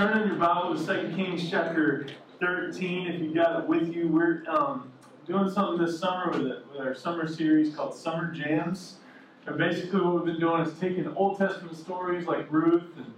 turn 0.00 0.22
in 0.22 0.28
your 0.28 0.36
Bible 0.38 0.74
to 0.74 1.10
2 1.10 1.14
Kings 1.14 1.50
chapter 1.50 2.06
13 2.40 3.06
if 3.06 3.20
you 3.20 3.34
got 3.34 3.60
it 3.60 3.68
with 3.68 3.94
you. 3.94 4.08
We're 4.08 4.44
um, 4.48 4.90
doing 5.26 5.50
something 5.50 5.84
this 5.84 5.98
summer 5.98 6.30
with, 6.30 6.46
it, 6.46 6.64
with 6.72 6.80
our 6.80 6.94
summer 6.94 7.28
series 7.28 7.74
called 7.74 7.94
Summer 7.94 8.32
Jams. 8.32 8.96
And 9.44 9.58
basically, 9.58 10.00
what 10.00 10.14
we've 10.14 10.24
been 10.24 10.40
doing 10.40 10.62
is 10.62 10.72
taking 10.78 11.06
Old 11.16 11.36
Testament 11.36 11.76
stories 11.76 12.26
like 12.26 12.50
Ruth 12.50 12.96
and 12.96 13.12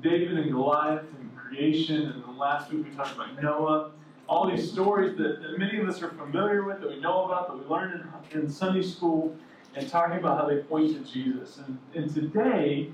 David 0.00 0.38
and 0.38 0.50
Goliath 0.50 1.04
and 1.20 1.36
creation, 1.36 2.08
and 2.08 2.24
then 2.24 2.36
last 2.36 2.72
week 2.72 2.86
we 2.86 2.90
talked 2.96 3.14
about 3.14 3.40
Noah. 3.40 3.92
All 4.28 4.50
these 4.50 4.72
stories 4.72 5.16
that, 5.18 5.40
that 5.40 5.56
many 5.56 5.78
of 5.78 5.88
us 5.88 6.02
are 6.02 6.10
familiar 6.10 6.64
with, 6.64 6.80
that 6.80 6.88
we 6.88 6.98
know 6.98 7.26
about, 7.26 7.46
that 7.46 7.56
we 7.56 7.64
learned 7.72 8.04
in, 8.32 8.40
in 8.40 8.50
Sunday 8.50 8.82
school, 8.82 9.36
and 9.76 9.88
talking 9.88 10.18
about 10.18 10.36
how 10.36 10.48
they 10.48 10.62
point 10.62 10.94
to 10.94 11.12
Jesus. 11.12 11.58
And, 11.58 11.78
and 11.94 12.12
today, 12.12 12.92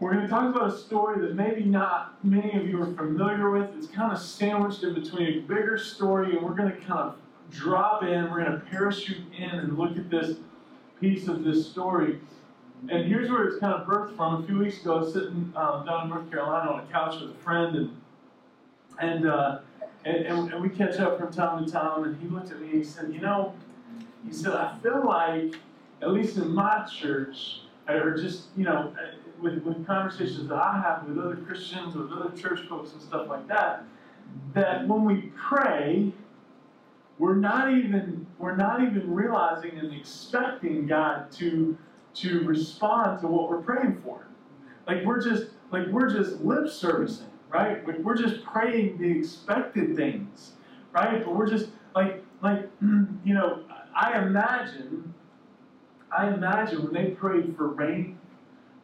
we're 0.00 0.12
going 0.12 0.22
to 0.22 0.28
talk 0.28 0.54
about 0.54 0.72
a 0.72 0.78
story 0.78 1.20
that 1.20 1.34
maybe 1.34 1.64
not 1.64 2.22
many 2.24 2.56
of 2.56 2.68
you 2.68 2.80
are 2.80 2.92
familiar 2.94 3.50
with. 3.50 3.68
It's 3.76 3.88
kind 3.88 4.12
of 4.12 4.18
sandwiched 4.18 4.84
in 4.84 4.94
between 4.94 5.26
a 5.26 5.40
bigger 5.40 5.76
story, 5.76 6.36
and 6.36 6.42
we're 6.42 6.54
going 6.54 6.70
to 6.70 6.78
kind 6.78 7.00
of 7.00 7.16
drop 7.50 8.04
in, 8.04 8.30
we're 8.30 8.44
going 8.44 8.52
to 8.52 8.66
parachute 8.66 9.24
in 9.36 9.50
and 9.50 9.76
look 9.76 9.96
at 9.96 10.08
this 10.08 10.36
piece 11.00 11.26
of 11.26 11.42
this 11.42 11.68
story. 11.68 12.20
And 12.88 13.06
here's 13.06 13.28
where 13.28 13.44
it's 13.44 13.58
kind 13.58 13.74
of 13.74 13.88
birthed 13.88 14.14
from. 14.14 14.44
A 14.44 14.46
few 14.46 14.58
weeks 14.58 14.80
ago, 14.80 15.04
sitting 15.10 15.52
um, 15.56 15.84
down 15.84 16.04
in 16.04 16.10
North 16.10 16.30
Carolina 16.30 16.70
on 16.70 16.80
a 16.80 16.86
couch 16.92 17.20
with 17.20 17.30
a 17.30 17.34
friend, 17.34 17.74
and 17.76 18.00
and, 19.00 19.28
uh, 19.28 19.58
and, 20.04 20.16
and 20.26 20.52
and 20.52 20.62
we 20.62 20.68
catch 20.68 21.00
up 21.00 21.18
from 21.18 21.32
time 21.32 21.64
to 21.64 21.70
time. 21.70 22.04
And 22.04 22.20
he 22.20 22.28
looked 22.28 22.52
at 22.52 22.60
me 22.60 22.68
and 22.68 22.78
he 22.78 22.84
said, 22.84 23.12
"You 23.12 23.20
know," 23.20 23.52
he 24.24 24.32
said, 24.32 24.52
"I 24.52 24.78
feel 24.80 25.04
like, 25.04 25.56
at 26.02 26.12
least 26.12 26.36
in 26.36 26.54
my 26.54 26.84
church, 26.84 27.62
or 27.88 28.16
just 28.16 28.44
you 28.56 28.62
know, 28.62 28.94
with, 29.40 29.62
with 29.62 29.86
conversations 29.86 30.48
that 30.48 30.58
I 30.58 30.80
have 30.80 31.08
with 31.08 31.18
other 31.18 31.36
Christians, 31.36 31.94
with 31.94 32.10
other 32.12 32.30
church 32.36 32.60
folks 32.68 32.92
and 32.92 33.02
stuff 33.02 33.28
like 33.28 33.46
that, 33.48 33.84
that 34.54 34.86
when 34.86 35.04
we 35.04 35.32
pray, 35.36 36.12
we're 37.18 37.34
not 37.34 37.72
even 37.72 38.26
we're 38.38 38.56
not 38.56 38.82
even 38.82 39.12
realizing 39.12 39.78
and 39.78 39.92
expecting 39.92 40.86
God 40.86 41.30
to 41.32 41.76
to 42.14 42.44
respond 42.44 43.20
to 43.20 43.26
what 43.26 43.48
we're 43.48 43.62
praying 43.62 44.00
for. 44.04 44.26
Like 44.86 45.04
we're 45.04 45.20
just 45.22 45.50
like 45.72 45.88
we're 45.88 46.10
just 46.10 46.40
lip 46.40 46.68
servicing, 46.68 47.26
right? 47.48 47.86
Like 47.86 47.98
we're 47.98 48.16
just 48.16 48.44
praying 48.44 48.98
the 48.98 49.18
expected 49.18 49.96
things, 49.96 50.52
right? 50.92 51.24
But 51.24 51.34
we're 51.34 51.48
just 51.48 51.70
like 51.94 52.22
like 52.42 52.70
you 52.80 53.34
know, 53.34 53.64
I 53.96 54.22
imagine 54.22 55.12
I 56.16 56.32
imagine 56.32 56.84
when 56.84 56.92
they 56.92 57.10
prayed 57.10 57.56
for 57.56 57.68
rain 57.68 58.17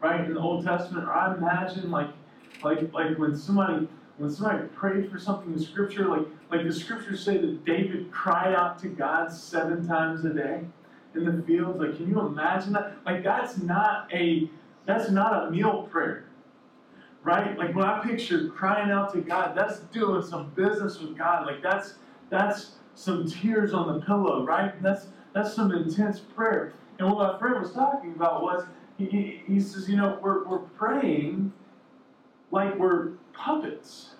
right, 0.04 0.24
in 0.24 0.34
the 0.34 0.40
Old 0.40 0.64
Testament, 0.64 1.08
or 1.08 1.12
I 1.12 1.34
imagine 1.34 1.90
like 1.90 2.10
like 2.62 2.92
like 2.92 3.18
when 3.18 3.36
somebody 3.36 3.88
when 4.18 4.30
somebody 4.30 4.68
prayed 4.68 5.10
for 5.10 5.18
something 5.18 5.52
in 5.52 5.58
Scripture, 5.58 6.06
like 6.08 6.26
like 6.50 6.64
the 6.66 6.72
Scriptures 6.72 7.24
say 7.24 7.38
that 7.38 7.64
David 7.64 8.10
cried 8.12 8.54
out 8.54 8.78
to 8.80 8.88
God 8.88 9.32
seven 9.32 9.86
times 9.88 10.24
a 10.24 10.34
day 10.34 10.60
in 11.14 11.24
the 11.24 11.42
fields. 11.44 11.80
Like, 11.80 11.96
can 11.96 12.08
you 12.08 12.20
imagine 12.20 12.74
that? 12.74 12.96
Like, 13.06 13.24
that's 13.24 13.58
not 13.58 14.12
a 14.12 14.48
that's 14.86 15.10
not 15.10 15.48
a 15.48 15.50
meal 15.50 15.88
prayer, 15.90 16.26
right? 17.22 17.56
Like 17.56 17.74
when 17.74 17.86
I 17.86 18.04
picture 18.04 18.48
crying 18.50 18.90
out 18.90 19.12
to 19.14 19.22
God, 19.22 19.56
that's 19.56 19.80
doing 19.80 20.22
some 20.22 20.50
business 20.50 21.00
with 21.00 21.16
God. 21.16 21.46
Like 21.46 21.62
that's 21.62 21.94
that's 22.28 22.72
some 22.94 23.26
tears 23.26 23.72
on 23.72 23.92
the 23.92 24.04
pillow, 24.04 24.44
right? 24.44 24.80
That's 24.82 25.06
that's 25.32 25.54
some 25.54 25.72
intense 25.72 26.20
prayer. 26.20 26.74
And 26.98 27.10
what 27.10 27.32
my 27.32 27.38
friend 27.38 27.60
was 27.60 27.72
talking 27.72 28.12
about 28.12 28.42
was 28.42 28.64
he, 28.98 29.42
he 29.46 29.60
says, 29.60 29.88
you 29.88 29.96
know, 29.96 30.18
we're, 30.22 30.46
we're 30.46 30.58
praying 30.58 31.52
like 32.50 32.78
we're 32.78 33.12
puppets. 33.32 34.10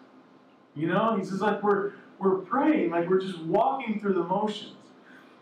You 0.74 0.88
know, 0.88 1.16
he 1.16 1.24
says 1.24 1.40
like 1.40 1.62
we're 1.62 1.92
we're 2.18 2.38
praying 2.38 2.90
like 2.90 3.08
we're 3.08 3.20
just 3.20 3.38
walking 3.40 4.00
through 4.00 4.14
the 4.14 4.24
motions. 4.24 4.76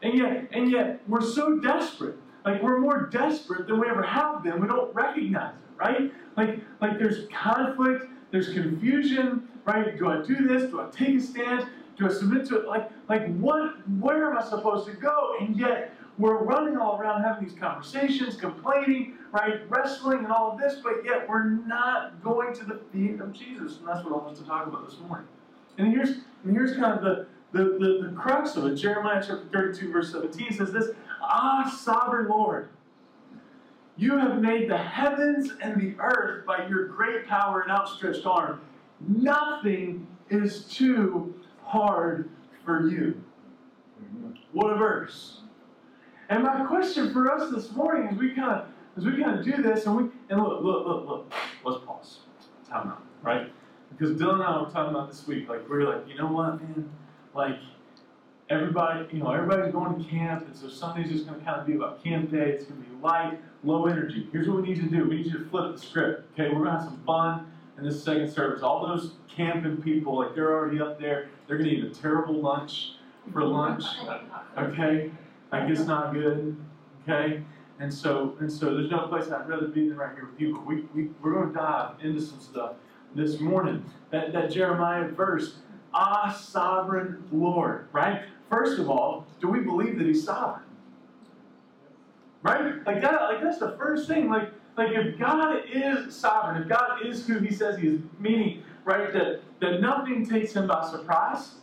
And 0.03 0.19
yet, 0.19 0.49
and 0.53 0.71
yet 0.71 1.01
we're 1.09 1.23
so 1.23 1.59
desperate. 1.59 2.17
Like 2.45 2.63
we're 2.63 2.79
more 2.79 3.07
desperate 3.07 3.67
than 3.67 3.81
we 3.81 3.89
ever 3.89 4.03
have 4.03 4.43
been. 4.43 4.61
We 4.61 4.69
don't 4.69 4.95
recognize 4.95 5.55
it, 5.55 5.79
right? 5.79 6.13
Like 6.37 6.61
like 6.81 6.99
there's 6.99 7.29
conflict, 7.29 8.07
there's 8.31 8.53
confusion, 8.53 9.49
right? 9.65 9.97
Do 9.97 10.09
I 10.09 10.23
do 10.23 10.47
this? 10.47 10.71
Do 10.71 10.81
I 10.81 10.89
take 10.91 11.17
a 11.17 11.21
stand? 11.21 11.67
Do 11.97 12.07
I 12.07 12.13
submit 12.13 12.47
to 12.49 12.61
it? 12.61 12.67
Like 12.67 12.91
like 13.09 13.35
what 13.37 13.89
where 14.01 14.31
am 14.31 14.37
I 14.37 14.43
supposed 14.45 14.87
to 14.89 14.93
go? 14.95 15.37
And 15.41 15.57
yet 15.57 15.95
we're 16.19 16.39
running 16.39 16.77
all 16.77 16.99
around 16.99 17.23
having 17.23 17.49
these 17.49 17.59
conversations, 17.59 18.37
complaining, 18.37 19.17
right, 19.33 19.61
wrestling 19.69 20.19
and 20.19 20.33
all 20.33 20.53
of 20.53 20.59
this, 20.59 20.81
but 20.83 21.05
yet 21.05 21.29
we're 21.29 21.45
not 21.45 22.23
going 22.23 22.55
to 22.55 22.65
the 22.65 22.81
feet 22.93 23.21
of 23.21 23.33
Jesus. 23.33 23.79
And 23.79 23.89
that's 23.89 24.05
what 24.05 24.13
I 24.13 24.25
want 24.25 24.37
to 24.37 24.45
talk 24.45 24.67
about 24.67 24.89
this 24.89 24.99
morning. 25.01 25.27
And 25.79 25.89
here's 25.89 26.19
and 26.45 26.55
here's 26.55 26.77
kind 26.77 26.93
of 26.93 27.03
the 27.03 27.27
the, 27.53 27.65
the, 27.79 28.09
the 28.09 28.15
crux 28.17 28.57
of 28.57 28.67
it. 28.67 28.77
Jeremiah 28.77 29.23
chapter 29.27 29.47
32, 29.53 29.93
verse 29.93 30.13
17 30.13 30.53
says 30.53 30.73
this 30.73 30.91
Ah, 31.23 31.71
sovereign 31.83 32.29
Lord, 32.29 32.69
you 33.97 34.17
have 34.19 34.41
made 34.41 34.71
the 34.71 34.79
heavens 34.79 35.53
and 35.61 35.81
the 35.81 35.95
earth 36.01 36.47
by 36.47 36.67
your 36.67 36.87
great 36.87 37.27
power 37.27 37.61
and 37.61 37.71
outstretched 37.71 38.27
arm. 38.27 38.61
Nothing 39.07 40.07
is 40.31 40.65
too 40.65 41.35
hard 41.65 42.29
for 42.65 42.89
you. 42.89 43.23
What 44.53 44.71
a 44.71 44.77
verse. 44.77 45.41
And 46.29 46.43
my 46.43 46.65
question 46.65 47.13
for 47.13 47.31
us 47.31 47.51
this 47.51 47.73
morning 47.73 48.09
as 48.09 48.19
we 48.19 48.31
kind 48.31 48.51
of 48.51 48.67
as 48.97 49.05
we 49.05 49.23
kind 49.23 49.39
of 49.39 49.45
do 49.45 49.63
this 49.63 49.87
and 49.87 49.97
we 49.97 50.03
and 50.29 50.43
look, 50.43 50.63
look, 50.63 50.87
look, 50.87 51.09
look, 51.09 51.33
let's 51.65 51.85
pause. 51.85 52.19
Time 52.69 52.89
out, 52.89 53.03
right? 53.23 53.53
Because 53.91 54.17
Dylan 54.17 54.35
and 54.35 54.43
I 54.43 54.63
were 54.63 54.71
talking 54.71 54.95
about 54.95 55.11
this 55.11 55.27
week, 55.27 55.49
like 55.49 55.69
we 55.69 55.77
are 55.77 55.97
like, 55.97 56.09
you 56.09 56.17
know 56.17 56.27
what, 56.27 56.61
man? 56.61 56.91
Like 57.35 57.59
everybody, 58.49 59.07
you 59.13 59.23
know, 59.23 59.31
everybody's 59.31 59.73
going 59.73 60.03
to 60.03 60.11
camp, 60.11 60.47
and 60.47 60.57
so 60.57 60.69
Sunday's 60.69 61.11
just 61.11 61.27
going 61.27 61.39
to 61.39 61.45
kind 61.45 61.61
of 61.61 61.67
be 61.67 61.75
about 61.75 62.03
camp 62.03 62.31
day. 62.31 62.51
It's 62.51 62.65
going 62.65 62.83
to 62.83 62.89
be 62.89 62.97
light, 63.03 63.39
low 63.65 63.87
energy. 63.87 64.29
Here's 64.33 64.49
what 64.49 64.63
we 64.63 64.69
need 64.69 64.79
you 64.79 64.85
to 64.85 64.89
do: 64.89 65.09
we 65.09 65.17
need 65.17 65.27
you 65.27 65.39
to 65.39 65.45
flip 65.47 65.75
the 65.75 65.81
script. 65.81 66.33
Okay, 66.33 66.49
we're 66.49 66.65
going 66.65 66.67
to 66.67 66.73
have 66.73 66.85
some 66.85 67.03
fun 67.07 67.53
in 67.79 67.85
this 67.85 68.03
second 68.03 68.31
service. 68.31 68.63
All 68.63 68.87
those 68.87 69.13
camping 69.35 69.79
people, 69.79 70.19
like 70.19 70.35
they're 70.35 70.53
already 70.53 70.81
up 70.81 71.01
there. 71.01 71.29
They're 71.47 71.59
going 71.59 71.71
to 71.71 71.77
eat 71.77 71.85
a 71.85 71.91
terrible 71.91 72.41
lunch 72.41 72.93
for 73.33 73.45
lunch. 73.45 73.85
Okay, 74.55 75.11
like 75.51 75.71
it's 75.71 75.87
not 75.87 76.13
good. 76.13 76.55
Okay. 77.09 77.43
And 77.83 77.93
so, 77.93 78.37
and 78.39 78.51
so, 78.51 78.77
there's 78.77 78.93
no 78.93 79.09
place 79.09 79.29
I'd 79.29 79.49
rather 79.49 79.67
be 79.67 79.89
than 79.89 79.99
right 79.99 80.15
here 80.15 80.29
with 80.31 80.41
you. 80.41 80.55
But 80.55 80.67
we, 80.67 80.83
we, 80.95 81.11
we're 81.21 81.33
going 81.33 81.49
to 81.49 81.53
dive 81.53 81.95
into 82.01 82.21
some 82.21 82.39
stuff 82.39 82.75
this 83.17 83.41
morning. 83.41 83.85
That, 84.13 84.33
that 84.33 84.53
Jeremiah 84.53 85.09
verse, 85.09 85.57
Ah, 85.93 86.33
sovereign 86.33 87.25
Lord, 87.33 87.89
right? 87.93 88.23
First 88.49 88.79
of 88.79 88.89
all, 88.89 89.27
do 89.41 89.49
we 89.49 89.59
believe 89.59 89.99
that 89.99 90.07
He's 90.07 90.25
sovereign? 90.25 90.63
Right? 92.45 92.87
Like 92.87 93.03
that, 93.03 93.21
like 93.23 93.43
that's 93.43 93.59
the 93.59 93.73
first 93.77 94.07
thing. 94.07 94.31
Like, 94.31 94.53
like 94.79 94.93
if 94.93 95.19
God 95.19 95.63
is 95.69 96.15
sovereign, 96.15 96.63
if 96.63 96.69
God 96.69 97.05
is 97.05 97.27
who 97.27 97.41
He 97.41 97.53
says 97.53 97.81
He 97.81 97.89
is, 97.89 98.01
meaning, 98.21 98.63
right, 98.85 99.13
that, 99.13 99.41
that 99.61 99.81
nothing 99.81 100.25
takes 100.25 100.53
Him 100.53 100.69
by 100.69 100.89
surprise. 100.89 101.55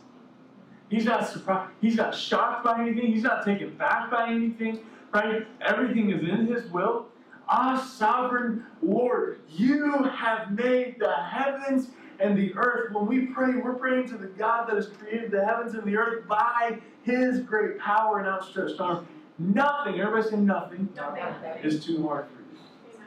He's 0.90 1.06
not 1.06 1.26
surprised. 1.26 1.72
He's 1.80 1.96
not 1.96 2.14
shocked 2.14 2.62
by 2.62 2.78
anything. 2.82 3.10
He's 3.10 3.22
not 3.22 3.42
taken 3.42 3.74
back 3.78 4.10
by 4.10 4.28
anything. 4.28 4.80
Right? 5.12 5.46
Everything 5.60 6.10
is 6.10 6.20
in 6.20 6.46
His 6.46 6.70
will. 6.70 7.06
Ah, 7.48 7.76
sovereign 7.76 8.64
Lord, 8.80 9.40
you 9.48 10.04
have 10.04 10.52
made 10.52 10.96
the 11.00 11.12
heavens 11.12 11.88
and 12.20 12.38
the 12.38 12.54
earth. 12.54 12.92
When 12.92 13.06
we 13.06 13.26
pray, 13.26 13.56
we're 13.56 13.74
praying 13.74 14.08
to 14.08 14.16
the 14.16 14.28
God 14.28 14.68
that 14.68 14.76
has 14.76 14.88
created 14.88 15.32
the 15.32 15.44
heavens 15.44 15.74
and 15.74 15.84
the 15.84 15.96
earth 15.96 16.28
by 16.28 16.78
His 17.02 17.40
great 17.40 17.78
power 17.78 18.18
and 18.18 18.28
outstretched 18.28 18.80
arm. 18.80 19.06
Nothing, 19.38 19.98
everybody 19.98 20.30
say 20.30 20.36
nothing, 20.36 20.90
nothing. 20.94 21.24
is 21.62 21.84
too 21.84 22.06
hard 22.06 22.26
for 22.26 22.40
you. 22.42 23.00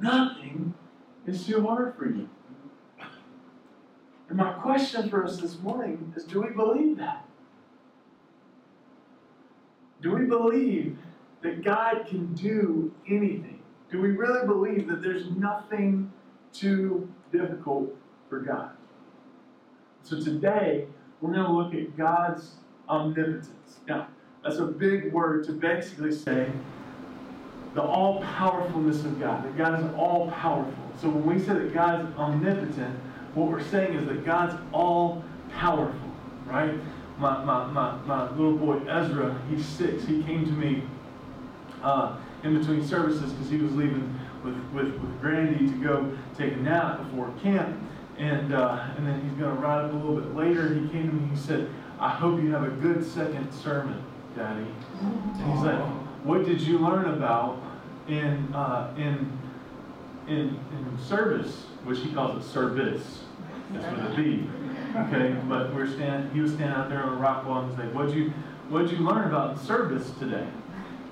Nothing 0.00 0.74
is 1.26 1.44
too 1.44 1.66
hard 1.66 1.96
for 1.96 2.06
you. 2.06 2.28
And 4.28 4.38
my 4.38 4.52
question 4.52 5.10
for 5.10 5.24
us 5.24 5.40
this 5.40 5.58
morning 5.58 6.12
is 6.16 6.24
do 6.24 6.40
we 6.40 6.50
believe 6.50 6.96
that? 6.98 7.26
Do 10.00 10.14
we 10.14 10.24
believe 10.24 10.96
that 11.42 11.64
God 11.64 12.06
can 12.08 12.34
do 12.34 12.92
anything? 13.08 13.60
Do 13.90 14.00
we 14.00 14.10
really 14.10 14.46
believe 14.46 14.88
that 14.88 15.02
there's 15.02 15.30
nothing 15.30 16.12
too 16.52 17.08
difficult 17.32 17.94
for 18.28 18.40
God? 18.40 18.70
So 20.02 20.20
today, 20.20 20.86
we're 21.20 21.32
going 21.32 21.44
to 21.44 21.52
look 21.52 21.74
at 21.74 21.96
God's 21.96 22.52
omnipotence. 22.88 23.80
Now, 23.86 24.08
that's 24.42 24.56
a 24.56 24.66
big 24.66 25.12
word 25.12 25.44
to 25.46 25.52
basically 25.52 26.12
say 26.12 26.50
the 27.74 27.82
all 27.82 28.20
powerfulness 28.22 29.04
of 29.04 29.20
God, 29.20 29.44
that 29.44 29.56
God 29.56 29.78
is 29.78 29.94
all 29.96 30.30
powerful. 30.30 30.74
So 31.00 31.08
when 31.08 31.24
we 31.24 31.38
say 31.38 31.54
that 31.54 31.72
God 31.72 32.08
is 32.08 32.16
omnipotent, 32.16 32.98
what 33.34 33.48
we're 33.48 33.62
saying 33.62 33.94
is 33.94 34.06
that 34.06 34.24
God's 34.24 34.56
all 34.72 35.22
powerful, 35.52 36.10
right? 36.46 36.74
My, 37.18 37.44
my, 37.44 37.66
my, 37.66 37.96
my 38.06 38.30
little 38.30 38.56
boy 38.56 38.78
Ezra, 38.88 39.40
he's 39.48 39.64
six. 39.64 40.04
He 40.04 40.22
came 40.22 40.44
to 40.46 40.52
me 40.52 40.82
uh, 41.82 42.16
in 42.42 42.58
between 42.58 42.86
services 42.86 43.32
because 43.32 43.50
he 43.50 43.58
was 43.58 43.74
leaving 43.74 44.18
with, 44.44 44.56
with, 44.72 44.94
with 44.94 45.20
Grandy 45.20 45.66
to 45.66 45.82
go 45.82 46.16
take 46.36 46.52
a 46.52 46.56
nap 46.56 46.98
before 46.98 47.32
camp. 47.42 47.78
And, 48.18 48.52
uh, 48.52 48.86
and 48.96 49.06
then 49.06 49.20
he's 49.22 49.32
going 49.38 49.54
to 49.54 49.62
ride 49.62 49.84
up 49.84 49.92
a 49.92 49.96
little 49.96 50.20
bit 50.20 50.34
later. 50.34 50.74
He 50.74 50.88
came 50.88 51.08
to 51.08 51.14
me 51.14 51.22
and 51.22 51.30
he 51.30 51.36
said, 51.36 51.70
I 51.98 52.10
hope 52.10 52.42
you 52.42 52.52
have 52.52 52.64
a 52.64 52.70
good 52.70 53.04
second 53.04 53.50
sermon, 53.52 54.02
Daddy. 54.36 54.66
And 55.00 55.52
he's 55.52 55.62
like, 55.62 55.80
what 56.22 56.44
did 56.44 56.60
you 56.60 56.78
learn 56.78 57.06
about 57.06 57.58
in, 58.08 58.52
uh, 58.54 58.92
in, 58.96 59.38
in, 60.26 60.58
in 60.72 60.98
service, 61.06 61.64
which 61.84 62.00
he 62.00 62.12
calls 62.12 62.44
it 62.44 62.48
service. 62.48 63.22
That's 63.72 63.96
with 63.96 64.12
a 64.12 64.16
B. 64.16 64.48
Okay, 64.96 65.36
but 65.48 65.72
we're 65.74 65.86
stand, 65.86 66.32
he 66.32 66.40
was 66.40 66.52
standing 66.52 66.76
out 66.76 66.88
there 66.88 67.02
on 67.02 67.14
the 67.14 67.20
rock 67.20 67.46
wall 67.46 67.62
and 67.62 67.70
he's 67.70 67.78
like, 67.78 67.94
what'd 67.94 68.14
you, 68.14 68.32
what'd 68.68 68.90
you 68.90 68.98
learn 68.98 69.28
about 69.28 69.60
service 69.60 70.10
today? 70.18 70.46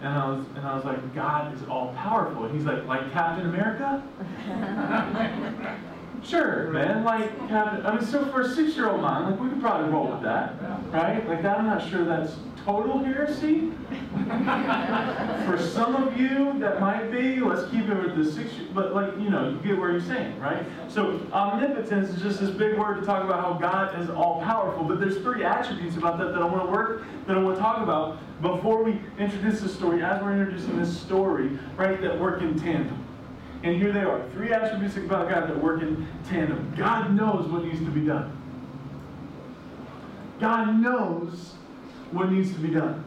And 0.01 0.09
I 0.09 0.29
was, 0.31 0.47
and 0.55 0.65
I 0.65 0.77
was 0.77 0.85
like, 0.85 1.15
God 1.15 1.53
is 1.55 1.63
all 1.69 1.93
powerful. 1.95 2.45
And 2.45 2.55
he's 2.55 2.65
like, 2.65 2.87
like 2.87 3.13
Captain 3.13 3.49
America? 3.49 4.03
Sure, 6.25 6.71
man. 6.71 7.05
Like, 7.05 7.37
Captain, 7.49 7.87
I 7.87 7.97
mean, 7.97 8.05
so 8.05 8.27
for 8.27 8.43
a 8.43 8.49
six-year-old 8.49 9.01
mind, 9.01 9.31
like, 9.31 9.41
we 9.41 9.49
could 9.49 9.61
probably 9.61 9.91
roll 9.91 10.09
with 10.09 10.23
that, 10.23 10.55
right? 10.91 11.27
Like, 11.29 11.43
that, 11.43 11.59
I'm 11.59 11.67
not 11.67 11.89
sure 11.89 12.05
that's 12.05 12.37
total 12.69 13.03
heresy. 13.03 13.73
for 15.47 15.59
some 15.59 15.97
of 15.97 16.21
you, 16.21 16.59
that 16.59 16.81
might 16.81 17.11
be. 17.11 17.41
Let's 17.41 17.71
keep 17.71 17.89
it 17.89 17.95
with 17.95 18.15
the 18.15 18.31
six. 18.31 18.51
But 18.75 18.95
like, 18.95 19.19
you 19.19 19.31
know, 19.31 19.49
you 19.49 19.59
get 19.67 19.79
where 19.79 19.95
he's 19.95 20.05
saying, 20.07 20.39
right? 20.39 20.67
So 20.87 21.27
omnipotence 21.33 22.11
is 22.11 22.21
just 22.21 22.41
this 22.41 22.51
big 22.51 22.79
word 22.79 23.01
to 23.01 23.07
talk 23.07 23.25
about 23.25 23.41
how 23.41 23.55
God 23.55 23.99
is 23.99 24.11
all 24.11 24.43
powerful. 24.43 24.85
But 24.85 25.01
there's 25.01 25.17
three 25.19 25.45
attributes 25.45 25.97
about 25.97 26.19
that 26.19 26.35
that 26.35 26.43
I 26.43 26.45
want 26.45 26.67
to 26.67 26.71
work, 26.71 27.05
that 27.27 27.39
I 27.39 27.41
want 27.41 27.57
to 27.57 27.63
talk 27.63 27.79
about 27.79 28.19
before 28.43 28.83
we 28.83 29.01
introduce 29.19 29.61
the 29.61 29.69
story. 29.71 30.03
As 30.03 30.23
we're 30.23 30.33
introducing 30.33 30.77
this 30.79 30.95
story, 30.95 31.59
right, 31.79 31.99
that 32.03 32.21
work 32.21 32.43
in 32.43 32.59
tandem. 32.59 33.03
And 33.63 33.77
here 33.77 33.93
they 33.93 34.03
are 34.03 34.29
three 34.31 34.53
attributes 34.53 34.97
about 34.97 35.29
God 35.29 35.49
that 35.49 35.63
work 35.63 35.83
in 35.83 36.07
tandem. 36.29 36.73
God 36.77 37.15
knows 37.15 37.49
what 37.49 37.65
needs 37.65 37.81
to 37.81 37.91
be 37.91 38.03
done. 38.03 38.35
God 40.41 40.81
knows 40.81 41.55
what 42.13 42.31
needs 42.31 42.53
to 42.53 42.61
be 42.61 42.69
done. 42.69 43.05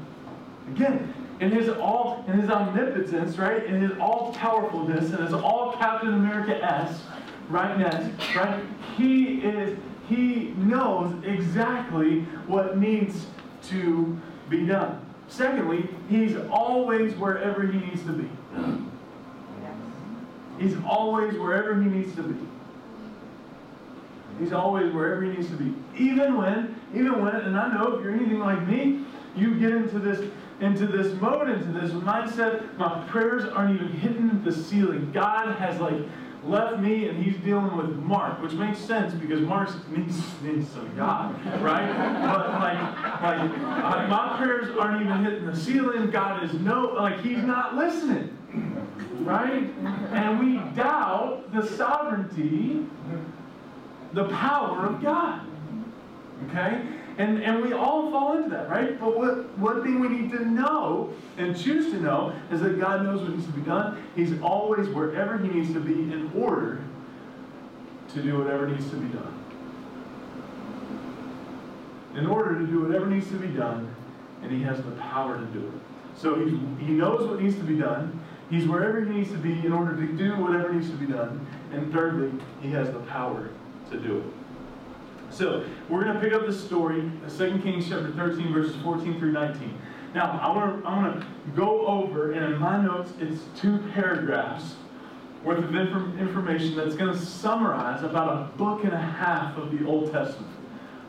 Again, 0.70 1.14
in 1.40 1.52
his 1.52 1.70
all 1.70 2.24
in 2.28 2.40
his 2.40 2.50
omnipotence, 2.50 3.38
right? 3.38 3.66
In 3.66 3.82
his 3.82 3.98
all 4.00 4.34
powerfulness, 4.34 5.12
and 5.12 5.24
his 5.24 5.34
all 5.34 5.74
Captain 5.74 6.14
America 6.14 6.64
s, 6.64 7.02
right? 7.50 7.78
Ness, 7.80 8.12
right? 8.36 8.64
He 8.96 9.40
is 9.40 9.78
he 10.08 10.54
knows 10.58 11.16
exactly 11.24 12.22
what 12.46 12.78
needs 12.78 13.26
to 13.64 14.20
be 14.50 14.66
done. 14.66 15.04
Secondly, 15.30 15.88
he's 16.10 16.36
always 16.52 17.16
wherever 17.16 17.66
he 17.66 17.80
needs 17.80 18.04
to 18.04 18.12
be. 18.12 18.30
He's 20.62 20.76
always 20.88 21.34
wherever 21.40 21.82
he 21.82 21.90
needs 21.90 22.16
to 22.16 22.24
be. 22.24 22.40
He's 24.40 24.54
always 24.54 24.94
wherever 24.94 25.24
he 25.24 25.32
needs 25.32 25.50
to 25.50 25.56
be. 25.56 25.74
Even 25.98 26.38
when, 26.38 26.80
even 26.94 27.24
when, 27.24 27.36
and 27.36 27.58
I 27.58 27.74
know 27.74 27.96
if 27.96 28.04
you're 28.04 28.14
anything 28.14 28.40
like 28.40 28.68
me, 28.68 29.04
you 29.36 29.56
get 29.60 29.72
into 29.72 29.98
this 29.98 30.30
into 30.60 30.86
this 30.86 31.20
mode, 31.20 31.50
into 31.50 31.72
this 31.72 31.90
mindset. 31.92 32.78
My 32.78 33.04
prayers 33.08 33.46
aren't 33.46 33.82
even 33.82 33.92
hitting 33.94 34.44
the 34.44 34.52
ceiling. 34.52 35.12
God 35.12 35.56
has 35.56 35.80
like 35.80 36.00
left 36.44 36.80
me 36.80 37.08
and 37.08 37.24
he's 37.24 37.38
dealing 37.38 37.76
with 37.76 37.96
Mark, 37.98 38.40
which 38.44 38.54
makes 38.54 38.78
sense 38.78 39.14
because 39.16 39.42
Mark 39.42 39.70
needs, 39.90 40.22
needs 40.44 40.70
some 40.70 40.96
God, 40.96 41.34
right? 41.62 41.88
But 42.22 42.50
like, 42.60 43.22
like 43.22 44.10
my 44.10 44.36
prayers 44.38 44.76
aren't 44.78 45.02
even 45.02 45.24
hitting 45.24 45.48
the 45.48 45.56
ceiling. 45.56 46.12
God 46.12 46.44
is 46.44 46.54
no, 46.54 46.94
like 46.94 47.22
he's 47.22 47.44
not 47.44 47.76
listening 47.76 48.38
right? 49.26 49.74
And 50.12 50.40
we 50.40 50.58
doubt 50.76 51.54
the 51.54 51.66
sovereignty, 51.66 52.86
the 54.14 54.26
power 54.30 54.86
of 54.86 55.02
God. 55.02 55.42
Okay? 56.48 56.82
And, 57.18 57.44
and 57.44 57.62
we 57.62 57.74
all 57.74 58.10
fall 58.10 58.38
into 58.38 58.50
that, 58.50 58.70
right? 58.70 59.00
But 59.00 59.18
what, 59.18 59.58
one 59.58 59.84
thing 59.84 60.00
we 60.00 60.08
need 60.08 60.32
to 60.32 60.46
know 60.46 61.14
and 61.38 61.56
choose 61.56 61.92
to 61.92 62.00
know 62.00 62.34
is 62.52 62.62
that 62.62 62.80
God 62.80 63.04
knows 63.04 63.22
what 63.22 63.32
needs 63.32 63.46
to 63.46 63.52
be 63.52 63.62
done. 63.62 64.02
He's 64.16 64.40
always 64.42 64.88
wherever 64.90 65.38
He 65.38 65.50
needs 65.50 65.74
to 65.74 65.80
be 65.80 65.94
in 65.94 66.32
order 66.36 66.82
to 68.14 68.22
do 68.22 68.38
whatever 68.38 68.68
needs 68.68 68.90
to 68.90 68.96
be 68.96 69.08
done. 69.14 69.38
In 72.16 72.26
order 72.26 72.60
to 72.60 72.66
do 72.66 72.82
whatever 72.82 73.06
needs 73.06 73.28
to 73.30 73.36
be 73.36 73.48
done, 73.48 73.94
and 74.42 74.52
He 74.52 74.64
has 74.64 74.78
the 74.78 74.92
power 74.92 75.38
to 75.38 75.46
do 75.48 75.68
it. 75.68 75.82
So 76.16 76.36
he, 76.36 76.52
he 76.86 76.92
knows 76.92 77.28
what 77.28 77.42
needs 77.42 77.56
to 77.56 77.64
be 77.64 77.78
done. 77.78 78.21
He's 78.52 78.68
wherever 78.68 79.02
he 79.02 79.10
needs 79.10 79.32
to 79.32 79.38
be 79.38 79.54
in 79.66 79.72
order 79.72 79.96
to 79.96 80.14
do 80.14 80.36
whatever 80.36 80.74
needs 80.74 80.90
to 80.90 80.98
be 80.98 81.08
done. 81.08 81.48
And 81.72 81.92
thirdly, 81.92 82.32
he 82.62 82.70
has 82.72 82.92
the 82.92 83.00
power 83.00 83.50
to 83.90 83.98
do 83.98 84.20
it. 84.20 84.26
So 85.34 85.66
we're 85.88 86.04
going 86.04 86.16
to 86.16 86.20
pick 86.20 86.34
up 86.34 86.46
the 86.46 86.52
story, 86.52 87.10
2 87.38 87.60
Kings 87.60 87.88
chapter 87.88 88.12
13, 88.12 88.52
verses 88.52 88.76
14 88.84 89.18
through 89.18 89.32
19. 89.32 89.82
Now, 90.14 90.38
I 90.44 90.54
want 90.54 90.84
to 90.84 90.90
I 90.90 90.98
want 90.98 91.22
to 91.22 91.28
go 91.56 91.88
over, 91.88 92.34
and 92.34 92.54
in 92.54 92.60
my 92.60 92.82
notes, 92.82 93.14
it's 93.22 93.40
two 93.58 93.78
paragraphs 93.94 94.76
worth 95.46 95.64
of 95.64 95.74
information 95.74 96.76
that's 96.76 96.96
going 96.96 97.14
to 97.14 97.18
summarize 97.18 98.04
about 98.04 98.28
a 98.28 98.58
book 98.58 98.84
and 98.84 98.94
a 98.94 98.98
half 98.98 99.58
of 99.58 99.72
the 99.72 99.86
Old 99.86 100.12
Testament. 100.12 100.52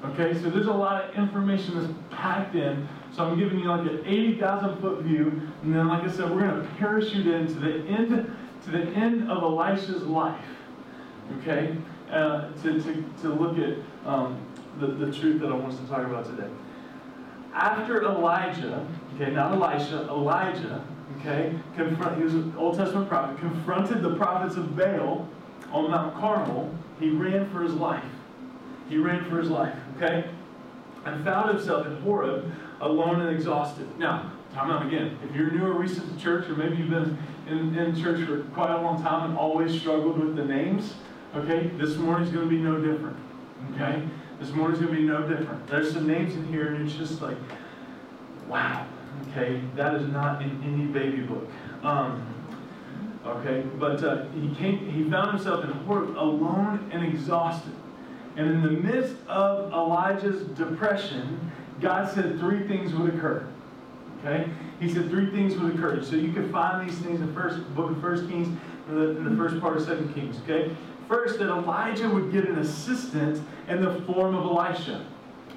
Okay, 0.05 0.35
so 0.41 0.51
there's 0.51 0.67
a 0.67 0.73
lot 0.73 1.05
of 1.05 1.15
information 1.17 1.81
that's 1.81 1.93
packed 2.11 2.55
in. 2.55 2.89
So 3.15 3.25
I'm 3.25 3.39
giving 3.39 3.59
you 3.59 3.69
like 3.69 3.83
an 3.83 4.03
80,000 4.07 4.81
foot 4.81 5.03
view, 5.03 5.43
and 5.63 5.75
then, 5.75 5.89
like 5.89 6.03
I 6.03 6.11
said, 6.11 6.31
we're 6.31 6.41
going 6.41 6.63
to 6.63 6.69
parachute 6.79 7.27
into 7.27 7.55
the 7.55 7.85
end 7.87 8.35
to 8.65 8.71
the 8.71 8.83
end 8.83 9.31
of 9.31 9.43
Elisha's 9.43 10.03
life. 10.05 10.45
Okay, 11.41 11.77
uh, 12.11 12.51
to, 12.63 12.81
to, 12.81 13.05
to 13.23 13.29
look 13.29 13.59
at 13.59 13.77
um, 14.07 14.41
the, 14.79 14.87
the 14.87 15.13
truth 15.13 15.41
that 15.41 15.51
I 15.51 15.55
want 15.55 15.75
us 15.75 15.81
to 15.81 15.87
talk 15.87 16.07
about 16.07 16.25
today. 16.25 16.49
After 17.53 18.03
Elijah, 18.03 18.87
okay, 19.15 19.31
not 19.31 19.53
Elisha, 19.53 20.09
Elijah, 20.09 20.85
okay, 21.19 21.55
confront, 21.77 22.17
he 22.17 22.25
was 22.25 22.35
an 22.35 22.55
Old 22.57 22.77
Testament 22.77 23.09
prophet, 23.09 23.39
confronted 23.39 24.03
the 24.03 24.15
prophets 24.17 24.57
of 24.57 24.75
Baal 24.77 25.29
on 25.71 25.91
Mount 25.91 26.15
Carmel, 26.17 26.75
he 26.99 27.11
ran 27.11 27.51
for 27.51 27.63
his 27.63 27.75
life. 27.75 28.05
He 28.89 28.97
ran 28.97 29.25
for 29.29 29.39
his 29.39 29.51
life, 29.51 29.75
okay? 29.97 30.29
And 31.05 31.25
found 31.25 31.57
himself 31.57 31.87
in 31.87 32.01
Horeb 32.03 32.53
alone 32.81 33.21
and 33.21 33.35
exhausted. 33.35 33.99
Now, 33.99 34.33
time 34.55 34.71
out 34.71 34.87
again. 34.87 35.19
If 35.29 35.35
you're 35.35 35.51
new 35.51 35.65
or 35.65 35.73
recent 35.73 36.17
to 36.17 36.23
church, 36.23 36.49
or 36.49 36.55
maybe 36.55 36.77
you've 36.77 36.91
been 36.91 37.19
in, 37.49 37.77
in 37.77 38.01
church 38.01 38.27
for 38.27 38.43
quite 38.55 38.71
a 38.71 38.81
long 38.81 39.03
time 39.03 39.31
and 39.31 39.39
always 39.39 39.79
struggled 39.81 40.19
with 40.19 40.37
the 40.37 40.45
names, 40.45 40.95
okay, 41.35 41.69
this 41.79 41.97
morning's 41.97 42.31
going 42.31 42.49
to 42.49 42.51
be 42.51 42.61
no 42.61 42.79
different, 42.79 43.17
okay? 43.75 44.03
This 44.39 44.51
morning's 44.51 44.81
going 44.81 44.95
to 44.95 45.01
be 45.01 45.07
no 45.07 45.27
different. 45.27 45.67
There's 45.67 45.93
some 45.93 46.07
names 46.07 46.35
in 46.35 46.47
here, 46.49 46.75
and 46.75 46.87
it's 46.87 46.97
just 46.97 47.23
like, 47.23 47.37
wow, 48.49 48.87
okay, 49.31 49.61
that 49.77 49.95
is 49.95 50.07
not 50.09 50.43
in 50.43 50.63
any 50.63 50.85
baby 50.87 51.23
book. 51.23 51.49
Um, 51.83 52.23
okay, 53.27 53.65
but 53.79 54.05
uh, 54.05 54.27
he 54.31 54.55
came, 54.55 54.91
he 54.91 55.09
found 55.11 55.31
himself 55.31 55.65
in 55.65 55.71
Horeb 55.71 56.17
alone 56.17 56.91
and 56.93 57.05
exhausted. 57.05 57.73
And 58.37 58.51
in 58.51 58.63
the 58.63 58.71
midst 58.71 59.17
of 59.29 59.73
Elijah's 59.73 60.43
depression, 60.57 61.53
God 61.81 62.13
said 62.13 62.39
three 62.39 62.67
things 62.67 62.95
would 62.95 63.15
occur. 63.15 63.47
Okay? 64.21 64.49
He 64.81 64.93
said 64.93 65.11
three 65.11 65.31
things 65.31 65.57
would 65.57 65.75
occur. 65.75 66.03
So 66.03 66.17
you 66.17 66.33
can 66.33 66.51
find 66.51 66.89
these 66.89 66.99
things 66.99 67.21
in 67.21 67.27
the 67.27 67.33
first 67.33 67.75
book 67.75 67.91
of 67.91 68.01
First 68.01 68.29
Kings, 68.29 68.49
in 68.89 68.95
the, 68.95 69.29
the 69.31 69.37
first 69.37 69.61
part 69.61 69.77
of 69.77 69.83
Second 69.85 70.15
Kings. 70.15 70.39
Okay? 70.45 70.75
First, 71.09 71.39
that 71.41 71.49
Elijah 71.49 72.09
would 72.09 72.33
get 72.33 72.49
an 72.49 72.59
assistant 72.59 73.45
in 73.69 73.83
the 73.83 74.01
form 74.03 74.35
of 74.35 74.45
Elisha. 74.45 75.05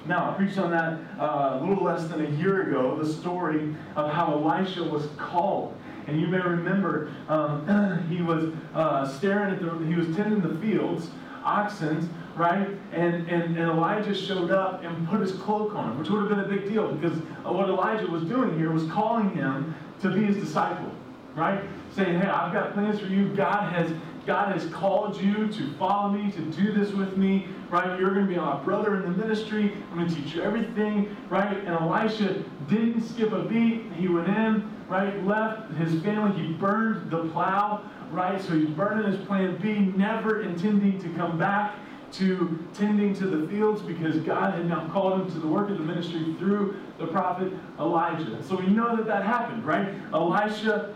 Now, 0.06 0.30
I 0.30 0.34
preached 0.34 0.58
on 0.58 0.70
that 0.70 1.00
uh, 1.18 1.58
a 1.60 1.66
little 1.66 1.84
less 1.84 2.06
than 2.08 2.24
a 2.24 2.30
year 2.30 2.68
ago, 2.68 2.96
the 2.96 3.10
story 3.10 3.74
of 3.96 4.10
how 4.10 4.32
Elisha 4.32 4.84
was 4.84 5.08
called. 5.16 5.76
And 6.06 6.20
you 6.20 6.28
may 6.28 6.40
remember 6.40 7.12
um, 7.28 8.06
he 8.08 8.22
was 8.22 8.52
uh, 8.74 9.08
staring 9.08 9.54
at 9.54 9.60
the, 9.60 9.76
he 9.86 9.94
was 9.94 10.14
tending 10.14 10.40
the 10.40 10.54
fields, 10.60 11.10
oxen, 11.42 12.08
right? 12.36 12.68
And, 12.92 13.28
and, 13.28 13.56
and 13.56 13.58
Elijah 13.58 14.14
showed 14.14 14.50
up 14.50 14.84
and 14.84 15.08
put 15.08 15.20
his 15.20 15.32
cloak 15.32 15.74
on 15.74 15.92
him, 15.92 15.98
which 15.98 16.10
would 16.10 16.20
have 16.20 16.28
been 16.28 16.40
a 16.40 16.48
big 16.48 16.68
deal 16.68 16.92
because 16.92 17.18
what 17.44 17.68
Elijah 17.68 18.06
was 18.06 18.22
doing 18.24 18.56
here 18.58 18.70
was 18.70 18.84
calling 18.90 19.30
him 19.30 19.74
to 20.02 20.10
be 20.10 20.24
his 20.24 20.36
disciple, 20.36 20.92
right? 21.34 21.64
Saying, 21.94 22.20
hey, 22.20 22.28
I've 22.28 22.52
got 22.52 22.74
plans 22.74 23.00
for 23.00 23.06
you. 23.06 23.34
God 23.34 23.72
has 23.72 23.90
God 24.26 24.52
has 24.52 24.68
called 24.72 25.20
you 25.20 25.46
to 25.46 25.72
follow 25.74 26.10
me, 26.10 26.32
to 26.32 26.40
do 26.40 26.72
this 26.72 26.92
with 26.92 27.16
me, 27.16 27.46
right? 27.70 27.96
You're 27.96 28.12
going 28.12 28.26
to 28.26 28.32
be 28.32 28.36
my 28.36 28.60
brother 28.64 28.96
in 28.96 29.02
the 29.02 29.16
ministry. 29.16 29.72
I'm 29.92 29.98
going 29.98 30.08
to 30.08 30.14
teach 30.16 30.34
you 30.34 30.42
everything, 30.42 31.16
right? 31.30 31.56
And 31.56 31.68
Elisha 31.68 32.42
didn't 32.68 33.02
skip 33.02 33.30
a 33.30 33.44
beat. 33.44 33.84
He 33.92 34.08
went 34.08 34.26
in, 34.26 34.68
right? 34.88 35.24
Left 35.24 35.72
his 35.74 36.02
family. 36.02 36.44
He 36.44 36.54
burned 36.54 37.08
the 37.08 37.28
plow, 37.28 37.88
right? 38.10 38.42
So 38.42 38.58
he's 38.58 38.68
burning 38.70 39.12
his 39.12 39.24
plan 39.26 39.58
B, 39.58 39.92
never 39.96 40.42
intending 40.42 41.00
to 41.02 41.08
come 41.10 41.38
back 41.38 41.76
to 42.12 42.64
tending 42.74 43.14
to 43.14 43.26
the 43.26 43.48
fields 43.48 43.82
because 43.82 44.16
God 44.18 44.54
had 44.54 44.66
now 44.68 44.88
called 44.88 45.20
him 45.20 45.30
to 45.32 45.38
the 45.38 45.46
work 45.46 45.70
of 45.70 45.78
the 45.78 45.84
ministry 45.84 46.34
through 46.38 46.76
the 46.98 47.06
prophet 47.06 47.52
Elijah. 47.78 48.42
So 48.42 48.56
we 48.56 48.66
know 48.66 48.96
that 48.96 49.06
that 49.06 49.24
happened, 49.24 49.64
right? 49.64 49.88
Elisha 50.12 50.94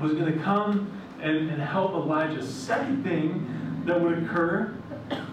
was 0.00 0.12
going 0.12 0.32
to 0.32 0.38
come 0.42 0.92
and, 1.20 1.50
and 1.50 1.60
help 1.60 1.92
Elijah. 1.92 2.42
Second 2.42 3.02
thing 3.02 3.82
that 3.86 4.00
would 4.00 4.22
occur 4.22 4.74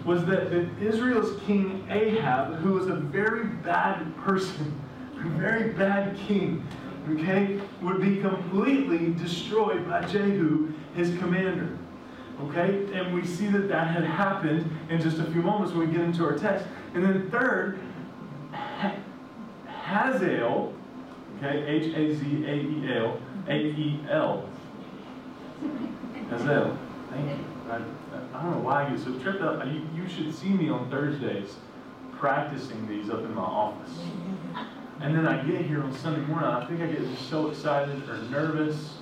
was 0.04 0.24
that, 0.26 0.52
Israel's 0.80 1.40
king 1.42 1.86
Ahab, 1.90 2.56
who 2.56 2.72
was 2.72 2.86
a 2.88 2.94
very 2.94 3.44
bad 3.44 4.16
person, 4.16 4.80
a 5.24 5.28
very 5.30 5.72
bad 5.72 6.16
king, 6.16 6.66
okay, 7.10 7.60
would 7.82 8.00
be 8.00 8.16
completely 8.16 9.12
destroyed 9.14 9.88
by 9.88 10.04
Jehu, 10.06 10.72
his 10.94 11.16
commander. 11.18 11.75
Okay? 12.44 12.86
And 12.92 13.14
we 13.14 13.24
see 13.24 13.46
that 13.48 13.68
that 13.68 13.88
had 13.88 14.04
happened 14.04 14.70
in 14.90 15.00
just 15.00 15.18
a 15.18 15.24
few 15.24 15.42
moments 15.42 15.72
when 15.72 15.88
we 15.88 15.94
get 15.94 16.02
into 16.04 16.24
our 16.24 16.38
text. 16.38 16.66
And 16.94 17.04
then 17.04 17.30
third, 17.30 17.78
Hazael, 19.66 20.72
okay, 21.38 21.64
H 21.66 21.94
A 21.94 22.14
Z 22.14 22.44
A 22.44 22.54
E 22.54 22.92
L, 22.96 23.20
A 23.48 23.56
E 23.56 24.00
L. 24.10 24.48
Hazael. 26.30 26.78
Thank 27.10 27.30
you. 27.30 27.44
I, 27.70 27.76
I 28.34 28.42
don't 28.42 28.52
know 28.52 28.60
why 28.60 28.88
get 28.88 28.98
so 28.98 29.18
tripped 29.18 29.42
up. 29.42 29.64
You, 29.66 29.86
you 29.94 30.08
should 30.08 30.34
see 30.34 30.48
me 30.48 30.68
on 30.68 30.90
Thursdays 30.90 31.56
practicing 32.18 32.86
these 32.88 33.10
up 33.10 33.20
in 33.20 33.34
my 33.34 33.42
office. 33.42 33.98
And 35.00 35.14
then 35.14 35.26
I 35.26 35.42
get 35.44 35.62
here 35.62 35.82
on 35.82 35.92
Sunday 35.92 36.26
morning, 36.26 36.48
I 36.48 36.64
think 36.66 36.80
I 36.80 36.86
get 36.86 37.02
so 37.18 37.50
excited 37.50 38.08
or 38.08 38.16
nervous 38.30 38.95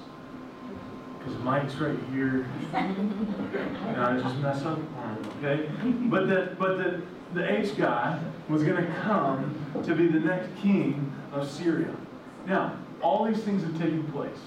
because 1.24 1.40
Mike's 1.42 1.74
right 1.76 1.98
here. 2.12 2.46
and 2.74 3.96
I 3.96 4.20
just 4.20 4.36
mess 4.36 4.62
up 4.64 4.78
okay? 5.38 5.68
But 6.04 6.28
that 6.28 6.58
but 6.58 6.78
the 6.78 7.02
the 7.32 7.60
H 7.60 7.76
guy 7.76 8.20
was 8.48 8.62
gonna 8.62 8.86
come 9.02 9.54
to 9.82 9.94
be 9.94 10.08
the 10.08 10.20
next 10.20 10.48
king 10.60 11.12
of 11.32 11.50
Syria. 11.50 11.94
Now, 12.46 12.76
all 13.00 13.24
these 13.24 13.42
things 13.42 13.62
have 13.62 13.78
taken 13.78 14.04
place. 14.12 14.38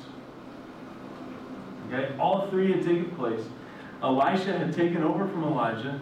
Okay? 1.88 2.13
All 2.19 2.48
three 2.50 2.72
had 2.72 2.84
taken 2.84 3.10
place. 3.12 3.43
Elisha 4.03 4.57
had 4.57 4.74
taken 4.74 5.03
over 5.03 5.27
from 5.27 5.43
Elijah. 5.43 6.00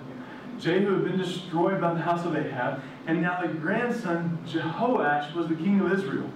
Jehu 0.60 0.94
had 0.96 1.04
been 1.04 1.18
destroyed 1.18 1.82
by 1.82 1.94
the 1.94 2.02
house 2.02 2.26
of 2.26 2.36
Ahab. 2.36 2.82
And 3.08 3.22
now 3.22 3.42
the 3.42 3.48
grandson, 3.48 4.38
Jehoash, 4.48 5.34
was 5.34 5.48
the 5.48 5.56
king 5.56 5.80
of 5.82 5.92
Israel. 5.92 6.30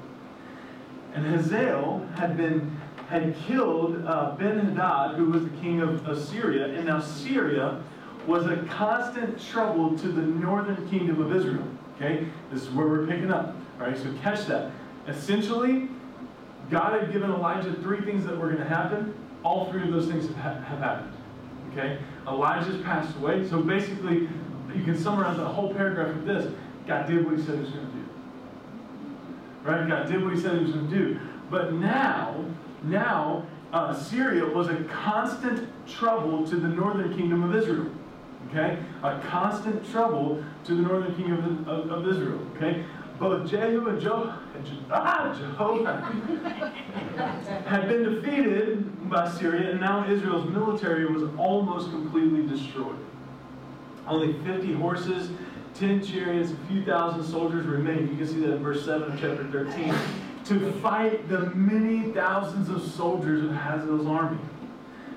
And 1.14 1.26
Hazael 1.26 2.08
had 2.16 2.38
been 2.38 2.79
had 3.10 3.36
killed 3.48 4.06
uh, 4.06 4.36
Ben 4.36 4.60
Hadad, 4.60 5.16
who 5.16 5.26
was 5.32 5.44
the 5.44 5.58
king 5.62 5.82
of, 5.82 6.08
Assyria, 6.08 6.68
and 6.76 6.86
now 6.86 7.00
Syria 7.00 7.82
was 8.28 8.46
a 8.46 8.58
constant 8.70 9.44
trouble 9.44 9.98
to 9.98 10.08
the 10.10 10.22
northern 10.22 10.88
kingdom 10.90 11.20
of 11.20 11.36
Israel. 11.36 11.68
Okay, 11.96 12.28
this 12.52 12.62
is 12.62 12.70
where 12.70 12.88
we're 12.88 13.08
picking 13.08 13.32
up. 13.32 13.56
All 13.80 13.88
right, 13.88 13.98
so 13.98 14.14
catch 14.22 14.46
that. 14.46 14.72
Essentially, 15.08 15.90
God 16.70 17.02
had 17.02 17.12
given 17.12 17.32
Elijah 17.32 17.74
three 17.74 18.02
things 18.02 18.26
that 18.26 18.38
were 18.38 18.46
going 18.46 18.60
to 18.60 18.70
happen. 18.70 19.14
All 19.42 19.72
three 19.72 19.82
of 19.82 19.92
those 19.92 20.08
things 20.08 20.28
have, 20.36 20.64
have 20.64 20.80
happened. 20.80 21.14
Okay, 21.72 21.98
Elijah's 22.28 22.80
passed 22.84 23.16
away. 23.18 23.48
So 23.48 23.60
basically, 23.60 24.30
you 24.76 24.84
can 24.84 24.96
summarize 24.96 25.38
the 25.38 25.46
whole 25.46 25.74
paragraph 25.74 26.16
with 26.16 26.28
this: 26.28 26.54
God 26.86 27.08
did 27.08 27.26
what 27.26 27.40
He 27.40 27.44
said 27.44 27.56
He 27.56 27.62
was 27.62 27.72
going 27.72 27.88
to 27.88 27.92
do. 27.92 28.06
Right? 29.64 29.90
God 29.90 30.08
did 30.08 30.24
what 30.24 30.36
He 30.36 30.40
said 30.40 30.60
He 30.60 30.66
was 30.66 30.74
going 30.74 30.92
to 30.92 30.96
do. 30.96 31.20
But 31.50 31.74
now, 31.74 32.46
now 32.84 33.46
uh, 33.72 33.94
Syria 33.94 34.46
was 34.46 34.68
a 34.68 34.84
constant 34.86 35.70
trouble 35.88 36.48
to 36.48 36.56
the 36.56 36.68
northern 36.68 37.16
kingdom 37.16 37.44
of 37.44 37.56
Israel. 37.56 37.92
Okay? 38.50 38.80
A 39.04 39.20
constant 39.20 39.90
trouble 39.92 40.44
to 40.66 40.76
the 40.76 40.82
northern 40.82 41.16
kingdom 41.16 41.68
of, 41.68 41.68
of, 41.68 41.92
of 41.92 42.08
Israel. 42.08 42.40
Okay? 42.56 42.84
Both 43.20 43.50
Jehu 43.50 43.88
and 43.90 44.02
Jo, 44.02 44.34
ah, 44.90 45.36
Jehovah 45.38 46.02
had 47.68 47.90
been 47.90 48.04
defeated 48.16 49.10
by 49.10 49.30
Syria, 49.30 49.72
and 49.72 49.82
now 49.82 50.10
Israel's 50.10 50.50
military 50.50 51.06
was 51.06 51.24
almost 51.38 51.90
completely 51.90 52.48
destroyed. 52.48 52.96
Only 54.08 54.34
50 54.46 54.74
horses, 54.74 55.32
10 55.74 56.02
chariots, 56.02 56.52
a 56.52 56.68
few 56.68 56.86
thousand 56.86 57.26
soldiers 57.26 57.66
remained. 57.66 58.10
You 58.10 58.16
can 58.16 58.28
see 58.28 58.40
that 58.40 58.54
in 58.54 58.64
verse 58.64 58.86
7 58.86 59.12
of 59.12 59.20
chapter 59.20 59.46
13 59.52 59.94
to 60.50 60.72
fight 60.82 61.30
the 61.30 61.52
many 61.52 62.12
thousands 62.12 62.70
of 62.70 62.82
soldiers 62.82 63.44
of 63.44 63.52
Hazael's 63.52 64.08
army. 64.08 64.40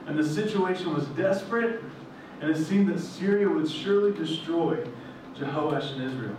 And 0.07 0.19
the 0.19 0.29
situation 0.29 0.93
was 0.93 1.07
desperate, 1.09 1.83
and 2.41 2.51
it 2.51 2.63
seemed 2.63 2.89
that 2.89 3.01
Syria 3.01 3.49
would 3.49 3.71
surely 3.71 4.13
destroy 4.13 4.85
Jehoash 5.35 5.93
and 5.93 6.03
Israel. 6.03 6.37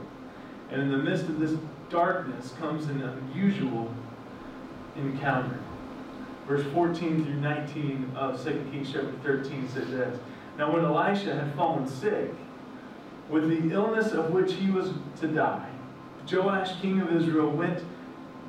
And 0.69 0.83
in 0.83 0.91
the 0.91 0.97
midst 0.97 1.25
of 1.25 1.39
this 1.39 1.57
darkness 1.89 2.53
comes 2.59 2.85
an 2.85 3.01
unusual 3.01 3.91
encounter. 4.95 5.59
Verse 6.47 6.65
14 6.73 7.23
through 7.25 7.35
19 7.35 8.11
of 8.15 8.43
2 8.43 8.69
Kings 8.71 8.91
chapter 8.93 9.13
13 9.23 9.69
says 9.69 9.89
this. 9.89 10.19
Now 10.57 10.71
when 10.71 10.85
Elisha 10.85 11.33
had 11.33 11.55
fallen 11.55 11.87
sick, 11.87 12.31
with 13.29 13.49
the 13.49 13.73
illness 13.73 14.11
of 14.11 14.31
which 14.31 14.53
he 14.53 14.69
was 14.69 14.91
to 15.21 15.27
die, 15.27 15.69
Joash, 16.31 16.79
king 16.79 17.01
of 17.01 17.11
Israel, 17.11 17.49
went 17.49 17.83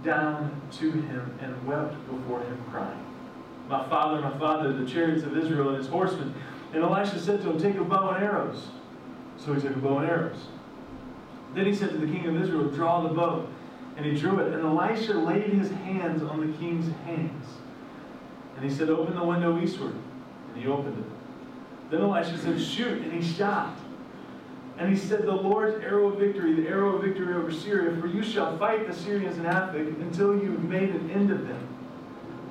down 0.05 0.61
to 0.73 0.91
him 0.91 1.39
and 1.41 1.67
wept 1.67 1.95
before 2.11 2.41
him, 2.41 2.63
crying, 2.71 3.05
My 3.69 3.89
father, 3.89 4.21
my 4.21 4.37
father, 4.39 4.73
the 4.73 4.87
chariots 4.87 5.23
of 5.23 5.37
Israel 5.37 5.71
and 5.71 5.79
his 5.79 5.89
horsemen. 5.89 6.35
And 6.73 6.83
Elisha 6.83 7.19
said 7.19 7.41
to 7.43 7.51
him, 7.51 7.59
Take 7.59 7.77
a 7.77 7.85
bow 7.85 8.11
and 8.11 8.23
arrows. 8.23 8.69
So 9.39 9.55
he 9.55 9.61
took 9.61 9.77
a 9.77 9.79
bow 9.79 9.99
and 9.99 10.11
arrows. 10.11 10.47
Then 11.55 11.67
he 11.67 11.75
said 11.75 11.91
to 11.91 11.99
the 11.99 12.07
king 12.07 12.27
of 12.27 12.41
Israel, 12.41 12.69
Draw 12.69 13.09
the 13.09 13.15
bow. 13.15 13.47
And 13.97 14.05
he 14.05 14.19
drew 14.19 14.41
it. 14.41 14.53
And 14.53 14.65
Elisha 14.65 15.15
laid 15.15 15.51
his 15.53 15.71
hands 15.71 16.23
on 16.23 16.41
the 16.41 16.57
king's 16.59 16.93
hands. 17.07 17.47
And 18.57 18.65
he 18.65 18.75
said, 18.75 18.91
Open 18.91 19.15
the 19.15 19.25
window 19.25 19.61
eastward. 19.61 19.95
And 20.53 20.63
he 20.63 20.69
opened 20.69 20.99
it. 20.99 21.91
Then 21.91 22.01
Elisha 22.01 22.37
said, 22.39 22.61
Shoot. 22.61 23.03
And 23.03 23.13
he 23.13 23.23
shot. 23.23 23.77
And 24.79 24.91
he 24.91 24.97
said, 24.97 25.23
The 25.23 25.33
Lord's 25.33 25.83
arrow 25.85 26.09
of 26.09 26.19
victory, 26.19 26.55
the 26.55 26.69
arrow 26.69 26.97
of 26.97 27.05
victory 27.05 27.35
over 27.35 27.53
Syria, 27.53 27.97
for 28.01 28.07
you 28.07 28.23
shall 28.23 28.59
fight 28.59 28.89
the 28.89 28.95
Syrians 28.95 29.39
in 29.39 29.45
Aphek 29.45 30.01
until 30.01 30.35
you 30.35 30.53
have 30.53 30.65
made 30.65 30.91
an 30.91 31.11
end 31.11 31.31
of 31.31 31.47
them. 31.47 31.69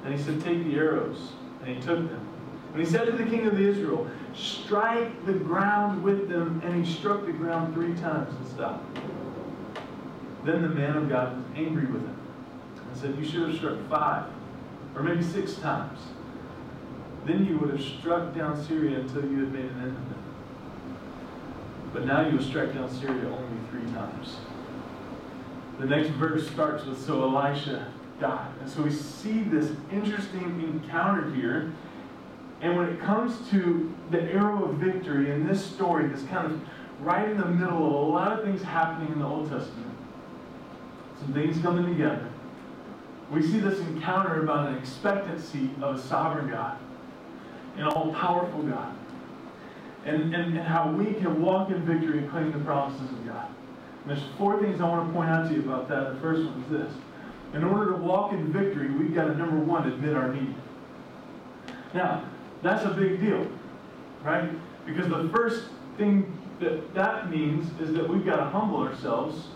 And 0.06 0.14
he 0.14 0.22
said, 0.22 0.42
Take 0.44 0.64
the 0.64 0.76
arrows. 0.76 1.34
And 1.62 1.76
he 1.76 1.82
took 1.82 2.10
them. 2.10 2.28
And 2.74 2.84
he 2.84 2.90
said 2.90 3.06
to 3.06 3.12
the 3.12 3.26
king 3.26 3.46
of 3.46 3.60
Israel, 3.60 4.10
Strike 4.36 5.26
the 5.26 5.34
ground 5.34 6.02
with 6.02 6.30
them. 6.30 6.62
And 6.64 6.84
he 6.84 6.94
struck 6.94 7.26
the 7.26 7.34
ground 7.34 7.74
three 7.74 7.94
times 7.96 8.34
and 8.36 8.48
stopped. 8.48 8.98
Then 10.44 10.62
the 10.62 10.70
man 10.70 10.98
of 10.98 11.10
God 11.10 11.38
was 11.38 11.46
angry 11.56 11.86
with 11.86 12.02
him 12.02 12.18
and 12.90 13.02
said, 13.02 13.16
You 13.18 13.26
should 13.26 13.50
have 13.50 13.58
struck 13.58 13.90
five, 13.90 14.26
or 14.96 15.04
maybe 15.04 15.24
six 15.24 15.56
times. 15.56 16.00
Then 17.26 17.46
you 17.46 17.58
would 17.60 17.70
have 17.70 17.82
struck 17.82 18.36
down 18.36 18.62
Syria 18.66 19.00
until 19.00 19.24
you 19.24 19.40
had 19.40 19.54
made 19.54 19.66
an 19.66 19.80
end 19.82 19.98
of 19.98 20.10
them. 20.10 20.23
But 21.94 22.06
now 22.06 22.26
you 22.26 22.38
have 22.38 22.44
struck 22.44 22.74
down 22.74 22.90
Syria 22.90 23.30
only 23.30 23.60
three 23.70 23.94
times. 23.94 24.38
The 25.80 25.86
next 25.86 26.10
verse 26.10 26.50
starts 26.50 26.86
with, 26.86 27.00
So 27.00 27.24
Elisha 27.24 27.88
died. 28.20 28.52
And 28.60 28.70
so 28.70 28.82
we 28.82 28.92
see 28.92 29.44
this 29.44 29.72
interesting 29.92 30.62
encounter 30.62 31.34
here. 31.36 31.72
And 32.62 32.76
when 32.76 32.90
it 32.90 33.00
comes 33.00 33.48
to 33.52 33.94
the 34.10 34.22
arrow 34.22 34.66
of 34.66 34.78
victory 34.78 35.32
in 35.32 35.46
this 35.46 35.64
story, 35.64 36.08
that's 36.08 36.24
kind 36.24 36.52
of 36.52 36.62
right 37.02 37.30
in 37.30 37.38
the 37.38 37.46
middle 37.46 37.86
of 37.86 38.08
a 38.08 38.12
lot 38.12 38.32
of 38.32 38.44
things 38.44 38.64
happening 38.64 39.12
in 39.12 39.20
the 39.20 39.26
Old 39.26 39.50
Testament, 39.50 39.98
some 41.20 41.34
things 41.34 41.62
coming 41.62 41.86
together, 41.86 42.30
we 43.32 43.42
see 43.42 43.60
this 43.60 43.80
encounter 43.80 44.44
about 44.44 44.70
an 44.70 44.78
expectancy 44.78 45.70
of 45.82 45.96
a 45.96 46.02
sovereign 46.02 46.50
God, 46.50 46.78
an 47.78 47.86
all 47.86 48.14
powerful 48.14 48.62
God 48.64 48.93
and, 50.06 50.34
and, 50.34 50.58
and 50.58 50.58
how 50.60 50.92
we 50.92 51.14
can 51.14 51.42
walk 51.42 51.70
in 51.70 51.86
victory 51.86 52.20
and 52.20 52.30
claim 52.30 52.52
the 52.52 52.60
promises 52.60 53.10
of 53.10 53.26
God. 53.26 53.48
And 54.02 54.12
there's 54.12 54.24
four 54.38 54.62
things 54.62 54.82
I 54.82 54.90
want 54.90 55.08
to 55.08 55.14
point 55.14 55.30
out 55.30 55.48
to 55.48 55.54
you 55.54 55.62
about 55.62 55.88
that. 55.90 56.14
The 56.16 56.20
first 56.20 56.44
one 56.44 56.62
is 56.64 56.70
this. 56.70 56.94
In 57.54 57.64
order 57.64 57.92
to 57.92 57.98
walk 57.98 58.34
in 58.34 58.52
victory, 58.52 58.92
we've 58.92 59.14
got 59.14 59.26
to, 59.26 59.36
number 59.36 59.58
one, 59.58 59.88
admit 59.88 60.16
our 60.16 60.34
need. 60.34 60.56
Now, 61.94 62.26
that's 62.62 62.84
a 62.86 62.90
big 62.90 63.22
deal, 63.22 63.48
right? 64.24 64.50
Because 64.86 65.08
the 65.08 65.30
first 65.30 65.66
thing 65.98 66.38
that 66.60 66.94
that 66.96 67.30
means 67.30 67.70
is 67.80 67.94
that 67.94 68.08
we've 68.08 68.26
got 68.26 68.38
to 68.38 68.46
humble 68.46 68.80
ourselves 68.80 69.48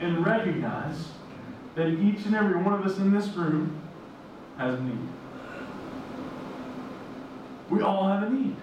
and 0.00 0.26
recognize 0.26 1.08
that 1.74 1.88
each 1.88 2.26
and 2.26 2.34
every 2.34 2.60
one 2.60 2.74
of 2.74 2.84
us 2.84 2.98
in 2.98 3.12
this 3.12 3.28
room 3.28 3.80
has 4.58 4.74
a 4.74 4.82
need. 4.82 5.08
We 7.70 7.82
all 7.82 8.08
have 8.08 8.22
a 8.24 8.30
need 8.30 8.56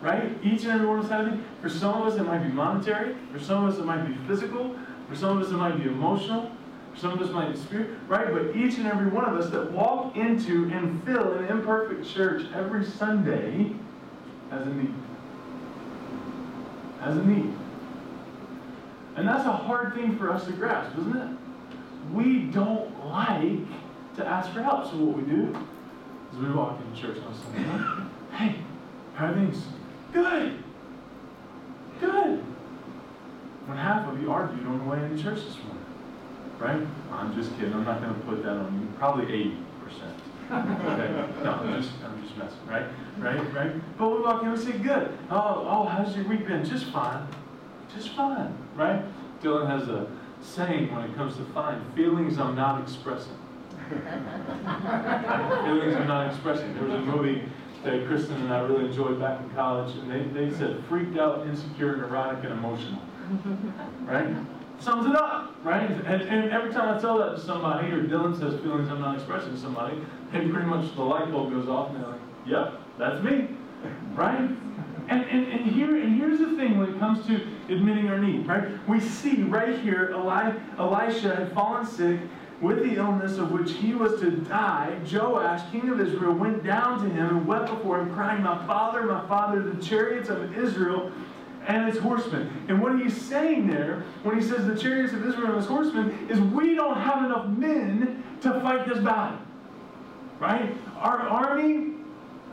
right? 0.00 0.36
Each 0.42 0.62
and 0.64 0.72
every 0.72 0.86
one 0.86 0.98
of 0.98 1.10
us 1.10 1.32
it. 1.32 1.40
For 1.60 1.68
some 1.68 2.00
of 2.00 2.12
us, 2.12 2.18
it 2.18 2.24
might 2.24 2.42
be 2.42 2.48
monetary. 2.48 3.14
For 3.32 3.38
some 3.38 3.64
of 3.64 3.74
us, 3.74 3.78
it 3.78 3.84
might 3.84 4.06
be 4.06 4.14
physical. 4.26 4.74
For 5.08 5.16
some 5.16 5.38
of 5.38 5.46
us, 5.46 5.52
it 5.52 5.56
might 5.56 5.76
be 5.76 5.88
emotional. 5.88 6.50
For 6.94 7.00
some 7.00 7.12
of 7.12 7.20
us, 7.20 7.28
it 7.28 7.32
might 7.32 7.52
be 7.52 7.58
spirit, 7.58 7.90
right? 8.08 8.32
But 8.32 8.56
each 8.56 8.78
and 8.78 8.86
every 8.86 9.08
one 9.08 9.24
of 9.24 9.36
us 9.36 9.50
that 9.50 9.70
walk 9.72 10.16
into 10.16 10.70
and 10.70 11.02
fill 11.04 11.34
an 11.34 11.46
imperfect 11.46 12.08
church 12.08 12.46
every 12.54 12.84
Sunday 12.84 13.72
has 14.50 14.66
a 14.66 14.70
need. 14.70 14.94
Has 17.00 17.16
a 17.16 17.24
need. 17.24 17.52
And 19.16 19.28
that's 19.28 19.44
a 19.44 19.52
hard 19.52 19.94
thing 19.94 20.16
for 20.16 20.32
us 20.32 20.46
to 20.46 20.52
grasp, 20.52 20.96
isn't 20.98 21.16
it? 21.16 21.36
We 22.12 22.44
don't 22.44 23.06
like 23.06 23.66
to 24.16 24.26
ask 24.26 24.52
for 24.52 24.62
help. 24.62 24.90
So 24.90 24.96
what 24.96 25.16
we 25.16 25.22
do 25.30 25.56
is 26.32 26.38
we 26.38 26.50
walk 26.52 26.80
into 26.80 27.00
church 27.00 27.18
on 27.24 27.34
Sunday. 27.34 28.06
Hey, 28.32 28.56
how 29.14 29.26
are 29.26 29.34
things? 29.34 29.64
Good. 30.12 30.62
Good. 32.00 32.44
When 33.66 33.78
half 33.78 34.08
of 34.12 34.20
you 34.20 34.32
argued 34.32 34.66
on 34.66 34.78
the 34.78 34.84
way 34.84 34.98
into 35.04 35.22
church 35.22 35.44
this 35.44 35.56
morning. 35.58 35.84
Right? 36.58 36.86
I'm 37.12 37.34
just 37.34 37.54
kidding. 37.56 37.72
I'm 37.72 37.84
not 37.84 38.00
going 38.00 38.14
to 38.14 38.20
put 38.20 38.42
that 38.42 38.56
on 38.56 38.80
you. 38.80 38.88
Probably 38.98 39.26
80%. 39.26 39.56
okay? 40.50 41.42
No, 41.44 41.52
I'm 41.52 41.80
just, 41.80 41.94
I'm 42.04 42.22
just 42.22 42.36
messing. 42.36 42.66
Right? 42.66 42.86
Right? 43.18 43.54
Right? 43.54 43.98
But 43.98 44.08
we 44.10 44.20
walk 44.20 44.42
in 44.42 44.48
and 44.48 44.58
say, 44.58 44.72
good. 44.72 45.16
Oh, 45.30 45.66
oh, 45.68 45.84
how's 45.86 46.16
your 46.16 46.26
week 46.26 46.46
been? 46.46 46.64
Just 46.64 46.86
fine. 46.86 47.26
Just 47.94 48.10
fine. 48.10 48.52
Right? 48.74 49.02
Dylan 49.42 49.68
has 49.68 49.88
a 49.88 50.08
saying 50.42 50.92
when 50.92 51.04
it 51.04 51.14
comes 51.14 51.36
to 51.36 51.44
fine 51.46 51.84
feelings 51.94 52.38
I'm 52.38 52.54
not 52.54 52.82
expressing. 52.82 53.36
feelings 53.90 54.02
I'm 55.96 56.08
not 56.08 56.32
expressing. 56.32 56.74
There 56.74 56.84
was 56.84 56.94
a 56.94 57.00
movie 57.00 57.42
that 57.84 58.06
Kristen 58.06 58.36
and 58.36 58.52
I 58.52 58.60
really 58.60 58.86
enjoyed 58.86 59.18
back 59.18 59.40
in 59.40 59.50
college, 59.50 59.94
and 59.96 60.10
they, 60.10 60.46
they 60.46 60.54
said 60.56 60.82
freaked 60.88 61.18
out, 61.18 61.46
insecure, 61.46 61.96
neurotic, 61.96 62.44
and 62.44 62.52
emotional. 62.52 63.02
Right? 64.02 64.34
Sums 64.80 65.06
it 65.06 65.14
up, 65.14 65.54
right? 65.62 65.88
And, 65.88 66.22
and 66.22 66.50
every 66.50 66.72
time 66.72 66.96
I 66.96 67.00
tell 67.00 67.18
that 67.18 67.36
to 67.36 67.40
somebody, 67.40 67.88
or 67.88 68.02
Dylan 68.02 68.36
says 68.36 68.58
feelings 68.60 68.88
I'm 68.88 69.00
not 69.00 69.14
expressing 69.14 69.52
to 69.52 69.58
somebody, 69.58 70.00
they 70.32 70.48
pretty 70.48 70.66
much 70.66 70.96
the 70.96 71.02
light 71.02 71.30
bulb 71.30 71.52
goes 71.52 71.68
off, 71.68 71.90
and 71.90 72.02
they're 72.02 72.10
like, 72.10 72.20
yep, 72.46 72.80
that's 72.98 73.22
me. 73.22 73.48
Right? 74.14 74.50
And, 75.08 75.24
and, 75.24 75.46
and 75.46 75.66
here 75.66 75.96
and 75.96 76.16
here's 76.16 76.38
the 76.38 76.56
thing 76.56 76.78
when 76.78 76.94
it 76.94 76.98
comes 76.98 77.26
to 77.26 77.46
admitting 77.68 78.08
our 78.08 78.18
need, 78.18 78.46
right? 78.46 78.68
We 78.88 79.00
see 79.00 79.42
right 79.42 79.78
here 79.80 80.10
Eli, 80.12 80.52
Elisha 80.78 81.34
had 81.34 81.52
fallen 81.52 81.84
sick 81.86 82.20
with 82.60 82.78
the 82.78 82.96
illness 82.96 83.38
of 83.38 83.50
which 83.52 83.72
he 83.72 83.94
was 83.94 84.20
to 84.20 84.30
die. 84.30 84.98
Joash, 85.10 85.62
king 85.72 85.88
of 85.88 86.00
Israel, 86.00 86.34
went 86.34 86.62
down 86.62 87.02
to 87.02 87.08
him 87.08 87.38
and 87.38 87.46
wept 87.46 87.70
before 87.70 88.00
him, 88.00 88.12
crying, 88.14 88.42
My 88.42 88.66
father, 88.66 89.02
my 89.04 89.26
father, 89.26 89.62
the 89.62 89.82
chariots 89.82 90.28
of 90.28 90.56
Israel 90.56 91.10
and 91.66 91.88
its 91.88 91.98
horsemen. 91.98 92.50
And 92.68 92.80
what 92.80 92.98
he's 93.00 93.18
saying 93.18 93.68
there, 93.68 94.04
when 94.22 94.38
he 94.38 94.46
says 94.46 94.66
the 94.66 94.76
chariots 94.76 95.12
of 95.12 95.26
Israel 95.26 95.48
and 95.48 95.58
its 95.58 95.66
horsemen, 95.66 96.26
is 96.28 96.40
we 96.40 96.74
don't 96.74 96.98
have 96.98 97.24
enough 97.24 97.48
men 97.48 98.22
to 98.42 98.60
fight 98.60 98.86
this 98.88 98.98
battle. 98.98 99.38
Right? 100.38 100.74
Our 100.96 101.20
army 101.20 101.92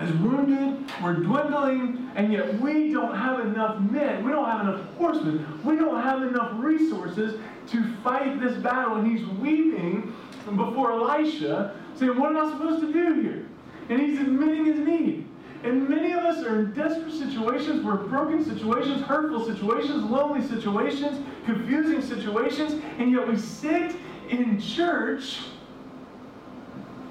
is 0.02 0.12
wounded, 0.18 0.92
we're 1.02 1.16
dwindling, 1.16 2.12
and 2.16 2.32
yet 2.32 2.60
we 2.60 2.92
don't 2.92 3.16
have 3.16 3.40
enough 3.40 3.80
men, 3.80 4.24
we 4.24 4.32
don't 4.32 4.46
have 4.46 4.62
enough 4.62 4.82
horsemen, 4.96 5.62
we 5.64 5.76
don't 5.76 6.02
have 6.04 6.22
enough 6.24 6.52
resources 6.56 7.40
to 7.68 7.96
fight 8.04 8.40
this 8.40 8.58
battle. 8.58 8.98
And 8.98 9.08
he's 9.08 9.26
weeping 9.28 10.14
before 10.56 10.92
Elisha, 10.92 11.76
saying, 11.96 12.18
What 12.18 12.36
am 12.36 12.38
I 12.38 12.52
supposed 12.52 12.82
to 12.82 12.94
do 12.94 13.22
here? 13.22 13.46
And 13.90 14.02
he's 14.02 14.20
admitting 14.20 14.66
his 14.66 14.80
need. 14.80 15.28
And 15.64 15.90
many 15.90 16.12
of 16.12 16.20
us 16.20 16.46
are 16.46 16.60
in 16.60 16.74
desperate 16.74 17.12
situations, 17.12 17.84
we're 17.84 17.96
broken 17.96 18.46
situations, 18.46 19.02
hurtful 19.02 19.46
situations, 19.46 20.04
lonely 20.04 20.48
situations, 20.48 21.26
confusing 21.46 22.02
situations, 22.02 22.82
and 23.00 23.12
yet 23.12 23.28
we 23.28 23.38
sit 23.38 23.96
in 24.30 24.60
church 24.62 25.40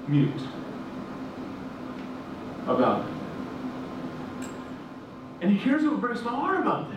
mute 0.07 0.31
about 2.67 3.05
it. 3.05 3.13
And 5.41 5.57
here's 5.57 5.83
what 5.83 5.99
breaks 5.99 6.23
my 6.23 6.31
heart 6.31 6.61
about 6.61 6.89
this 6.89 6.96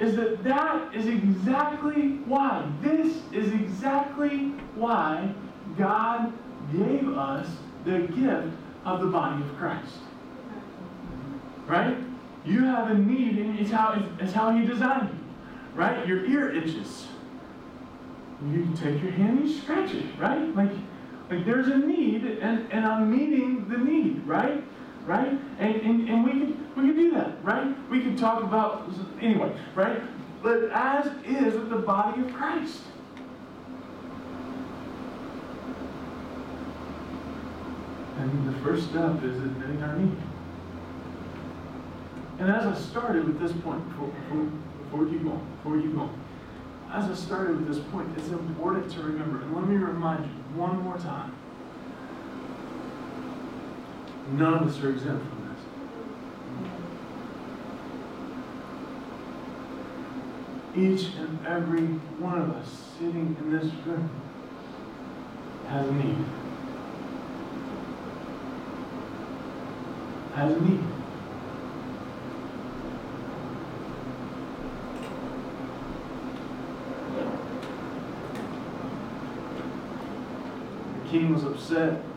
is 0.00 0.16
that 0.16 0.44
that 0.44 0.94
is 0.94 1.06
exactly 1.06 2.18
why, 2.26 2.70
this 2.82 3.18
is 3.32 3.52
exactly 3.52 4.52
why 4.74 5.32
God 5.76 6.32
gave 6.72 7.08
us 7.16 7.48
the 7.84 8.00
gift 8.00 8.54
of 8.84 9.00
the 9.00 9.06
body 9.06 9.42
of 9.42 9.56
Christ. 9.56 9.94
Right? 11.66 11.96
You 12.44 12.64
have 12.64 12.90
a 12.90 12.94
need, 12.94 13.38
and 13.38 13.58
it's 13.58 13.70
how, 13.70 14.02
it's 14.20 14.32
how 14.32 14.50
He 14.50 14.66
designed 14.66 15.10
you. 15.10 15.18
Right? 15.74 16.06
Your 16.06 16.24
ear 16.24 16.50
itches. 16.50 17.06
You 18.46 18.68
take 18.76 19.02
your 19.02 19.12
hand 19.12 19.40
and 19.40 19.48
you 19.48 19.54
scratch 19.60 19.92
it, 19.92 20.06
right? 20.18 20.54
Like, 20.54 20.70
like 21.28 21.44
there's 21.44 21.66
a 21.66 21.76
need, 21.76 22.24
and, 22.24 22.70
and 22.72 22.86
I'm 22.86 23.10
meeting 23.10 23.68
the 23.68 23.78
need, 23.78 24.24
right? 24.26 24.62
Right? 25.08 25.40
And, 25.58 25.74
and, 25.76 26.08
and 26.10 26.22
we 26.22 26.32
can 26.32 26.68
we 26.76 26.82
can 26.82 26.96
do 26.96 27.10
that, 27.12 27.42
right? 27.42 27.74
We 27.88 28.00
can 28.00 28.14
talk 28.14 28.42
about 28.42 28.90
anyway, 29.22 29.56
right? 29.74 30.02
But 30.42 30.64
as 30.70 31.06
is 31.24 31.54
with 31.54 31.70
the 31.70 31.78
body 31.78 32.20
of 32.20 32.34
Christ. 32.34 32.82
And 38.18 38.54
the 38.54 38.58
first 38.60 38.90
step 38.90 39.22
is 39.24 39.38
admitting 39.38 39.82
our 39.82 39.96
need. 39.96 40.14
And 42.40 42.50
as 42.50 42.66
I 42.66 42.74
started 42.74 43.24
with 43.24 43.40
this 43.40 43.52
point, 43.62 43.88
before, 43.88 44.08
before, 44.08 45.04
we 45.04 45.10
keep 45.10 45.22
before 45.22 45.78
you 45.78 45.90
go, 45.94 46.10
as 46.92 47.10
I 47.10 47.14
started 47.14 47.56
with 47.56 47.66
this 47.66 47.82
point, 47.90 48.08
it's 48.18 48.28
important 48.28 48.92
to 48.92 49.00
remember, 49.00 49.40
and 49.40 49.54
let 49.54 49.66
me 49.66 49.76
remind 49.76 50.26
you 50.26 50.32
one 50.54 50.82
more 50.82 50.98
time. 50.98 51.32
None 54.32 54.54
of 54.54 54.68
us 54.68 54.82
are 54.82 54.90
exempt 54.90 55.24
from 55.26 55.48
this. 60.76 61.02
Each 61.02 61.14
and 61.16 61.46
every 61.46 61.86
one 62.20 62.38
of 62.38 62.50
us 62.50 62.68
sitting 62.98 63.36
in 63.40 63.50
this 63.50 63.72
room 63.86 64.10
has 65.68 65.88
a 65.88 65.92
need. 65.92 66.24
Has 70.34 70.52
a 70.56 70.60
need. 70.60 70.84
The 81.02 81.08
king 81.08 81.32
was 81.32 81.44
upset 81.44 82.07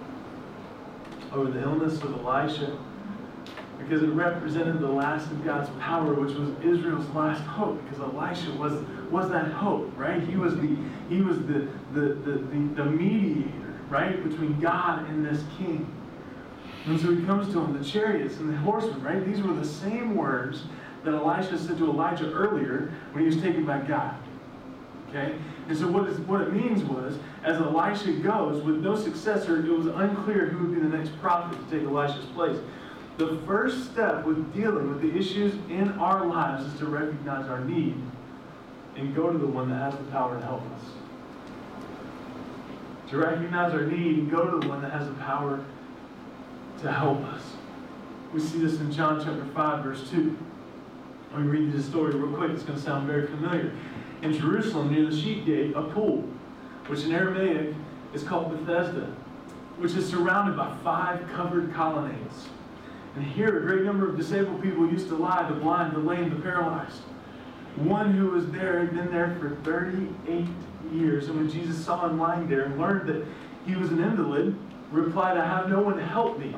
over 1.34 1.50
the 1.50 1.62
illness 1.62 2.02
of 2.02 2.26
Elisha 2.26 2.78
because 3.78 4.04
it 4.04 4.10
represented 4.10 4.80
the 4.80 4.88
last 4.88 5.30
of 5.32 5.44
God's 5.44 5.70
power, 5.80 6.14
which 6.14 6.34
was 6.36 6.50
Israel's 6.64 7.08
last 7.16 7.42
hope. 7.42 7.82
Because 7.84 8.00
Elisha 8.00 8.52
was 8.52 8.74
was 9.10 9.30
that 9.32 9.52
hope, 9.52 9.92
right? 9.98 10.22
He 10.22 10.38
was 10.38 10.56
the 10.56 10.78
he 11.10 11.22
was 11.22 11.40
the 11.40 11.68
the 11.94 12.16
the, 12.24 12.32
the, 12.32 12.74
the 12.76 12.86
mediator, 12.86 13.80
right, 13.90 14.24
between 14.24 14.60
God 14.60 15.10
and 15.10 15.26
this 15.26 15.44
king. 15.58 15.92
And 16.86 17.00
so 17.00 17.14
he 17.14 17.24
comes 17.26 17.52
to 17.54 17.60
him, 17.60 17.78
the 17.78 17.84
chariots 17.84 18.38
and 18.38 18.50
the 18.50 18.58
horsemen, 18.58 19.04
right? 19.04 19.26
These 19.26 19.42
were 19.44 19.54
the 19.54 19.66
same 19.66 20.16
words 20.16 20.64
that 21.04 21.14
Elisha 21.14 21.58
said 21.58 21.78
to 21.78 21.90
Elijah 21.90 22.32
earlier 22.32 22.92
when 23.12 23.24
he 23.24 23.36
was 23.36 23.42
taken 23.42 23.66
by 23.66 23.80
God. 23.80 24.16
Okay? 25.12 25.36
And 25.68 25.78
so 25.78 25.88
what, 25.88 26.08
is, 26.10 26.20
what 26.22 26.42
it 26.42 26.54
means 26.54 26.84
was, 26.84 27.18
as 27.44 27.58
Elisha 27.58 28.14
goes, 28.14 28.64
with 28.64 28.78
no 28.78 28.96
successor, 28.96 29.58
it 29.58 29.70
was 29.70 29.88
unclear 29.88 30.48
who 30.48 30.68
would 30.68 30.76
be 30.76 30.82
the 30.82 30.98
next 30.98 31.12
prophet 31.20 31.58
to 31.58 31.78
take 31.78 31.88
Elisha's 31.88 32.26
place. 32.28 32.58
The 33.18 33.38
first 33.46 33.92
step 33.92 34.26
with 34.26 34.54
dealing 34.54 34.90
with 34.90 35.02
the 35.02 35.16
issues 35.18 35.54
in 35.70 35.90
our 36.00 36.26
lives 36.26 36.66
is 36.66 36.80
to 36.80 36.86
recognize 36.86 37.48
our 37.50 37.64
need 37.64 38.02
and 38.96 39.14
go 39.14 39.32
to 39.32 39.38
the 39.38 39.48
one 39.48 39.70
that 39.70 39.92
has 39.92 39.94
the 39.94 40.12
power 40.12 40.40
to 40.40 40.46
help 40.46 40.64
us. 40.72 40.82
To 43.10 43.18
recognize 43.18 43.74
our 43.74 43.86
need 43.86 44.20
and 44.20 44.32
go 44.32 44.50
to 44.50 44.60
the 44.60 44.68
one 44.68 44.82
that 44.82 44.92
has 44.92 45.08
the 45.08 45.14
power 45.16 45.64
to 46.82 46.92
help 46.92 47.22
us. 47.26 47.44
We 48.34 48.40
see 48.40 48.60
this 48.60 48.80
in 48.80 48.92
John 48.92 49.20
chapter 49.20 49.46
5, 49.54 49.84
verse 49.84 50.10
2. 50.10 50.38
Let 51.34 51.42
me 51.42 51.48
read 51.48 51.74
this 51.74 51.86
story 51.86 52.14
real 52.14 52.36
quick. 52.36 52.52
It's 52.52 52.64
going 52.64 52.78
to 52.78 52.84
sound 52.84 53.08
very 53.08 53.28
familiar. 53.28 53.74
In 54.22 54.34
Jerusalem, 54.34 54.94
near 54.94 55.10
the 55.10 55.16
sheep 55.16 55.46
gate, 55.46 55.74
a 55.76 55.82
pool, 55.82 56.24
which 56.88 57.04
in 57.04 57.12
Aramaic 57.12 57.74
is 58.14 58.24
called 58.24 58.52
Bethesda, 58.52 59.12
which 59.78 59.94
is 59.94 60.08
surrounded 60.08 60.56
by 60.56 60.76
five 60.84 61.28
covered 61.34 61.74
colonnades. 61.74 62.50
And 63.16 63.26
here, 63.26 63.58
a 63.58 63.62
great 63.62 63.84
number 63.84 64.08
of 64.08 64.18
disabled 64.18 64.62
people 64.62 64.90
used 64.90 65.08
to 65.10 65.16
lie 65.16 65.48
the 65.50 65.56
blind, 65.56 65.94
the 65.94 66.00
lame, 66.00 66.30
the 66.30 66.42
paralyzed. 66.42 67.02
One 67.76 68.14
who 68.14 68.32
was 68.32 68.48
there 68.52 68.80
had 68.80 68.94
been 68.94 69.12
there 69.12 69.36
for 69.40 69.56
38 69.64 70.48
years. 70.94 71.28
And 71.28 71.38
when 71.38 71.50
Jesus 71.50 71.84
saw 71.84 72.08
him 72.08 72.20
lying 72.20 72.48
there 72.48 72.64
and 72.64 72.80
learned 72.80 73.10
that 73.10 73.26
he 73.66 73.76
was 73.76 73.92
an 73.92 74.04
invalid, 74.04 74.56
replied, 74.92 75.38
I 75.38 75.46
have 75.46 75.70
no 75.70 75.82
one 75.82 75.98
to 75.98 76.06
help 76.06 76.38
me. 76.38 76.56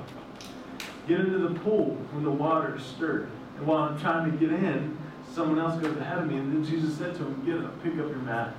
Get 1.07 1.19
into 1.19 1.39
the 1.39 1.59
pool 1.59 1.95
when 2.11 2.23
the 2.23 2.31
water 2.31 2.75
is 2.75 2.83
stirred. 2.83 3.29
And 3.57 3.67
while 3.67 3.83
I'm 3.83 3.99
trying 3.99 4.31
to 4.31 4.37
get 4.37 4.51
in, 4.51 4.97
someone 5.33 5.59
else 5.59 5.81
goes 5.81 5.97
ahead 5.97 6.19
of 6.19 6.27
me. 6.27 6.37
And 6.37 6.53
then 6.53 6.65
Jesus 6.65 6.97
said 6.97 7.15
to 7.15 7.23
him, 7.23 7.45
Get 7.45 7.57
up, 7.63 7.83
pick 7.83 7.93
up 7.93 8.09
your 8.09 8.17
mat. 8.17 8.55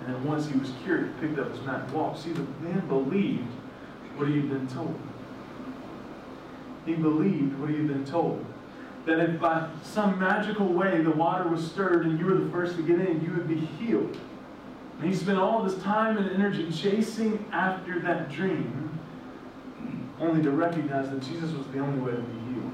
And 0.00 0.14
then 0.14 0.24
once 0.24 0.48
he 0.48 0.58
was 0.58 0.72
cured, 0.82 1.12
he 1.20 1.26
picked 1.26 1.38
up 1.38 1.50
his 1.50 1.60
mat 1.62 1.84
and 1.84 1.92
walked. 1.92 2.20
See, 2.20 2.32
the 2.32 2.46
man 2.60 2.86
believed 2.88 3.48
what 4.16 4.28
he 4.28 4.36
had 4.36 4.48
been 4.48 4.66
told. 4.68 4.98
He 6.86 6.94
believed 6.94 7.58
what 7.58 7.70
he 7.70 7.76
had 7.76 7.88
been 7.88 8.04
told. 8.04 8.44
That 9.06 9.20
if 9.20 9.40
by 9.40 9.68
some 9.82 10.18
magical 10.18 10.66
way 10.66 11.02
the 11.02 11.10
water 11.10 11.48
was 11.48 11.64
stirred 11.64 12.06
and 12.06 12.18
you 12.18 12.26
were 12.26 12.34
the 12.34 12.50
first 12.50 12.76
to 12.76 12.82
get 12.82 13.00
in, 13.00 13.22
you 13.22 13.30
would 13.32 13.48
be 13.48 13.58
healed. 13.58 14.16
And 15.00 15.08
he 15.08 15.14
spent 15.14 15.38
all 15.38 15.62
this 15.62 15.80
time 15.82 16.16
and 16.16 16.30
energy 16.30 16.70
chasing 16.72 17.44
after 17.52 18.00
that 18.00 18.30
dream 18.30 18.98
only 20.20 20.42
to 20.42 20.50
recognize 20.50 21.10
that 21.10 21.22
Jesus 21.22 21.52
was 21.52 21.66
the 21.68 21.78
only 21.78 22.00
way 22.00 22.10
to 22.10 22.22
be 22.22 22.52
healed. 22.52 22.72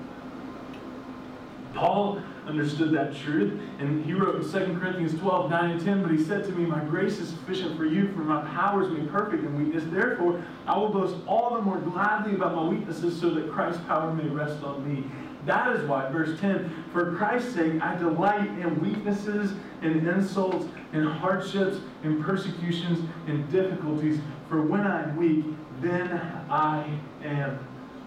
Paul 1.75 2.23
understood 2.47 2.93
that 2.93 3.17
truth, 3.17 3.59
and 3.79 4.05
he 4.05 4.13
wrote 4.13 4.37
in 4.37 4.43
2 4.43 4.79
Corinthians 4.79 5.19
12, 5.19 5.51
9 5.51 5.71
and 5.71 5.85
10, 5.85 6.03
but 6.03 6.11
he 6.11 6.23
said 6.23 6.45
to 6.45 6.53
me, 6.53 6.67
My 6.67 6.81
grace 6.81 7.19
is 7.19 7.29
sufficient 7.29 7.77
for 7.77 7.85
you, 7.85 8.13
for 8.13 8.21
my 8.21 8.43
power 8.53 8.83
is 8.83 8.91
made 8.91 9.11
perfect 9.11 9.45
in 9.45 9.59
weakness. 9.59 9.85
Therefore, 9.87 10.43
I 10.67 10.79
will 10.79 10.91
boast 10.91 11.17
all 11.27 11.55
the 11.55 11.63
more 11.63 11.79
gladly 11.79 12.35
about 12.35 12.55
my 12.55 12.65
weaknesses, 12.65 13.19
so 13.21 13.31
that 13.31 13.51
Christ's 13.51 13.83
power 13.85 14.13
may 14.13 14.29
rest 14.29 14.63
on 14.63 14.87
me. 14.87 15.05
That 15.47 15.77
is 15.77 15.87
why, 15.87 16.09
verse 16.11 16.41
10, 16.41 16.85
for 16.93 17.15
Christ's 17.17 17.55
sake, 17.55 17.81
I 17.83 17.97
delight 17.97 18.49
in 18.59 18.81
weaknesses, 18.81 19.53
and 19.83 20.07
insults, 20.09 20.67
and 20.93 21.07
hardships, 21.07 21.79
and 22.03 22.25
persecutions, 22.25 23.07
and 23.27 23.51
difficulties. 23.53 24.21
For 24.49 24.63
when 24.63 24.87
I'm 24.87 25.17
weak, 25.17 25.45
then 25.81 26.13
I 26.49 26.99
am 27.23 27.59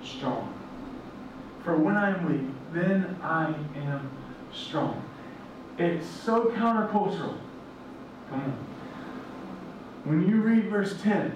strong. 0.04 0.54
For 1.64 1.78
when 1.78 1.96
I'm 1.96 2.26
weak, 2.32 2.50
then 2.74 3.18
I 3.22 3.54
am 3.76 4.10
strong. 4.58 5.04
It's 5.78 6.06
so 6.06 6.46
countercultural. 6.46 7.38
Come 8.30 8.42
on. 8.42 8.68
When 10.04 10.28
you 10.28 10.42
read 10.42 10.70
verse 10.70 11.00
10, 11.02 11.32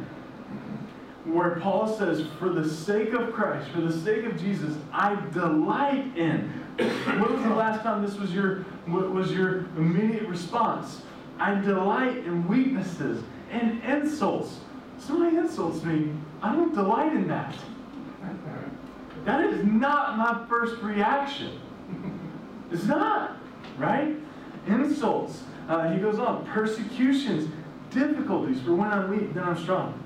where 1.26 1.60
Paul 1.60 1.88
says, 1.98 2.26
For 2.40 2.50
the 2.50 2.68
sake 2.68 3.14
of 3.14 3.32
Christ, 3.34 3.70
for 3.72 3.82
the 3.82 3.92
sake 3.92 4.26
of 4.26 4.40
Jesus, 4.40 4.76
I 4.92 5.16
delight 5.32 6.18
in. 6.18 6.52
When 6.82 7.34
was 7.34 7.44
the 7.44 7.54
last 7.54 7.84
time 7.84 8.02
this 8.04 8.16
was 8.16 8.34
your 8.34 8.64
what 8.88 9.12
was 9.12 9.32
your 9.32 9.66
immediate 9.78 10.28
response? 10.28 11.02
I 11.38 11.54
delight 11.56 12.18
in 12.18 12.48
weaknesses 12.48 13.24
and 13.52 13.84
insults. 13.84 14.60
Somebody 14.98 15.38
insults 15.38 15.84
me. 15.84 16.12
I 16.42 16.56
don't 16.56 16.74
delight 16.74 17.14
in 17.14 17.28
that. 17.28 17.54
That 19.26 19.46
is 19.46 19.64
not 19.66 20.18
my 20.18 20.46
first 20.48 20.82
reaction. 20.82 21.60
It's 22.72 22.86
not, 22.86 23.38
right? 23.78 24.16
Insults. 24.68 25.44
Uh, 25.68 25.92
he 25.92 26.00
goes 26.00 26.20
on. 26.20 26.46
Persecutions, 26.46 27.52
difficulties. 27.90 28.62
For 28.62 28.74
when 28.74 28.90
I'm 28.90 29.10
weak, 29.10 29.34
then 29.34 29.44
I'm 29.44 29.58
strong. 29.58 30.02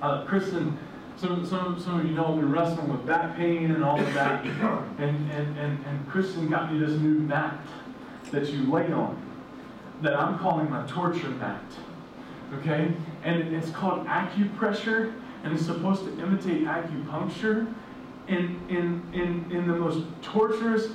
Uh, 0.00 0.24
Kristen, 0.24 0.78
some, 1.16 1.44
some, 1.44 1.78
some 1.78 2.00
of 2.00 2.06
you 2.06 2.12
know 2.12 2.32
we're 2.32 2.46
wrestling 2.46 2.88
with 2.90 3.04
back 3.06 3.36
pain 3.36 3.70
and 3.70 3.84
all 3.84 4.00
of 4.00 4.14
that. 4.14 4.44
And, 4.98 5.30
and, 5.30 5.58
and, 5.58 5.84
and 5.86 6.08
Kristen 6.08 6.48
got 6.48 6.70
me 6.70 6.78
this 6.78 6.90
new 6.90 7.20
mat 7.20 7.58
that 8.32 8.50
you 8.50 8.70
lay 8.70 8.92
on 8.92 9.16
that 10.02 10.14
I'm 10.14 10.38
calling 10.38 10.68
my 10.68 10.86
torture 10.86 11.30
mat. 11.30 11.62
Okay? 12.58 12.92
And 13.22 13.54
it's 13.54 13.70
called 13.70 14.06
acupressure, 14.06 15.14
and 15.42 15.54
it's 15.54 15.64
supposed 15.64 16.04
to 16.04 16.22
imitate 16.22 16.64
acupuncture 16.64 17.72
in, 18.28 18.60
in, 18.68 19.02
in, 19.12 19.50
in 19.50 19.66
the 19.66 19.74
most 19.74 20.04
torturous, 20.22 20.88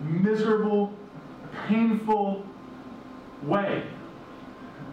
miserable, 0.00 0.92
painful 1.66 2.44
way. 3.42 3.84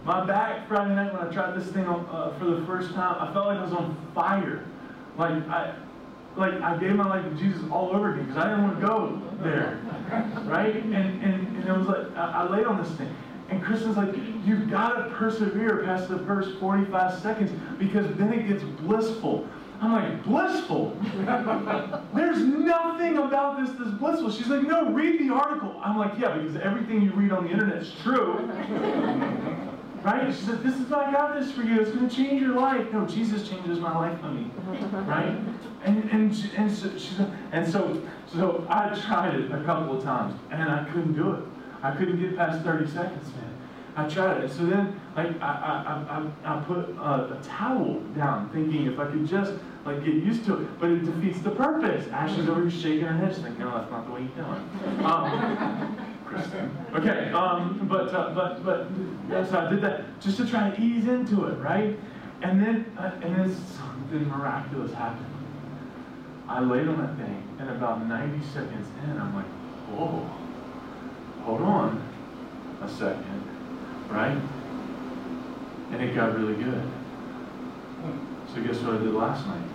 My 0.06 0.26
back 0.26 0.68
Friday 0.68 0.96
night 0.96 1.14
when 1.14 1.28
I 1.28 1.32
tried 1.32 1.60
this 1.60 1.72
thing 1.72 1.86
on, 1.86 2.06
uh, 2.12 2.38
for 2.38 2.46
the 2.46 2.66
first 2.66 2.94
time, 2.94 3.16
I 3.20 3.32
felt 3.34 3.48
like 3.48 3.58
I 3.58 3.64
was 3.64 3.74
on 3.74 3.96
fire. 4.14 4.66
Like 5.18 5.48
I, 5.48 5.76
like 6.36 6.54
I 6.62 6.78
gave 6.78 6.96
my 6.96 7.08
life 7.08 7.24
to 7.24 7.36
Jesus 7.36 7.62
all 7.72 7.92
over 7.92 8.14
again 8.14 8.26
because 8.26 8.44
I 8.44 8.50
didn't 8.50 8.64
want 8.64 8.80
to 8.80 8.86
go 8.86 9.22
there, 9.44 9.80
right? 10.46 10.76
And 10.76 10.94
and, 10.96 11.58
and 11.58 11.70
it 11.70 11.78
was 11.78 11.88
like 11.88 12.18
I, 12.18 12.44
I 12.44 12.50
laid 12.50 12.66
on 12.66 12.82
this 12.84 12.92
thing, 12.98 13.16
and 13.50 13.64
Kristen's 13.64 13.98
like, 13.98 14.16
you've 14.46 14.70
got 14.70 14.94
to 14.96 15.16
persevere 15.16 15.84
past 15.84 16.10
the 16.10 16.20
first 16.20 16.58
45 16.60 17.20
seconds 17.22 17.52
because 17.78 18.08
then 18.18 18.34
it 18.34 18.48
gets 18.48 18.64
blissful. 18.64 19.48
I'm 19.84 19.92
like, 19.92 20.24
blissful? 20.24 20.98
There's 22.16 22.38
nothing 22.40 23.18
about 23.18 23.60
this 23.60 23.76
that's 23.78 23.92
blissful. 23.92 24.32
She's 24.32 24.48
like, 24.48 24.64
no, 24.64 24.90
read 24.94 25.20
the 25.20 25.34
article. 25.34 25.76
I'm 25.84 25.98
like, 25.98 26.14
yeah, 26.18 26.38
because 26.38 26.56
everything 26.56 27.02
you 27.02 27.12
read 27.12 27.34
on 27.34 27.44
the 27.44 27.52
internet 27.52 27.80
is 27.80 27.94
true. 28.02 28.36
right? 30.04 30.34
She 30.34 30.42
said, 30.42 30.64
this 30.64 30.76
is, 30.76 30.90
I 30.90 31.12
got 31.12 31.38
this 31.38 31.52
for 31.52 31.64
you. 31.64 31.82
It's 31.82 31.92
going 31.92 32.08
to 32.08 32.16
change 32.16 32.42
your 32.42 32.56
life. 32.56 32.94
No, 32.94 33.06
Jesus 33.06 33.50
changes 33.50 33.78
my 33.80 33.94
life, 33.94 34.18
honey. 34.22 34.50
Right? 35.06 35.38
And, 35.84 36.10
and, 36.12 36.50
and, 36.56 36.72
so, 36.72 36.98
she 36.98 37.16
said, 37.16 37.38
and 37.52 37.70
so, 37.70 38.02
so 38.34 38.66
I 38.70 38.98
tried 39.06 39.36
it 39.36 39.52
a 39.52 39.66
couple 39.66 39.98
of 39.98 40.02
times, 40.02 40.40
and 40.50 40.64
I 40.72 40.86
couldn't 40.86 41.14
do 41.14 41.34
it. 41.34 41.44
I 41.82 41.92
couldn't 41.92 42.22
get 42.22 42.38
past 42.38 42.64
30 42.64 42.88
seconds, 42.90 43.28
man. 43.36 43.53
I 43.96 44.10
tried 44.10 44.44
it. 44.44 44.52
So 44.52 44.66
then, 44.66 45.00
like, 45.16 45.40
I, 45.42 46.32
I, 46.46 46.50
I, 46.50 46.58
I 46.58 46.62
put 46.64 46.90
a, 46.90 47.38
a, 47.38 47.42
towel 47.44 48.00
down, 48.16 48.50
thinking 48.50 48.88
if 48.88 48.98
I 48.98 49.06
could 49.06 49.28
just, 49.28 49.54
like, 49.86 50.04
get 50.04 50.16
used 50.16 50.46
to 50.46 50.62
it. 50.62 50.80
But 50.80 50.90
it 50.90 51.06
defeats 51.06 51.42
the 51.42 51.52
purpose. 51.52 52.08
Ashley's 52.10 52.50
over 52.50 52.62
here 52.62 52.72
shaking 52.72 53.06
her 53.06 53.14
head. 53.14 53.36
She's 53.36 53.44
like, 53.44 53.58
no, 53.60 53.72
that's 53.72 53.92
not 53.92 54.08
the 54.08 54.14
way 54.14 54.22
you 54.22 54.32
do 54.36 54.42
it. 54.42 55.06
Um, 55.06 56.10
Okay, 56.96 57.32
um, 57.32 57.86
but, 57.88 58.12
uh, 58.12 58.34
but, 58.34 58.66
but, 58.66 58.88
so 59.48 59.60
I 59.60 59.70
did 59.70 59.82
that 59.82 60.20
just 60.20 60.38
to 60.38 60.48
try 60.48 60.72
to 60.72 60.82
ease 60.82 61.08
into 61.08 61.46
it, 61.46 61.60
right? 61.60 61.96
And 62.42 62.60
then, 62.60 62.92
uh, 62.98 63.12
and 63.22 63.36
then 63.36 63.56
something 63.56 64.28
miraculous 64.28 64.92
happened. 64.94 65.28
I 66.48 66.60
laid 66.60 66.88
on 66.88 66.98
that 66.98 67.18
thing, 67.18 67.44
and 67.60 67.70
about 67.70 68.08
90 68.08 68.44
seconds 68.48 68.88
in, 69.04 69.12
I'm 69.20 69.36
like, 69.36 69.46
whoa, 69.92 70.28
hold 71.44 71.62
on 71.62 72.04
a 72.82 72.90
second 72.90 73.44
right? 74.14 74.38
And 75.92 76.02
it 76.02 76.16
got 76.16 76.38
really 76.38 76.56
good. 76.62 76.84
So 78.54 78.62
guess 78.62 78.78
what 78.82 78.96
I 78.96 78.98
did 79.00 79.14
last 79.14 79.46
night? 79.48 79.68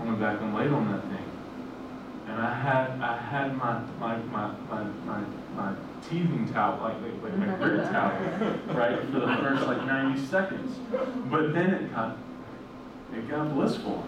I 0.00 0.04
went 0.04 0.18
back 0.18 0.40
and 0.40 0.54
laid 0.54 0.70
on 0.70 0.90
that 0.90 1.02
thing. 1.02 1.24
And 2.28 2.40
I 2.40 2.54
had 2.54 2.90
I 3.00 3.16
had 3.18 3.56
my 3.56 3.80
my 4.00 4.16
my 4.16 4.50
my 4.70 4.84
my, 5.04 5.20
my 5.54 5.74
teething 6.08 6.50
towel, 6.52 6.80
like 6.82 6.96
like, 7.22 7.36
my 7.36 7.54
grit 7.56 7.84
towel, 7.92 8.10
right, 8.74 9.00
for 9.00 9.20
the 9.20 9.36
first 9.36 9.66
like 9.66 9.84
90 9.84 10.26
seconds. 10.26 10.78
But 11.30 11.52
then 11.52 11.74
it 11.74 11.94
got 11.94 12.16
it 13.14 13.28
got 13.28 13.54
blissful. 13.54 14.06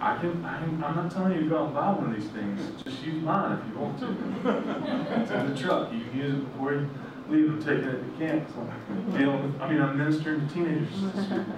I 0.00 0.16
can 0.18 0.44
I, 0.44 0.62
I'm 0.62 0.80
not 0.80 1.10
telling 1.10 1.32
you 1.32 1.40
to 1.44 1.48
go 1.48 1.58
out 1.58 1.64
and 1.66 1.74
buy 1.74 1.92
one 1.92 2.14
of 2.14 2.20
these 2.20 2.30
things. 2.30 2.82
Just 2.82 3.02
use 3.02 3.22
mine 3.22 3.58
if 3.58 3.72
you 3.72 3.78
want 3.78 3.98
to. 3.98 5.20
It's 5.20 5.30
in 5.30 5.54
the 5.54 5.60
truck. 5.60 5.92
You 5.92 6.04
can 6.04 6.18
use 6.18 6.34
it 6.34 6.52
before 6.52 6.74
you 6.74 6.88
leave 7.28 7.46
them 7.46 7.62
taking 7.62 7.88
it 7.88 8.18
to 8.18 8.26
camp. 8.26 8.48
So, 8.54 9.18
you 9.18 9.26
know, 9.26 9.52
I 9.60 9.70
mean, 9.70 9.82
I'm 9.82 9.98
ministering 9.98 10.46
to 10.48 10.54
teenagers. 10.54 10.88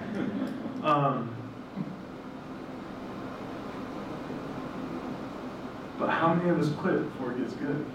Um, 0.83 1.29
but 5.99 6.09
how 6.09 6.33
many 6.33 6.49
of 6.49 6.59
us 6.59 6.71
quit 6.79 7.03
before 7.03 7.33
it 7.33 7.37
gets 7.37 7.53
good? 7.53 7.85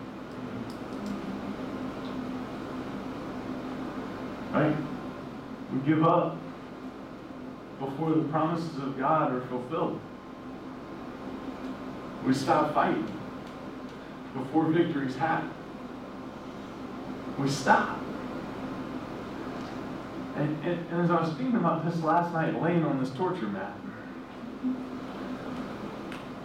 Right? 4.53 4.77
We 5.73 5.81
give 5.81 6.05
up 6.05 6.37
before 7.81 8.11
the 8.11 8.23
promises 8.29 8.77
of 8.77 8.97
God 8.97 9.35
are 9.35 9.41
fulfilled. 9.49 9.99
We 12.25 12.35
stop 12.35 12.73
fighting 12.73 13.13
before 14.33 14.67
victory's 14.67 15.17
happened 15.17 15.51
we 17.39 17.49
stop. 17.49 17.99
And, 20.37 20.65
and, 20.65 20.87
and, 20.91 21.03
as 21.03 21.11
I 21.11 21.21
was 21.21 21.31
thinking 21.31 21.57
about 21.57 21.85
this 21.85 22.03
last 22.03 22.33
night, 22.33 22.61
laying 22.61 22.85
on 22.85 23.01
this 23.01 23.11
torture 23.11 23.47
mat, 23.47 23.75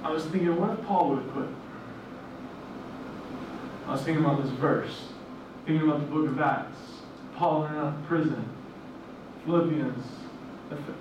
I 0.04 0.12
was 0.12 0.24
thinking, 0.26 0.56
what 0.60 0.72
if 0.72 0.86
Paul 0.86 1.10
would 1.10 1.24
have 1.24 1.32
quit? 1.34 1.50
I 3.88 3.92
was 3.92 4.02
thinking 4.04 4.24
about 4.24 4.42
this 4.44 4.52
verse, 4.54 5.08
thinking 5.66 5.90
about 5.90 6.00
the 6.02 6.08
book 6.08 6.28
of 6.28 6.40
Acts, 6.40 6.78
Paul 7.36 7.66
in 7.66 7.76
of 7.76 8.06
prison, 8.08 8.48
Philippians, 9.46 10.06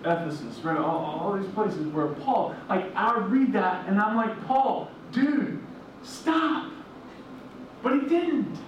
Ephesus, 0.04 0.58
right? 0.64 0.78
All, 0.78 1.20
all 1.20 1.38
these 1.38 1.50
places 1.52 1.86
where 1.88 2.08
Paul, 2.08 2.56
like, 2.68 2.90
I 2.96 3.18
read 3.18 3.52
that 3.52 3.86
and 3.88 4.00
I'm 4.00 4.16
like, 4.16 4.46
Paul, 4.46 4.90
dude, 5.12 5.60
stop. 6.02 6.72
But 7.82 7.94
he 7.94 8.08
didn't. 8.08 8.58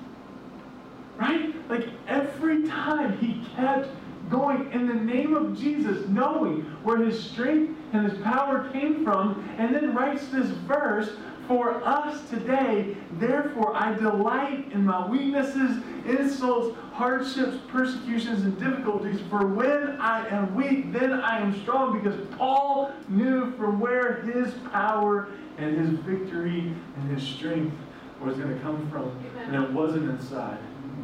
Right? 1.18 1.55
Like 1.68 1.88
every 2.09 2.66
time 2.66 3.18
he 3.18 3.44
kept 3.55 3.88
going 4.31 4.72
in 4.72 4.87
the 4.87 4.94
name 4.94 5.35
of 5.35 5.59
Jesus, 5.59 6.09
knowing 6.09 6.62
where 6.83 6.98
his 6.98 7.22
strength 7.22 7.79
and 7.92 8.11
his 8.11 8.18
power 8.22 8.70
came 8.72 9.05
from, 9.05 9.46
and 9.59 9.75
then 9.75 9.94
writes 9.94 10.29
this 10.29 10.48
verse 10.66 11.11
for 11.46 11.85
us 11.85 12.29
today. 12.31 12.96
Therefore, 13.18 13.75
I 13.75 13.92
delight 13.94 14.72
in 14.72 14.87
my 14.87 15.07
weaknesses, 15.07 15.83
insults, 16.07 16.77
hardships, 16.92 17.59
persecutions, 17.68 18.42
and 18.42 18.59
difficulties. 18.59 19.20
For 19.29 19.46
when 19.46 20.01
I 20.01 20.27
am 20.29 20.55
weak, 20.55 20.92
then 20.92 21.12
I 21.12 21.40
am 21.40 21.61
strong, 21.62 22.01
because 22.01 22.18
Paul 22.38 22.92
knew 23.09 23.53
from 23.57 23.81
where 23.81 24.22
his 24.22 24.55
power 24.72 25.29
and 25.59 25.77
his 25.77 25.90
victory 26.01 26.75
and 26.96 27.11
his 27.11 27.22
strength 27.22 27.77
was 28.20 28.37
going 28.37 28.55
to 28.55 28.61
come 28.61 28.88
from. 28.90 29.11
And 29.37 29.62
it 29.62 29.72
wasn't 29.72 30.09
inside 30.09 30.59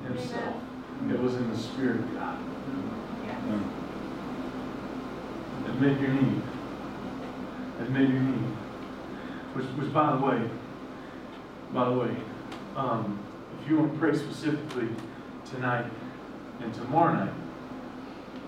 himself. 0.06 0.54
It 1.10 1.18
was 1.20 1.34
in 1.34 1.50
the 1.50 1.56
Spirit 1.56 2.00
of 2.00 2.14
God. 2.14 2.38
Admit 5.66 6.00
your 6.00 6.10
need. 6.10 6.42
Admit 7.80 8.08
your 8.10 8.20
need. 8.20 8.46
Which, 9.54 9.66
which, 9.66 9.92
by 9.92 10.16
the 10.16 10.24
way, 10.24 10.50
By 11.72 11.84
the 11.84 11.92
way, 11.98 12.16
um, 12.76 13.18
if 13.60 13.68
you 13.68 13.78
want 13.78 13.92
to 13.92 13.98
pray 13.98 14.16
specifically 14.16 14.88
tonight 15.44 15.84
and 16.60 16.72
tomorrow 16.74 17.12
night, 17.26 17.34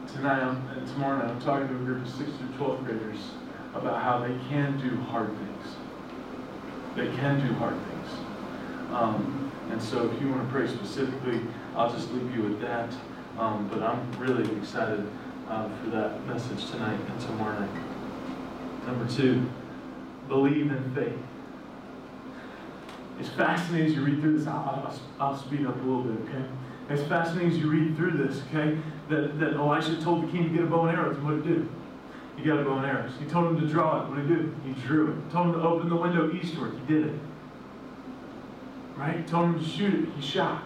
tonight 0.09 0.42
I'm, 0.42 0.66
and 0.68 0.87
tomorrow 0.88 1.18
night 1.18 1.29
I'm 1.31 1.40
talking 1.40 1.68
to 1.68 1.74
a 1.74 1.79
group 1.79 2.07
of 2.07 2.12
6th 2.12 2.38
through 2.38 2.48
12th 2.59 2.85
graders 2.87 3.31
about 3.74 4.03
how 4.03 4.18
they 4.20 4.35
can 4.48 4.81
do 4.81 4.96
hard 5.03 5.29
things. 5.29 5.76
They 6.96 7.14
can 7.16 7.46
do 7.46 7.53
hard 7.55 7.74
things. 7.74 8.09
Um, 8.92 9.53
and 9.70 9.83
so 9.83 10.11
if 10.11 10.20
you 10.20 10.28
want 10.28 10.46
to 10.46 10.52
pray 10.52 10.66
specifically, 10.66 11.40
I'll 11.76 11.92
just 11.92 12.11
leave 12.12 12.35
you 12.35 12.42
with 12.42 12.61
that. 12.61 12.92
Um, 13.38 13.68
but 13.68 13.83
I'm 13.83 14.11
really 14.18 14.50
excited 14.59 15.06
uh, 15.48 15.68
for 15.78 15.90
that 15.90 16.26
message 16.26 16.70
tonight 16.70 16.98
and 17.09 17.20
tomorrow 17.20 17.59
night. 17.59 17.70
Number 18.87 19.11
two, 19.11 19.48
believe 20.28 20.70
in 20.70 20.94
faith. 20.94 21.18
It's 23.18 23.28
fascinating 23.30 23.87
as 23.87 23.94
you 23.94 24.04
read 24.04 24.20
through 24.20 24.38
this. 24.38 24.46
I'll, 24.46 24.54
I'll, 25.20 25.28
I'll 25.28 25.37
speed 25.38 25.66
up 25.66 25.76
a 25.76 25.78
little 25.78 26.02
bit, 26.02 26.28
okay? 26.28 26.44
It's 26.88 27.02
fascinating 27.02 27.52
as 27.52 27.59
you 27.59 27.70
read 27.70 27.96
through 27.96 28.12
this, 28.12 28.42
okay? 28.48 28.78
That, 29.09 29.38
that 29.38 29.54
Elisha 29.54 30.00
told 30.02 30.26
the 30.26 30.33
king 30.33 30.44
to 30.44 30.50
get 30.50 30.62
a 30.62 30.66
bow 30.66 30.87
and 30.87 30.96
arrows, 30.96 31.16
and 31.16 31.24
what 31.24 31.37
did 31.37 31.44
he 31.44 31.54
do? 31.54 31.68
He 32.37 32.42
got 32.44 32.59
a 32.59 32.64
bow 32.64 32.78
and 32.78 32.87
arrows. 32.87 33.12
He 33.18 33.26
told 33.26 33.48
him 33.48 33.61
to 33.61 33.66
draw 33.66 34.02
it, 34.02 34.09
what 34.09 34.16
did 34.16 34.28
he 34.28 34.35
do? 34.35 34.54
He 34.66 34.72
drew 34.83 35.12
it. 35.12 35.30
Told 35.30 35.48
him 35.48 35.52
to 35.54 35.62
open 35.62 35.88
the 35.88 35.96
window 35.96 36.33
eastward, 36.33 36.72
he 36.72 36.94
did 36.94 37.06
it. 37.06 37.14
Right? 39.00 39.26
Told 39.26 39.46
him 39.46 39.58
to 39.58 39.64
shoot 39.64 39.94
it, 39.94 40.08
he 40.14 40.20
shot. 40.20 40.62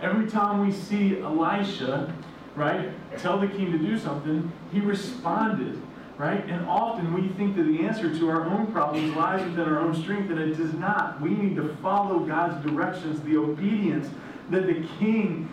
Every 0.00 0.30
time 0.30 0.64
we 0.64 0.72
see 0.72 1.20
Elisha, 1.20 2.14
right, 2.54 2.92
tell 3.18 3.40
the 3.40 3.48
king 3.48 3.72
to 3.72 3.78
do 3.78 3.98
something, 3.98 4.52
he 4.72 4.78
responded 4.78 5.82
right? 6.18 6.44
And 6.48 6.66
often 6.68 7.14
we 7.14 7.28
think 7.28 7.56
that 7.56 7.62
the 7.62 7.86
answer 7.86 8.12
to 8.18 8.28
our 8.28 8.44
own 8.44 8.66
problems 8.72 9.14
lies 9.14 9.40
within 9.44 9.72
our 9.72 9.78
own 9.78 9.94
strength, 9.94 10.30
and 10.30 10.38
it 10.40 10.56
does 10.56 10.74
not. 10.74 11.20
We 11.20 11.30
need 11.30 11.54
to 11.56 11.76
follow 11.76 12.18
God's 12.18 12.62
directions. 12.66 13.20
The 13.20 13.36
obedience 13.36 14.08
that 14.50 14.66
the 14.66 14.84
king 14.98 15.48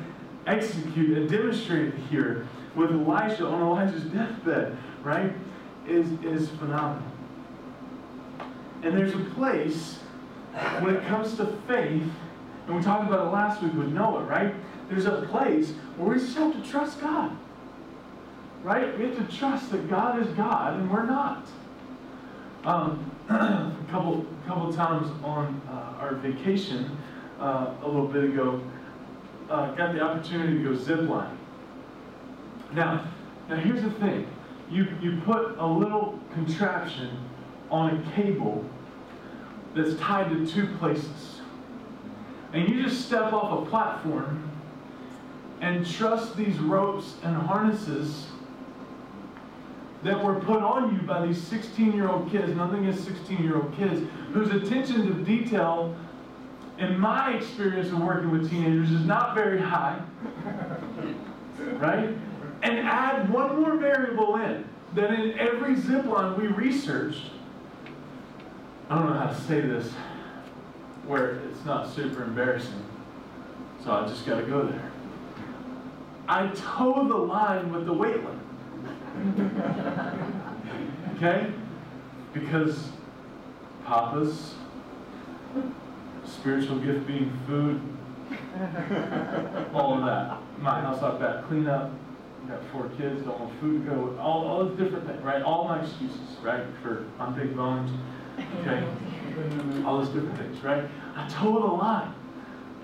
executed 0.48 1.18
and 1.20 1.30
demonstrated 1.30 1.94
here 2.10 2.48
with 2.76 2.92
Elisha 2.92 3.46
on 3.46 3.62
Elijah's 3.62 4.06
deathbed, 4.06 4.76
right, 5.04 5.34
is, 5.88 6.08
is 6.24 6.50
phenomenal. 6.50 7.08
And 8.82 8.98
there's 8.98 9.14
a 9.14 9.30
place 9.36 10.00
when 10.80 10.96
it 10.96 11.06
comes 11.06 11.36
to 11.38 11.46
faith, 11.68 12.04
and 12.68 12.76
we 12.76 12.82
talked 12.82 13.08
about 13.08 13.28
it 13.28 13.32
last 13.32 13.62
week 13.62 13.74
with 13.74 13.90
Noah, 13.90 14.24
right? 14.24 14.54
There's 14.90 15.06
a 15.06 15.24
place 15.24 15.72
where 15.98 16.16
we 16.16 16.20
just 16.20 16.36
have 16.38 16.54
to 16.54 16.70
trust 16.70 17.02
God. 17.02 17.36
Right? 18.64 18.98
We 18.98 19.06
have 19.06 19.18
to 19.18 19.38
trust 19.38 19.72
that 19.72 19.90
God 19.90 20.26
is 20.26 20.28
God 20.36 20.80
and 20.80 20.90
we're 20.90 21.06
not. 21.06 21.46
Um, 22.64 23.12
a 23.30 23.76
couple 23.92 24.26
couple 24.48 24.74
times 24.74 25.08
on 25.24 25.62
uh, 25.70 26.02
our 26.02 26.16
vacation 26.16 26.98
uh, 27.40 27.74
a 27.84 27.88
little 27.88 28.08
bit 28.08 28.24
ago, 28.24 28.62
uh, 29.50 29.72
got 29.76 29.94
the 29.94 30.02
opportunity 30.02 30.58
to 30.58 30.64
go 30.64 30.72
ziplining. 30.72 31.38
Now, 32.74 33.08
now 33.50 33.58
here's 33.58 33.84
the 33.84 33.92
thing: 33.92 34.28
you 34.72 34.88
you 35.00 35.22
put 35.26 35.58
a 35.60 35.66
little 35.66 36.20
contraption 36.34 37.18
on 37.70 37.98
a 37.98 38.12
cable 38.16 38.66
that's 39.76 39.96
tied 40.00 40.30
to 40.30 40.48
two 40.48 40.68
places, 40.78 41.42
and 42.54 42.68
you 42.70 42.84
just 42.84 43.06
step 43.06 43.34
off 43.34 43.66
a 43.66 43.70
platform 43.70 44.50
and 45.62 45.86
trust 45.86 46.38
these 46.38 46.58
ropes 46.60 47.16
and 47.24 47.36
harnesses 47.36 48.28
that 50.04 50.24
were 50.24 50.36
put 50.36 50.62
on 50.62 50.94
you 50.94 51.02
by 51.02 51.26
these 51.26 51.42
16 51.42 51.94
year 51.94 52.08
old 52.08 52.30
kids, 52.32 52.56
nothing 52.56 52.88
against 52.88 53.06
16 53.06 53.44
year 53.44 53.58
old 53.58 53.76
kids, 53.76 54.02
whose 54.34 54.50
attention 54.50 55.08
to 55.08 55.14
detail, 55.24 55.96
in 56.78 56.98
my 57.00 57.34
experience 57.34 57.88
of 57.88 58.00
working 58.00 58.30
with 58.30 58.50
teenagers, 58.50 58.92
is 58.92 59.06
not 59.06 59.34
very 59.34 59.60
high. 59.60 60.00
right? 61.78 62.10
And 62.62 62.80
add 62.80 63.30
one 63.32 63.62
more 63.62 63.78
variable 63.78 64.36
in 64.38 64.66
that 64.94 65.12
in 65.12 65.38
every 65.40 65.76
zip 65.76 66.06
line 66.06 66.40
we 66.40 66.48
researched, 66.48 67.32
I 68.90 68.96
don't 68.96 69.10
know 69.10 69.20
how 69.20 69.28
to 69.28 69.42
say 69.42 69.62
this 69.62 69.92
where 71.08 71.36
it's 71.50 71.64
not 71.66 71.94
super 71.94 72.24
embarrassing, 72.24 72.84
so 73.84 73.92
I 73.92 74.08
just 74.08 74.26
got 74.26 74.40
to 74.40 74.46
go 74.46 74.66
there. 74.66 74.92
I 76.28 76.48
toe 76.48 77.08
the 77.08 77.16
line 77.16 77.72
with 77.72 77.86
the 77.86 77.94
weight 77.94 78.18
limit 78.18 78.40
okay? 81.16 81.52
Because 82.34 82.90
Papa's 83.86 84.56
spiritual 86.26 86.80
gift 86.80 87.08
being 87.08 87.32
food, 87.48 87.82
all 89.74 90.00
of 90.00 90.06
that. 90.06 90.38
My 90.60 90.82
house 90.82 91.02
like 91.02 91.20
that, 91.20 91.48
clean 91.48 91.68
up, 91.68 91.92
got 92.48 92.60
four 92.72 92.90
kids, 92.98 93.24
don't 93.24 93.40
want 93.40 93.60
food 93.60 93.86
to 93.86 93.92
go, 93.92 94.18
all, 94.20 94.48
all 94.48 94.66
the 94.66 94.84
different 94.84 95.08
things, 95.08 95.24
right? 95.24 95.42
All 95.42 95.66
my 95.66 95.82
excuses, 95.82 96.38
right? 96.42 96.64
For 96.82 97.06
I'm 97.20 97.36
big 97.36 97.56
boned, 97.56 97.90
okay? 98.62 98.86
all 99.86 100.00
those 100.00 100.10
different 100.10 100.38
things, 100.38 100.64
right? 100.64 100.84
I 101.16 101.28
told 101.28 101.64
a 101.64 101.68
lie. 101.68 102.12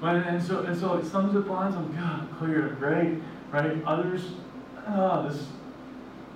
Right? 0.02 0.26
And 0.26 0.42
so, 0.42 0.62
and 0.64 0.78
so 0.78 1.02
some 1.04 1.32
zip 1.32 1.48
lines, 1.48 1.76
I'm 1.76 1.88
good, 1.92 2.38
clear, 2.40 2.70
great, 2.80 3.22
right? 3.52 3.84
Others, 3.86 4.32
oh, 4.88 5.30
this 5.30 5.46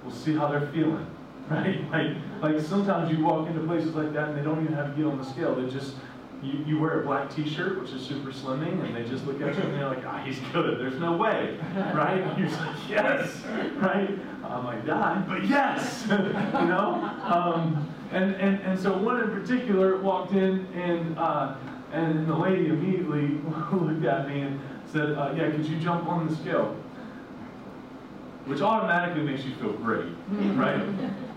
we'll 0.04 0.14
see 0.14 0.36
how 0.36 0.48
they're 0.48 0.68
feeling, 0.68 1.08
right? 1.50 1.90
Like, 1.92 2.18
like 2.42 2.62
sometimes 2.64 3.12
you 3.12 3.24
walk 3.24 3.48
into 3.48 3.62
places 3.62 3.96
like 3.96 4.14
that 4.14 4.30
and 4.30 4.38
they 4.38 4.44
don't 4.44 4.64
even 4.64 4.76
have 4.76 4.92
to 4.92 4.96
get 4.96 5.06
on 5.06 5.18
the 5.18 5.26
scale. 5.26 5.56
They 5.56 5.68
just, 5.68 5.96
you, 6.44 6.64
you 6.66 6.80
wear 6.80 7.02
a 7.02 7.04
black 7.04 7.34
t-shirt, 7.34 7.82
which 7.82 7.92
is 7.92 8.06
super 8.06 8.32
slimming, 8.32 8.86
and 8.86 8.96
they 8.96 9.04
just 9.04 9.26
look 9.26 9.42
at 9.42 9.56
you 9.56 9.64
and 9.64 9.74
they're 9.74 9.88
like, 9.88 10.06
ah, 10.06 10.22
he's 10.24 10.40
good. 10.54 10.80
There's 10.80 11.00
no 11.00 11.18
way, 11.18 11.58
right? 11.76 12.22
And 12.22 12.38
you're 12.38 12.50
like, 12.50 12.76
yes, 12.88 13.42
right? 13.78 14.12
I 14.44 14.62
might 14.62 14.86
die, 14.86 15.24
but 15.28 15.44
yes, 15.44 16.06
you 16.10 16.18
know? 16.18 17.02
Um, 17.24 17.92
and, 18.12 18.36
and, 18.36 18.60
and 18.62 18.80
so 18.80 18.98
one 18.98 19.22
in 19.22 19.32
particular 19.32 19.98
walked 19.98 20.34
in 20.34 20.66
and, 20.74 21.18
uh, 21.18 21.56
and 21.92 22.28
the 22.28 22.36
lady 22.36 22.68
immediately 22.68 23.28
looked 23.72 24.06
at 24.06 24.28
me 24.28 24.42
and 24.42 24.60
said, 24.86 25.12
uh, 25.12 25.34
yeah, 25.36 25.50
could 25.52 25.66
you 25.66 25.78
jump 25.78 26.08
on 26.08 26.28
the 26.28 26.36
scale? 26.36 26.76
which 28.46 28.62
automatically 28.62 29.24
makes 29.24 29.44
you 29.44 29.56
feel 29.56 29.74
great, 29.74 30.06
right? 30.54 30.82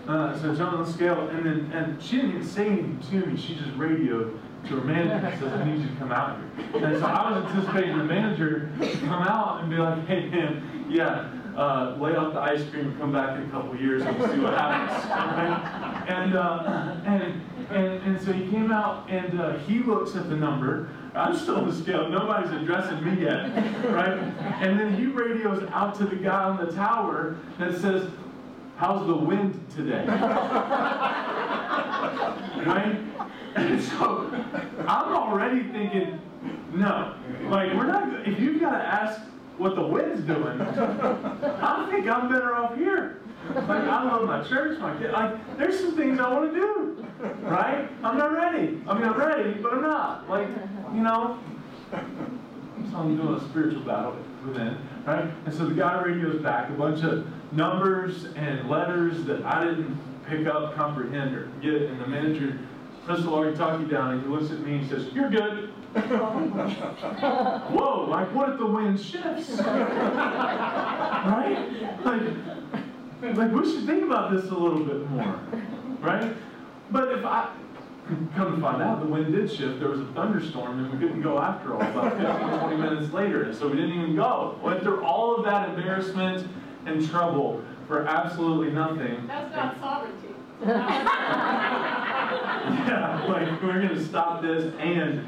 Uh, 0.07 0.39
so 0.39 0.55
jump 0.55 0.73
on 0.73 0.83
the 0.83 0.91
scale, 0.91 1.27
and 1.29 1.45
then 1.45 1.71
and 1.73 2.01
she 2.01 2.17
didn't 2.17 2.31
even 2.31 2.47
say 2.47 2.67
anything 2.67 2.99
to 3.09 3.25
me. 3.25 3.37
She 3.37 3.55
just 3.55 3.71
radioed 3.75 4.39
to 4.67 4.75
her 4.75 4.83
manager 4.83 5.25
and 5.25 5.39
said, 5.39 5.53
"I 5.53 5.63
need 5.65 5.81
you 5.81 5.89
to 5.89 5.95
come 5.95 6.11
out 6.11 6.37
here." 6.37 6.85
And 6.85 6.99
so 6.99 7.05
I 7.05 7.31
was 7.31 7.45
anticipating 7.45 7.97
the 7.97 8.03
manager 8.03 8.71
to 8.79 8.97
come 8.97 9.23
out 9.23 9.61
and 9.61 9.69
be 9.69 9.77
like, 9.77 10.05
"Hey 10.07 10.29
man, 10.29 10.85
yeah." 10.89 11.31
Uh, 11.59 11.97
lay 11.99 12.15
off 12.15 12.31
the 12.31 12.39
ice 12.39 12.63
cream, 12.69 12.87
and 12.87 12.97
come 12.97 13.11
back 13.11 13.35
in 13.37 13.43
a 13.43 13.49
couple 13.49 13.75
years, 13.75 14.01
and 14.01 14.15
see 14.31 14.39
what 14.39 14.53
happens. 14.53 15.05
Right? 15.09 16.05
And, 16.07 16.33
uh, 16.33 16.95
and, 17.05 17.41
and, 17.69 18.03
and 18.03 18.21
so 18.21 18.31
he 18.31 18.49
came 18.49 18.71
out, 18.71 19.09
and 19.09 19.41
uh, 19.41 19.57
he 19.59 19.79
looks 19.79 20.15
at 20.15 20.29
the 20.29 20.37
number, 20.37 20.89
I'm 21.13 21.35
still 21.35 21.57
on 21.57 21.67
the 21.67 21.75
scale. 21.75 22.07
Nobody's 22.07 22.51
addressing 22.51 23.03
me 23.03 23.23
yet, 23.23 23.49
right? 23.91 24.19
And 24.61 24.79
then 24.79 24.95
he 24.95 25.07
radios 25.07 25.67
out 25.71 25.95
to 25.95 26.05
the 26.05 26.15
guy 26.15 26.43
on 26.43 26.63
the 26.65 26.71
tower 26.71 27.35
that 27.57 27.75
says, 27.79 28.09
"How's 28.77 29.05
the 29.05 29.15
wind 29.15 29.59
today?" 29.75 30.05
right? 32.65 32.99
And 33.55 33.81
so 33.81 34.31
I'm 34.87 35.13
already 35.13 35.63
thinking, 35.63 36.21
no, 36.73 37.15
like 37.49 37.73
we're 37.73 37.87
not. 37.87 38.27
If 38.27 38.39
you've 38.39 38.61
got 38.61 38.77
to 38.77 38.83
ask 38.83 39.19
what 39.59 39.75
the 39.75 39.85
wind's 39.85 40.21
doing, 40.21 40.61
I 40.61 41.87
think 41.91 42.07
I'm 42.07 42.31
better 42.31 42.55
off 42.55 42.75
here. 42.75 43.19
Like 43.53 43.67
I 43.67 44.03
love 44.03 44.25
my 44.25 44.41
church, 44.47 44.79
my 44.79 44.97
kid. 44.97 45.11
Like 45.11 45.57
there's 45.57 45.79
some 45.79 45.95
things 45.95 46.19
I 46.19 46.31
want 46.31 46.53
to 46.53 46.59
do, 46.59 47.05
right? 47.41 47.89
I'm 48.03 48.17
not 48.17 48.31
ready. 48.31 48.81
I 48.87 48.93
mean, 48.93 49.03
I'm 49.03 49.17
ready, 49.17 49.53
but 49.53 49.73
I'm 49.73 49.81
not. 49.81 50.29
Like 50.29 50.47
you 50.93 51.01
know. 51.01 51.39
So 51.91 52.97
I'm 52.97 53.17
doing 53.17 53.35
a 53.35 53.49
spiritual 53.49 53.81
battle 53.81 54.15
within, 54.45 54.77
right? 55.05 55.25
And 55.45 55.53
so 55.53 55.65
the 55.65 55.75
guy 55.75 56.01
radios 56.01 56.41
back 56.41 56.69
a 56.69 56.73
bunch 56.73 57.03
of 57.03 57.27
numbers 57.53 58.25
and 58.35 58.69
letters 58.69 59.25
that 59.25 59.43
I 59.43 59.65
didn't 59.65 59.97
pick 60.27 60.47
up, 60.47 60.75
comprehend, 60.75 61.35
or 61.35 61.47
get. 61.61 61.83
And 61.83 61.99
the 61.99 62.07
manager, 62.07 62.59
already 63.09 63.57
talked 63.57 63.81
you 63.81 63.87
down, 63.87 64.13
and 64.13 64.21
he 64.21 64.27
looks 64.27 64.51
at 64.51 64.59
me 64.59 64.77
and 64.77 64.89
says, 64.89 65.11
"You're 65.13 65.29
good." 65.29 65.73
Whoa! 67.71 68.07
Like 68.09 68.33
what 68.33 68.49
if 68.49 68.57
the 68.59 68.65
wind 68.65 68.99
shifts? 68.99 69.49
right? 69.59 71.57
Like 72.03 72.21
like 73.35 73.51
we 73.51 73.71
should 73.71 73.85
think 73.85 74.03
about 74.03 74.31
this 74.31 74.49
a 74.51 74.55
little 74.55 74.83
bit 74.83 75.09
more, 75.09 75.39
right? 75.99 76.33
But 76.91 77.11
if 77.11 77.25
I 77.25 77.49
come 78.35 78.55
to 78.55 78.61
find 78.61 78.81
out, 78.81 79.01
the 79.01 79.07
wind 79.07 79.33
did 79.33 79.51
shift. 79.51 79.79
There 79.79 79.89
was 79.89 79.99
a 80.01 80.05
thunderstorm, 80.13 80.83
and 80.83 80.93
we 80.93 80.99
couldn't 80.99 81.21
go 81.21 81.39
after 81.39 81.75
all. 81.75 81.81
About 81.81 82.17
15, 82.17 82.59
20 82.59 82.77
minutes 82.77 83.13
later, 83.13 83.53
so 83.53 83.67
we 83.67 83.75
didn't 83.75 83.99
even 83.99 84.15
go. 84.15 84.57
Went 84.63 84.81
through 84.83 85.03
all 85.03 85.35
of 85.35 85.43
that 85.45 85.69
embarrassment 85.69 86.47
and 86.85 87.07
trouble 87.09 87.61
for 87.87 88.07
absolutely 88.07 88.71
nothing. 88.71 89.27
That's 89.27 89.55
not 89.55 89.79
sovereignty. 89.79 90.29
yeah, 90.61 90.75
like 93.27 93.61
we're 93.61 93.81
gonna 93.81 94.03
stop 94.03 94.41
this 94.41 94.73
and 94.79 95.25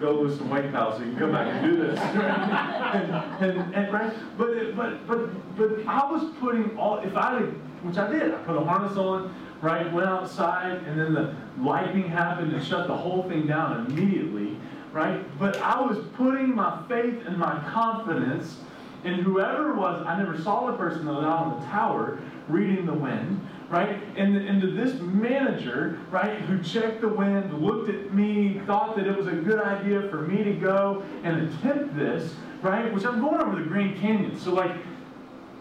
go 0.00 0.12
lose 0.12 0.38
some 0.38 0.48
weight, 0.48 0.72
pal, 0.72 0.96
so 0.96 1.04
you 1.04 1.10
can 1.10 1.18
come 1.18 1.32
back 1.32 1.46
and 1.46 1.70
do 1.70 1.76
this. 1.76 2.00
And, 2.90 3.12
and, 3.40 3.74
and, 3.74 3.92
right? 3.92 4.12
But, 4.36 4.50
it, 4.50 4.76
but, 4.76 5.06
but, 5.06 5.56
but 5.56 5.86
I 5.86 6.10
was 6.10 6.24
putting 6.40 6.76
all, 6.76 6.98
if 6.98 7.16
I, 7.16 7.40
which 7.82 7.96
I 7.96 8.10
did, 8.10 8.34
I 8.34 8.38
put 8.38 8.56
a 8.56 8.64
harness 8.64 8.96
on, 8.96 9.32
right? 9.62 9.90
Went 9.92 10.08
outside, 10.08 10.82
and 10.88 10.98
then 10.98 11.14
the 11.14 11.34
lightning 11.58 12.08
happened 12.08 12.52
and 12.52 12.64
shut 12.64 12.88
the 12.88 12.96
whole 12.96 13.22
thing 13.28 13.46
down 13.46 13.86
immediately, 13.86 14.56
right? 14.92 15.22
But 15.38 15.56
I 15.58 15.80
was 15.80 15.98
putting 16.16 16.52
my 16.52 16.82
faith 16.88 17.24
and 17.26 17.38
my 17.38 17.62
confidence 17.70 18.58
in 19.04 19.14
whoever 19.14 19.74
was, 19.74 20.04
I 20.06 20.18
never 20.18 20.36
saw 20.36 20.70
the 20.70 20.76
person 20.76 21.06
that 21.06 21.12
was 21.12 21.24
out 21.24 21.46
on 21.46 21.60
the 21.60 21.66
tower 21.66 22.18
reading 22.48 22.86
the 22.86 22.94
wind, 22.94 23.40
right? 23.70 24.02
And, 24.16 24.36
and 24.36 24.60
to 24.60 24.70
this 24.72 25.00
manager, 25.00 25.98
right, 26.10 26.40
who 26.40 26.60
checked 26.62 27.00
the 27.00 27.08
wind, 27.08 27.54
looked 27.62 27.88
at 27.88 28.12
me, 28.12 28.60
thought 28.66 28.96
that 28.96 29.06
it 29.06 29.16
was 29.16 29.28
a 29.28 29.32
good 29.32 29.60
idea 29.60 30.08
for 30.10 30.22
me 30.22 30.42
to 30.42 30.52
go 30.52 31.04
and 31.22 31.48
attempt 31.48 31.96
this, 31.96 32.34
right? 32.62 32.92
Which 32.92 33.04
I'm 33.04 33.20
going 33.20 33.40
over 33.40 33.56
the 33.56 33.68
Grand 33.68 33.98
Canyon. 34.00 34.38
So, 34.38 34.52
like, 34.52 34.72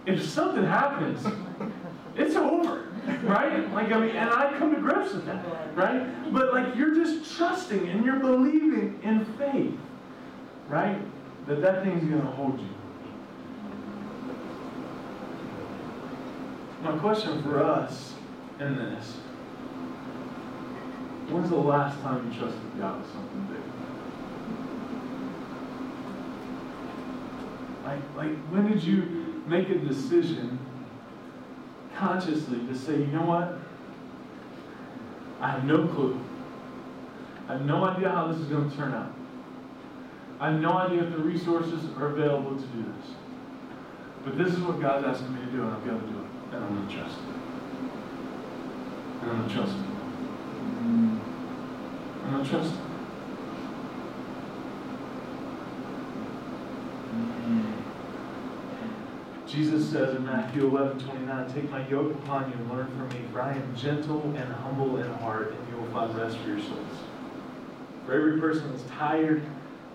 if 0.08 0.28
something 0.28 0.66
happens, 0.66 1.24
it's 2.16 2.36
over, 2.36 2.88
right? 3.24 3.72
Like, 3.74 3.92
I 3.92 4.00
mean, 4.00 4.16
and 4.16 4.32
I 4.32 4.58
come 4.58 4.74
to 4.74 4.82
grips 4.82 5.14
with 5.14 5.28
that, 5.28 5.46
right? 5.76 6.34
But, 6.34 6.52
like, 6.52 6.76
you're 6.76 6.96
just 6.96 7.38
trusting 7.38 7.88
and 7.90 8.04
you're 8.04 8.20
believing 8.20 9.00
in 9.04 9.24
faith, 9.38 9.78
right? 10.68 11.00
That 11.46 11.62
that 11.62 11.84
thing's 11.84 12.10
going 12.10 12.22
to 12.22 12.32
hold 12.32 12.60
you. 12.60 12.70
My 16.82 16.98
question 16.98 17.44
for 17.44 17.62
us 17.64 18.14
in 18.60 18.76
this 18.76 19.18
when's 21.30 21.50
the 21.50 21.56
last 21.56 22.02
time 22.02 22.32
you 22.32 22.40
trusted 22.40 22.62
God 22.80 23.02
with 23.02 23.12
something 23.12 23.48
big? 23.52 23.62
Like, 27.86 28.02
like 28.16 28.38
when 28.50 28.72
did 28.72 28.84
you 28.84 29.44
make 29.48 29.70
a 29.70 29.78
decision 29.78 30.58
consciously 31.96 32.60
to 32.68 32.76
say, 32.76 32.98
you 32.98 33.08
know 33.08 33.26
what? 33.26 33.58
I 35.42 35.52
have 35.52 35.66
no 35.66 35.88
clue. 35.88 36.20
I 37.48 37.54
have 37.54 37.66
no 37.66 37.84
idea 37.84 38.10
how 38.10 38.28
this 38.28 38.38
is 38.40 38.48
going 38.48 38.70
to 38.70 38.76
turn 38.76 38.94
out. 38.94 39.14
I 40.40 40.52
have 40.52 40.62
no 40.62 40.74
idea 40.74 41.04
if 41.04 41.12
the 41.12 41.20
resources 41.20 41.84
are 41.98 42.08
available 42.08 42.56
to 42.56 42.66
do 42.68 42.84
this. 42.84 43.14
But 44.24 44.38
this 44.38 44.54
is 44.54 44.60
what 44.60 44.80
God's 44.80 45.06
asking 45.06 45.34
me 45.34 45.42
to 45.46 45.52
do, 45.52 45.64
and 45.64 45.72
I've 45.72 45.86
got 45.86 46.00
to 46.00 46.08
do 46.08 46.20
it. 46.20 46.29
And 46.52 46.64
I'm 46.64 46.76
going 46.76 46.88
to 46.88 46.96
trust. 46.96 47.18
And 49.22 49.32
I'm 49.32 49.38
going 49.38 49.50
to 49.50 49.56
trust 49.56 49.74
Him. 49.74 51.22
I'm 52.26 52.46
trust 52.46 52.72
Him. 52.74 52.90
Jesus 59.50 59.90
says 59.90 60.16
in 60.16 60.26
Matthew 60.26 60.68
11, 60.68 61.00
29, 61.00 61.54
Take 61.54 61.70
my 61.72 61.88
yoke 61.88 62.14
upon 62.14 62.52
you 62.52 62.58
and 62.58 62.70
learn 62.70 62.88
from 62.88 63.10
me, 63.10 63.26
for 63.34 63.42
I 63.42 63.54
am 63.54 63.76
gentle 63.76 64.22
and 64.38 64.54
humble 64.54 64.98
in 64.98 65.12
heart, 65.14 65.52
and 65.52 65.70
you 65.70 65.82
will 65.82 65.92
find 65.92 66.16
rest 66.16 66.38
for 66.38 66.50
your 66.50 66.60
souls. 66.60 66.98
For 68.06 68.14
every 68.14 68.40
person 68.40 68.72
that's 68.72 68.84
tired, 68.92 69.42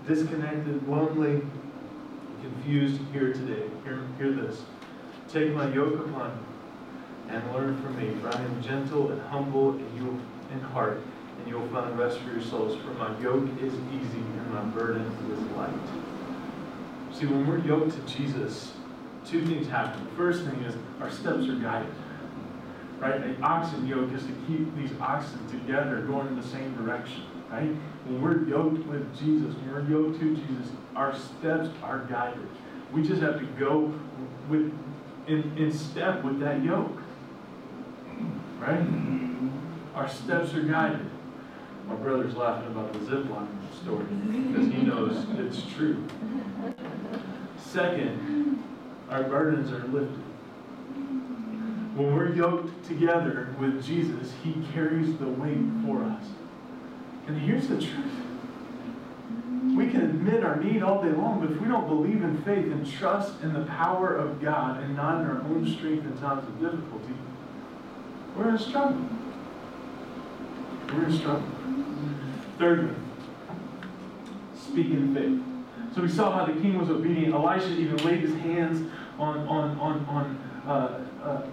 disconnected, 0.08 0.88
lonely, 0.88 1.42
confused 2.42 3.00
here 3.12 3.32
today, 3.32 3.70
hear, 3.84 4.00
hear 4.18 4.32
this. 4.32 4.62
Take 5.28 5.52
my 5.52 5.72
yoke 5.72 6.06
upon 6.06 6.30
you 6.30 7.34
and 7.34 7.52
learn 7.52 7.80
from 7.82 7.96
me, 7.98 8.14
for 8.20 8.28
I 8.28 8.40
am 8.40 8.62
gentle 8.62 9.10
and 9.10 9.20
humble 9.22 9.70
and 9.70 9.96
you 9.96 10.20
in 10.52 10.60
heart, 10.60 11.00
and 11.38 11.48
you 11.48 11.58
will 11.58 11.68
find 11.68 11.98
rest 11.98 12.18
for 12.18 12.30
your 12.30 12.42
souls. 12.42 12.76
For 12.82 12.92
my 12.94 13.18
yoke 13.20 13.48
is 13.60 13.72
easy 13.72 14.18
and 14.18 14.50
my 14.52 14.62
burden 14.62 15.02
is 15.32 15.56
light. 15.56 15.70
See, 17.12 17.26
when 17.26 17.46
we're 17.46 17.58
yoked 17.58 17.92
to 17.92 18.14
Jesus, 18.14 18.72
two 19.24 19.46
things 19.46 19.66
happen. 19.68 20.04
The 20.04 20.10
first 20.12 20.44
thing 20.44 20.60
is 20.62 20.74
our 21.00 21.10
steps 21.10 21.48
are 21.48 21.56
guided. 21.56 21.94
Right? 22.98 23.20
An 23.20 23.36
oxen 23.42 23.86
yoke 23.86 24.12
is 24.12 24.22
to 24.24 24.32
keep 24.46 24.74
these 24.76 24.90
oxen 25.00 25.46
together 25.48 26.02
going 26.02 26.28
in 26.28 26.36
the 26.36 26.46
same 26.46 26.74
direction. 26.76 27.22
Right? 27.50 27.70
When 28.06 28.22
we're 28.22 28.44
yoked 28.44 28.86
with 28.86 29.18
Jesus, 29.18 29.54
when 29.56 29.72
we're 29.72 29.88
yoked 29.88 30.20
to 30.20 30.34
Jesus, 30.34 30.72
our 30.94 31.14
steps 31.14 31.70
are 31.82 32.00
guided. 32.10 32.48
We 32.92 33.02
just 33.02 33.22
have 33.22 33.38
to 33.38 33.46
go 33.58 33.92
with 34.48 34.72
in, 35.26 35.56
in 35.56 35.72
step 35.72 36.22
with 36.22 36.40
that 36.40 36.62
yoke. 36.62 36.98
Right? 38.58 38.80
Mm-hmm. 38.80 39.48
Our 39.94 40.08
steps 40.08 40.54
are 40.54 40.62
guided. 40.62 41.10
My 41.86 41.94
brother's 41.96 42.34
laughing 42.34 42.68
about 42.68 42.92
the 42.92 43.04
zip 43.04 43.28
line 43.28 43.48
story 43.82 44.04
because 44.04 44.72
he 44.72 44.82
knows 44.82 45.26
it's 45.38 45.62
true. 45.74 46.06
Second, 47.58 48.62
our 49.10 49.24
burdens 49.24 49.70
are 49.70 49.86
lifted. 49.88 50.22
When 51.94 52.12
we're 52.16 52.34
yoked 52.34 52.84
together 52.86 53.54
with 53.60 53.84
Jesus, 53.84 54.32
He 54.42 54.54
carries 54.72 55.16
the 55.18 55.28
weight 55.28 55.58
for 55.84 56.02
us. 56.02 56.24
And 57.28 57.40
here's 57.40 57.68
the 57.68 57.76
truth. 57.76 58.13
Admit 60.24 60.42
our 60.42 60.56
need 60.56 60.82
all 60.82 61.02
day 61.02 61.10
long, 61.10 61.38
but 61.38 61.50
if 61.50 61.60
we 61.60 61.68
don't 61.68 61.86
believe 61.86 62.22
in 62.22 62.42
faith 62.44 62.64
and 62.64 62.90
trust 62.90 63.42
in 63.42 63.52
the 63.52 63.66
power 63.66 64.16
of 64.16 64.40
God 64.40 64.82
and 64.82 64.96
not 64.96 65.20
in 65.20 65.26
our 65.26 65.42
own 65.42 65.70
strength 65.70 66.06
in 66.06 66.16
times 66.16 66.48
of 66.48 66.58
difficulty, 66.58 67.12
we're 68.34 68.48
in 68.48 68.58
struggle. 68.58 69.06
We're 70.88 71.04
in 71.04 71.12
struggle. 71.12 71.46
Thirdly, 72.58 72.94
speak 74.56 74.86
in 74.86 75.14
faith. 75.14 75.94
So 75.94 76.00
we 76.00 76.08
saw 76.08 76.32
how 76.32 76.46
the 76.46 76.58
king 76.58 76.78
was 76.78 76.88
obedient. 76.88 77.34
Elisha 77.34 77.72
even 77.72 77.98
laid 77.98 78.20
his 78.20 78.34
hands 78.36 78.90
on, 79.18 79.40
on, 79.46 79.78
on, 79.78 80.06
on 80.06 80.62
uh, 80.66 81.06
uh, 81.22 81.46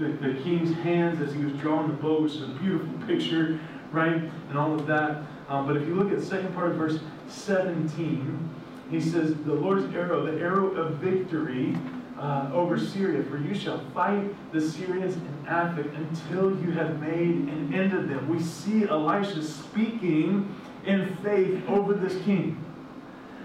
the, 0.00 0.08
the 0.08 0.34
king's 0.42 0.76
hands 0.78 1.20
as 1.20 1.32
he 1.32 1.44
was 1.44 1.52
drawing 1.60 1.86
the 1.86 1.94
bow, 1.94 2.22
which 2.22 2.32
is 2.32 2.42
a 2.42 2.48
beautiful 2.48 2.92
picture, 3.06 3.60
right? 3.92 4.16
And 4.48 4.58
all 4.58 4.74
of 4.74 4.84
that. 4.88 5.22
Um, 5.48 5.64
but 5.64 5.76
if 5.76 5.86
you 5.86 5.94
look 5.94 6.10
at 6.10 6.18
the 6.18 6.26
second 6.26 6.52
part 6.54 6.72
of 6.72 6.76
verse 6.76 6.98
17, 7.28 8.50
he 8.90 9.00
says, 9.00 9.34
The 9.44 9.54
Lord's 9.54 9.92
arrow, 9.94 10.24
the 10.24 10.40
arrow 10.40 10.70
of 10.76 10.94
victory 10.94 11.76
uh, 12.18 12.50
over 12.52 12.78
Syria, 12.78 13.22
for 13.24 13.38
you 13.38 13.54
shall 13.54 13.80
fight 13.90 14.34
the 14.52 14.60
Syrians 14.60 15.16
in 15.16 15.46
Aphek 15.46 15.94
until 15.96 16.58
you 16.60 16.70
have 16.72 17.00
made 17.00 17.30
an 17.30 17.74
end 17.74 17.92
of 17.92 18.08
them. 18.08 18.28
We 18.28 18.40
see 18.40 18.84
Elisha 18.84 19.42
speaking 19.42 20.54
in 20.86 21.14
faith 21.16 21.62
over 21.68 21.94
this 21.94 22.22
king. 22.24 22.62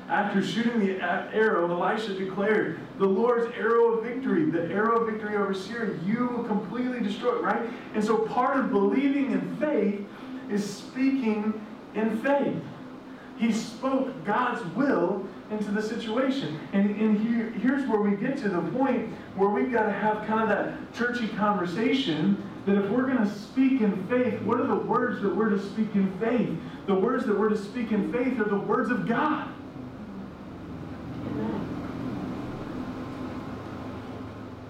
After 0.08 0.44
shooting 0.44 0.80
the 0.80 1.02
arrow, 1.02 1.72
Elisha 1.72 2.14
declared, 2.14 2.80
The 2.98 3.06
Lord's 3.06 3.54
arrow 3.56 3.94
of 3.94 4.04
victory, 4.04 4.50
the 4.50 4.64
arrow 4.64 5.02
of 5.02 5.12
victory 5.12 5.38
over 5.38 5.54
Syria, 5.54 5.98
you 6.06 6.28
will 6.28 6.44
completely 6.44 7.00
destroy 7.00 7.38
it, 7.38 7.42
right? 7.42 7.70
And 7.94 8.04
so 8.04 8.18
part 8.18 8.58
of 8.58 8.72
believing 8.72 9.32
in 9.32 9.56
faith 9.58 10.06
is 10.50 10.70
speaking 10.70 11.66
in 11.96 12.18
faith. 12.22 12.62
He 13.42 13.52
spoke 13.52 14.24
God's 14.24 14.64
will 14.76 15.26
into 15.50 15.72
the 15.72 15.82
situation. 15.82 16.60
And, 16.74 16.92
and 16.92 17.20
here, 17.20 17.50
here's 17.60 17.90
where 17.90 18.00
we 18.00 18.16
get 18.16 18.38
to 18.38 18.50
the 18.50 18.62
point 18.78 19.12
where 19.36 19.50
we've 19.50 19.72
got 19.72 19.88
to 19.88 19.92
have 19.92 20.28
kind 20.28 20.44
of 20.44 20.50
that 20.50 20.94
churchy 20.94 21.28
conversation 21.30 22.48
that 22.68 22.78
if 22.78 22.88
we're 22.92 23.08
going 23.08 23.18
to 23.18 23.30
speak 23.30 23.82
in 23.82 24.06
faith, 24.06 24.40
what 24.44 24.60
are 24.60 24.68
the 24.68 24.76
words 24.76 25.24
that 25.24 25.36
we're 25.36 25.50
to 25.50 25.60
speak 25.60 25.96
in 25.96 26.16
faith? 26.20 26.56
The 26.86 26.94
words 26.94 27.26
that 27.26 27.38
we're 27.38 27.50
to 27.50 27.58
speak 27.58 27.92
in 27.92 28.14
faith 28.14 28.40
are 28.40 28.48
the 28.48 28.60
words 28.60 28.92
of 28.92 29.08
God. 29.08 29.50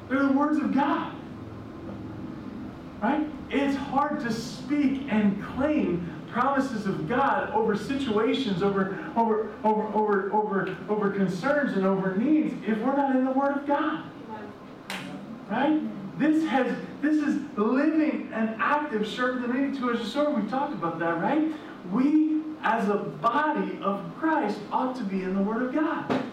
They're 0.08 0.24
the 0.24 0.32
words 0.32 0.60
of 0.60 0.74
God. 0.74 1.14
Right? 3.02 3.28
It's 3.50 3.76
hard 3.76 4.22
to 4.22 4.32
speak 4.32 5.08
and 5.10 5.44
claim 5.44 6.10
promises 6.32 6.86
of 6.86 7.08
God 7.08 7.52
over 7.52 7.76
situations, 7.76 8.64
over, 8.64 8.98
over, 9.16 9.52
over, 9.64 9.84
over, 9.94 10.34
over, 10.34 10.78
over 10.90 11.12
concerns 11.12 11.76
and 11.78 11.86
over 11.86 12.16
needs 12.16 12.54
if 12.66 12.78
we're 12.80 12.96
not 12.96 13.16
in 13.16 13.26
the 13.26 13.32
Word 13.32 13.58
of 13.58 13.68
God. 13.68 14.04
Right? 15.50 15.82
This 16.18 16.48
has 16.48 16.76
this 17.02 17.18
is 17.18 17.42
living 17.58 18.30
and 18.34 18.56
active, 18.60 19.08
sharper 19.08 19.40
than 19.40 19.58
any 19.58 19.78
two-edged 19.78 20.06
sword. 20.08 20.36
We've 20.36 20.50
talked 20.50 20.74
about 20.74 21.00
that, 21.00 21.20
right? 21.20 21.52
We, 21.92 22.42
as 22.62 22.88
a 22.90 22.98
body 22.98 23.80
of 23.82 24.04
Christ, 24.20 24.60
ought 24.72 24.96
to 24.98 25.04
be 25.04 25.24
in 25.24 25.36
the 25.36 25.42
Word 25.42 25.64
of 25.64 25.74
God. 25.74 26.24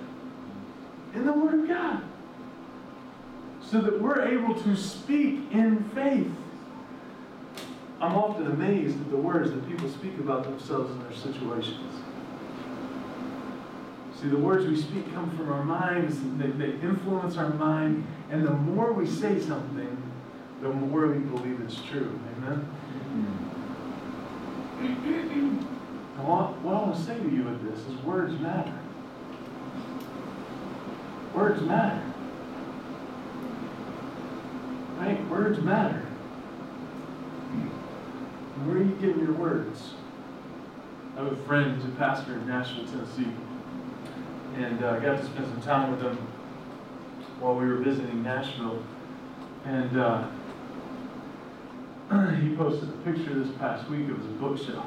In 1.15 1.25
the 1.25 1.33
Word 1.33 1.55
of 1.55 1.69
God. 1.69 2.03
So 3.63 3.81
that 3.81 4.01
we're 4.01 4.23
able 4.23 4.55
to 4.63 4.77
speak 4.77 5.41
in 5.53 5.89
faith 5.95 6.31
I'm 8.01 8.15
often 8.15 8.47
amazed 8.47 9.01
at 9.01 9.11
the 9.11 9.17
words 9.17 9.51
that 9.51 9.69
people 9.69 9.89
speak 9.89 10.19
about 10.19 10.45
themselves 10.45 10.93
and 10.93 11.03
their 11.03 11.17
situations. 11.17 11.95
See, 14.21 14.29
the 14.29 14.37
words 14.37 14.67
we 14.67 14.77
speak 14.77 15.13
come 15.15 15.37
from 15.37 15.51
our 15.51 15.65
minds, 15.65 16.19
they, 16.39 16.49
they 16.49 16.73
influence 16.81 17.37
our 17.37 17.51
mind, 17.51 18.07
and 18.31 18.45
the 18.45 18.53
more 18.53 18.93
we 18.93 19.07
say 19.07 19.41
something, 19.41 19.97
the 20.61 20.71
more 20.71 21.09
we 21.09 21.19
believe 21.19 21.61
it's 21.61 21.81
true. 21.83 22.19
Amen? 22.37 22.69
what, 26.19 26.59
what 26.63 26.75
I 26.75 26.83
want 26.83 26.97
to 26.97 27.03
say 27.03 27.19
to 27.19 27.31
you 27.31 27.45
with 27.45 27.63
this 27.69 27.81
is 27.87 28.05
words 28.05 28.39
matter. 28.41 28.79
Words 31.35 31.63
matter. 31.63 32.03
Right? 34.99 35.29
Words 35.29 35.61
matter. 35.61 36.09
Where 38.67 38.79
are 38.79 38.83
you 38.83 38.97
getting 39.01 39.21
your 39.21 39.35
words? 39.35 39.95
I 41.17 41.23
have 41.23 41.33
a 41.33 41.37
friend 41.45 41.77
who's 41.77 41.85
a 41.85 41.95
pastor 41.97 42.35
in 42.35 42.47
Nashville, 42.47 42.87
Tennessee, 42.87 43.31
and 44.57 44.85
uh, 44.85 44.91
I 44.91 44.99
got 44.99 45.19
to 45.19 45.25
spend 45.25 45.47
some 45.47 45.61
time 45.63 45.91
with 45.93 46.03
him 46.03 46.17
while 47.39 47.55
we 47.55 47.67
were 47.67 47.77
visiting 47.77 48.23
Nashville. 48.23 48.83
And 49.65 49.97
uh, 49.97 50.29
he 52.37 52.57
posted 52.57 52.89
a 52.89 52.93
picture 53.05 53.35
this 53.35 53.55
past 53.59 53.89
week 53.89 54.09
of 54.11 54.19
his 54.19 54.27
bookshelf. 54.41 54.87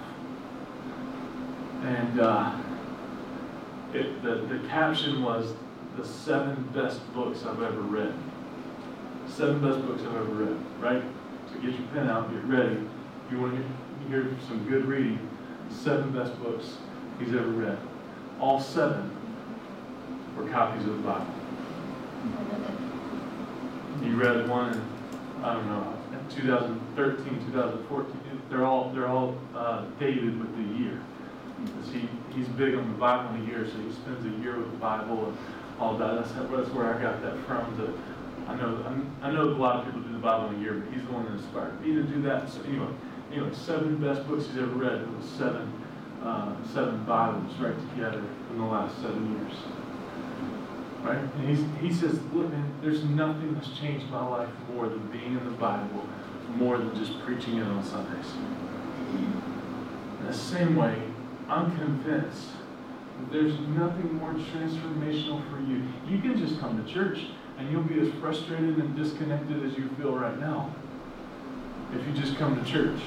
And 1.84 2.20
uh, 2.20 2.58
it, 3.94 4.22
the, 4.22 4.36
the 4.36 4.68
caption 4.68 5.24
was 5.24 5.54
the 5.98 6.06
seven 6.06 6.70
best 6.74 7.02
books 7.14 7.46
I've 7.46 7.62
ever 7.62 7.82
read. 7.82 8.14
Seven 9.28 9.62
best 9.62 9.86
books 9.86 10.02
I've 10.02 10.16
ever 10.16 10.26
read, 10.26 10.58
right? 10.80 11.04
So 11.48 11.60
get 11.62 11.72
your 11.72 11.88
pen 11.94 12.10
out, 12.10 12.32
get 12.32 12.44
ready. 12.46 12.86
You 13.32 13.40
want 13.40 13.56
to 13.56 14.10
hear 14.10 14.28
some 14.46 14.68
good 14.68 14.86
reading, 14.86 15.18
seven 15.70 16.12
best 16.12 16.38
books 16.44 16.76
he's 17.18 17.34
ever 17.34 17.48
read. 17.48 17.78
All 18.42 18.60
seven 18.60 19.10
were 20.36 20.50
copies 20.50 20.86
of 20.86 20.98
the 20.98 21.04
Bible. 21.04 21.34
He 24.04 24.10
read 24.10 24.50
one 24.50 24.74
in, 24.74 24.82
I 25.44 25.54
don't 25.54 25.66
know, 25.68 25.98
2013, 26.30 27.46
2014. 27.54 28.42
They're 28.50 28.66
all 28.66 28.90
they're 28.90 29.08
all 29.08 29.38
uh, 29.56 29.86
dated 29.98 30.38
with 30.38 30.54
the 30.58 30.80
year. 30.80 31.02
Because 31.64 31.94
he, 31.94 32.10
he's 32.34 32.48
big 32.50 32.76
on 32.76 32.86
the 32.92 32.98
Bible 32.98 33.34
in 33.36 33.44
a 33.44 33.46
year, 33.46 33.66
so 33.66 33.78
he 33.80 33.92
spends 33.94 34.26
a 34.26 34.42
year 34.42 34.58
with 34.58 34.72
the 34.72 34.78
Bible 34.78 35.28
and 35.28 35.38
all 35.80 35.98
that. 35.98 36.16
That's, 36.16 36.32
that's 36.34 36.70
where 36.72 36.94
I 36.94 37.02
got 37.02 37.22
that 37.22 37.38
from. 37.46 37.78
The, 37.78 37.94
I 38.52 38.56
know 38.56 39.06
I 39.22 39.32
know 39.32 39.44
a 39.44 39.56
lot 39.56 39.78
of 39.78 39.86
people 39.86 40.02
do 40.02 40.12
the 40.12 40.20
Bible 40.20 40.50
in 40.50 40.56
a 40.56 40.60
year, 40.60 40.74
but 40.74 40.94
he's 40.94 41.04
the 41.06 41.14
one 41.14 41.24
that 41.26 41.34
inspired 41.34 41.80
me 41.80 41.94
to 41.94 42.04
do 42.04 42.22
that. 42.24 42.50
So 42.50 42.62
anyway, 42.64 42.88
anyway, 43.32 43.50
seven 43.54 43.98
best 43.98 44.28
books 44.28 44.48
he's 44.48 44.58
ever 44.58 44.68
read. 44.68 45.02
It 45.02 45.08
seven 45.38 45.82
uh, 46.24 46.54
seven 46.74 47.04
Bibles 47.06 47.54
right 47.60 47.76
together 47.90 48.24
in 48.52 48.58
the 48.58 48.66
last 48.66 48.96
seven 49.02 49.40
years. 49.40 49.54
Right? 51.02 51.18
And 51.18 51.50
he's, 51.50 51.66
he 51.82 51.92
says, 51.92 52.20
look, 52.32 52.52
man, 52.52 52.72
there's 52.82 53.04
nothing 53.04 53.56
that's 53.56 53.72
changed 53.80 54.08
my 54.12 54.26
life 54.28 54.50
more 54.72 54.88
than 54.88 55.00
being 55.08 55.36
in 55.36 55.46
the 55.46 55.58
Bible, 55.58 56.08
more 56.56 56.78
than 56.78 56.96
just 56.96 57.20
preaching 57.22 57.58
it 57.58 57.64
on 57.64 57.84
Sundays. 57.84 58.32
In 60.20 60.28
the 60.28 60.34
same 60.34 60.76
way, 60.76 61.02
I'm 61.50 61.76
convinced 61.76 62.50
that 63.20 63.32
there's 63.32 63.60
nothing 63.60 64.14
more 64.14 64.34
transformational 64.34 65.42
for 65.50 65.60
you. 65.60 65.82
You 66.08 66.22
can 66.22 66.38
just 66.38 66.60
come 66.60 66.84
to 66.84 66.94
church 66.94 67.26
and 67.58 67.72
you'll 67.72 67.84
be 67.84 68.00
as 68.00 68.14
frustrated 68.20 68.78
and 68.78 68.96
disconnected 68.96 69.66
as 69.66 69.76
you 69.76 69.90
feel 69.98 70.16
right 70.16 70.40
now 70.40 70.74
if 71.94 72.08
you 72.08 72.14
just 72.14 72.38
come 72.38 72.64
to 72.64 72.72
church. 72.72 73.00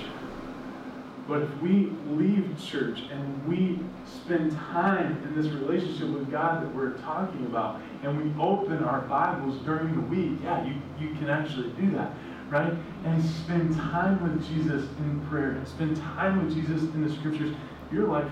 But 1.27 1.43
if 1.43 1.63
we 1.63 1.91
leave 2.11 2.55
church 2.63 3.01
and 3.11 3.49
we 3.49 3.81
spend 4.05 4.53
time 4.53 5.23
in 5.25 5.35
this 5.41 5.51
relationship 5.53 6.09
with 6.09 6.31
God 6.31 6.63
that 6.63 6.75
we're 6.75 6.99
talking 6.99 7.47
about, 7.47 7.81
and 8.03 8.23
we 8.23 8.43
open 8.43 8.85
our 8.85 9.01
Bibles 9.03 9.57
during 9.65 9.95
the 9.95 10.03
week, 10.03 10.39
yeah, 10.43 10.67
you, 10.67 10.75
you 11.01 11.15
can 11.15 11.31
actually 11.31 11.71
do 11.81 11.91
that, 11.93 12.13
right? 12.51 12.75
And 13.05 13.25
spend 13.25 13.75
time 13.75 14.23
with 14.23 14.47
Jesus 14.49 14.87
in 14.99 15.27
prayer, 15.31 15.53
and 15.53 15.67
spend 15.67 15.97
time 15.97 16.45
with 16.45 16.55
Jesus 16.55 16.83
in 16.83 17.07
the 17.07 17.15
scriptures, 17.15 17.55
you're 17.91 18.07
like, 18.07 18.27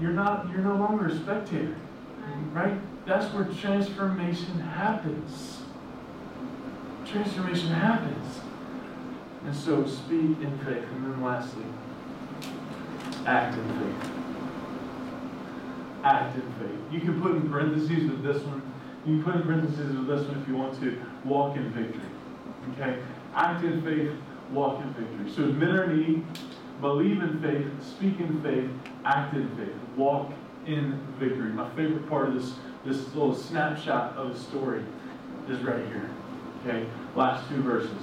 you're 0.00 0.12
not, 0.12 0.48
you're 0.50 0.62
no 0.62 0.76
longer 0.76 1.06
a 1.06 1.16
spectator, 1.16 1.76
right? 2.52 2.78
That's 3.04 3.26
where 3.34 3.44
transformation 3.44 4.60
happens. 4.60 5.62
Transformation 7.04 7.68
happens. 7.68 8.40
And 9.44 9.56
so 9.56 9.86
speak 9.86 10.40
in 10.40 10.58
faith. 10.64 10.84
And 10.84 11.04
then 11.04 11.22
lastly, 11.22 11.64
act 13.26 13.56
in 13.56 13.68
faith. 13.78 14.10
Act 16.04 16.36
in 16.36 16.42
faith. 16.54 16.78
You 16.92 17.00
can 17.00 17.20
put 17.20 17.32
in 17.32 17.50
parentheses 17.50 18.10
with 18.10 18.22
this 18.22 18.42
one. 18.44 18.62
You 19.06 19.16
can 19.16 19.24
put 19.24 19.36
in 19.36 19.42
parentheses 19.42 19.96
with 19.96 20.06
this 20.06 20.26
one 20.26 20.40
if 20.40 20.48
you 20.48 20.56
want 20.56 20.80
to. 20.80 21.00
Walk 21.24 21.56
in 21.56 21.70
victory. 21.72 22.00
Okay? 22.72 22.98
Act 23.34 23.64
in 23.64 23.82
faith, 23.82 24.12
walk 24.50 24.80
in 24.82 24.92
victory. 24.94 25.30
So 25.32 25.44
admit 25.44 25.70
our 25.70 25.86
need, 25.86 26.24
believe 26.80 27.22
in 27.22 27.40
faith, 27.40 27.66
speak 27.82 28.20
in 28.20 28.42
faith, 28.42 28.70
act 29.04 29.34
in 29.34 29.48
faith, 29.56 29.74
walk 29.96 30.32
in 30.66 30.98
victory. 31.18 31.50
My 31.50 31.68
favorite 31.70 32.08
part 32.08 32.28
of 32.28 32.34
this, 32.34 32.54
this 32.84 33.14
little 33.14 33.34
snapshot 33.34 34.16
of 34.16 34.34
the 34.34 34.38
story 34.38 34.82
is 35.48 35.60
right 35.60 35.84
here. 35.86 36.10
Okay? 36.60 36.86
Last 37.14 37.48
two 37.48 37.62
verses. 37.62 38.02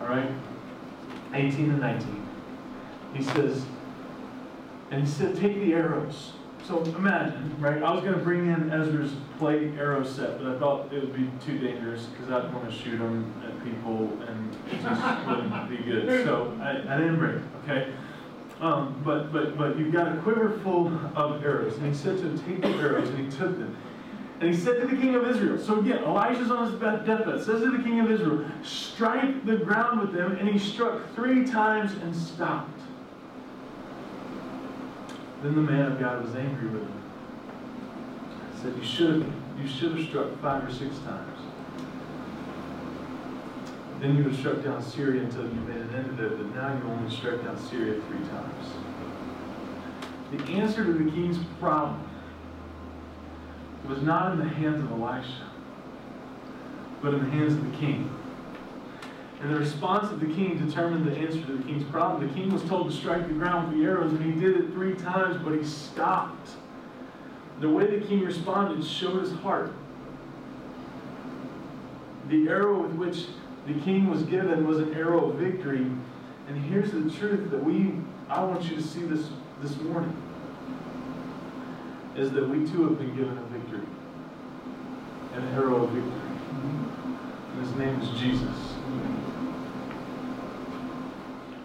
All 0.00 0.08
right? 0.08 0.30
18 1.34 1.70
and 1.70 1.80
19. 1.80 2.28
He 3.14 3.22
says, 3.22 3.64
and 4.90 5.02
he 5.02 5.08
said, 5.08 5.36
take 5.36 5.54
the 5.56 5.72
arrows. 5.72 6.32
So 6.66 6.82
imagine, 6.82 7.56
right? 7.58 7.82
I 7.82 7.92
was 7.92 8.02
going 8.02 8.14
to 8.14 8.20
bring 8.20 8.46
in 8.52 8.70
Ezra's 8.70 9.12
plate 9.38 9.72
arrow 9.78 10.04
set, 10.04 10.38
but 10.38 10.54
I 10.54 10.58
thought 10.58 10.92
it 10.92 11.00
would 11.00 11.16
be 11.16 11.28
too 11.44 11.58
dangerous 11.58 12.04
because 12.06 12.30
I 12.30 12.42
didn't 12.42 12.54
want 12.54 12.70
to 12.70 12.76
shoot 12.76 12.98
them 12.98 13.32
at 13.44 13.64
people 13.64 14.10
and 14.28 14.56
it 14.70 14.82
just 14.82 15.26
wouldn't 15.26 15.70
be 15.70 15.78
good. 15.78 16.24
So 16.24 16.56
I, 16.60 16.94
I 16.94 16.98
didn't 16.98 17.18
bring 17.18 17.36
it, 17.36 17.42
okay? 17.64 17.92
Um, 18.60 19.00
but, 19.04 19.32
but, 19.32 19.56
but 19.56 19.78
you've 19.78 19.92
got 19.92 20.14
a 20.14 20.20
quiver 20.20 20.60
full 20.62 20.88
of 21.16 21.42
arrows. 21.44 21.76
And 21.78 21.86
he 21.86 21.94
said 21.94 22.18
to 22.18 22.24
him, 22.24 22.38
take 22.40 22.60
the 22.60 22.68
arrows, 22.78 23.08
and 23.08 23.18
he 23.18 23.36
took 23.36 23.58
them. 23.58 23.76
And 24.40 24.54
he 24.54 24.58
said 24.58 24.80
to 24.80 24.86
the 24.86 24.96
king 24.96 25.14
of 25.14 25.28
Israel, 25.28 25.58
so 25.58 25.80
again, 25.80 26.04
Elijah's 26.04 26.50
on 26.50 26.70
his 26.70 26.80
deathbed, 26.80 27.42
says 27.44 27.62
to 27.62 27.70
the 27.76 27.82
king 27.82 28.00
of 28.00 28.10
Israel, 28.10 28.44
strike 28.62 29.44
the 29.44 29.56
ground 29.56 30.00
with 30.00 30.12
them, 30.12 30.32
and 30.36 30.48
he 30.48 30.58
struck 30.58 31.14
three 31.14 31.46
times 31.46 31.92
and 32.02 32.14
stopped. 32.14 32.79
Then 35.42 35.54
the 35.54 35.62
man 35.62 35.92
of 35.92 35.98
God 35.98 36.22
was 36.22 36.34
angry 36.34 36.68
with 36.68 36.82
him. 36.82 37.02
He 38.52 38.60
said, 38.62 38.76
you 38.76 38.84
should 38.84 39.22
have, 39.22 39.32
you 39.58 39.68
should 39.68 39.96
have 39.96 40.06
struck 40.06 40.40
five 40.42 40.68
or 40.68 40.72
six 40.72 40.98
times. 40.98 41.38
Then 44.00 44.16
you 44.16 44.24
would 44.24 44.32
have 44.32 44.40
struck 44.40 44.62
down 44.62 44.82
Syria 44.82 45.22
until 45.22 45.44
you 45.44 45.60
made 45.66 45.76
an 45.76 45.94
end 45.94 46.10
of 46.10 46.20
it, 46.20 46.36
but 46.38 46.54
now 46.54 46.76
you 46.76 46.82
only 46.90 47.14
struck 47.14 47.42
down 47.42 47.58
Syria 47.58 48.00
three 48.08 48.26
times. 48.28 48.66
The 50.32 50.52
answer 50.52 50.84
to 50.84 50.92
the 50.92 51.10
king's 51.10 51.38
problem 51.58 52.06
was 53.88 54.02
not 54.02 54.32
in 54.32 54.38
the 54.38 54.48
hands 54.48 54.82
of 54.82 54.90
Elisha, 54.92 55.50
but 57.02 57.14
in 57.14 57.24
the 57.24 57.30
hands 57.30 57.54
of 57.54 57.70
the 57.70 57.76
king. 57.78 58.10
And 59.40 59.54
the 59.54 59.58
response 59.58 60.10
of 60.12 60.20
the 60.20 60.26
king 60.26 60.64
determined 60.64 61.06
the 61.06 61.16
answer 61.16 61.40
to 61.40 61.56
the 61.56 61.62
king's 61.64 61.84
problem. 61.84 62.28
The 62.28 62.34
king 62.34 62.52
was 62.52 62.62
told 62.64 62.90
to 62.90 62.96
strike 62.96 63.26
the 63.26 63.34
ground 63.34 63.68
with 63.68 63.78
the 63.78 63.84
arrows, 63.86 64.12
and 64.12 64.22
he 64.22 64.38
did 64.38 64.56
it 64.56 64.72
three 64.72 64.94
times, 64.94 65.42
but 65.42 65.54
he 65.54 65.64
stopped. 65.64 66.50
The 67.60 67.68
way 67.68 67.98
the 67.98 68.06
king 68.06 68.20
responded 68.20 68.84
showed 68.84 69.20
his 69.22 69.32
heart. 69.32 69.72
The 72.28 72.48
arrow 72.48 72.82
with 72.82 72.92
which 72.92 73.26
the 73.66 73.74
king 73.80 74.10
was 74.10 74.22
given 74.24 74.66
was 74.66 74.78
an 74.78 74.94
arrow 74.94 75.30
of 75.30 75.36
victory. 75.36 75.86
And 76.48 76.56
here's 76.68 76.90
the 76.90 77.10
truth 77.10 77.50
that 77.50 77.62
we 77.62 77.94
I 78.28 78.44
want 78.44 78.62
you 78.64 78.76
to 78.76 78.82
see 78.82 79.02
this 79.02 79.28
this 79.60 79.76
morning 79.80 80.16
is 82.16 82.30
that 82.32 82.48
we 82.48 82.66
too 82.70 82.84
have 82.84 82.98
been 82.98 83.14
given 83.16 83.36
a 83.36 83.42
victory. 83.42 83.86
An 85.34 85.48
arrow 85.54 85.84
of 85.84 85.90
victory. 85.90 86.12
And 87.52 87.66
his 87.66 87.74
name 87.76 88.00
is 88.00 88.20
Jesus. 88.20 88.74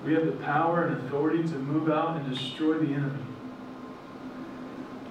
We 0.05 0.13
have 0.13 0.27
the 0.27 0.33
power 0.33 0.85
and 0.85 1.05
authority 1.05 1.41
to 1.43 1.55
move 1.55 1.89
out 1.89 2.17
and 2.17 2.29
destroy 2.29 2.77
the 2.77 2.93
enemy. 2.93 3.23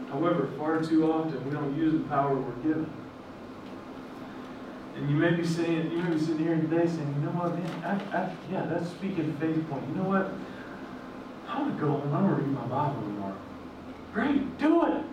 However, 0.09 0.49
far 0.57 0.81
too 0.81 1.13
often 1.13 1.45
we 1.45 1.51
don't 1.51 1.77
use 1.77 1.93
the 1.93 2.09
power 2.09 2.37
we're 2.37 2.53
given. 2.63 2.91
And 4.95 5.11
you 5.11 5.17
may 5.17 5.33
be 5.33 5.45
saying, 5.45 5.91
you 5.91 5.99
may 5.99 6.15
be 6.15 6.21
sitting 6.21 6.39
here 6.39 6.55
today 6.55 6.87
saying, 6.87 7.15
you 7.17 7.27
know 7.27 7.33
what, 7.33 7.59
man, 7.59 7.85
I, 7.85 8.17
I, 8.17 8.33
yeah, 8.53 8.67
that's 8.67 8.89
speaking 8.91 9.37
faith 9.41 9.69
point. 9.69 9.89
You 9.89 9.97
know 9.97 10.09
what? 10.09 10.33
I 11.49 11.61
want 11.61 11.75
to 11.75 11.81
go 11.81 11.91
home. 11.91 12.15
I 12.15 12.23
want 12.23 12.37
to 12.37 12.43
read 12.45 12.53
my 12.53 12.67
Bible 12.67 13.03
tomorrow. 13.03 13.37
Great, 14.13 14.59
do 14.59 14.87
it. 14.87 15.05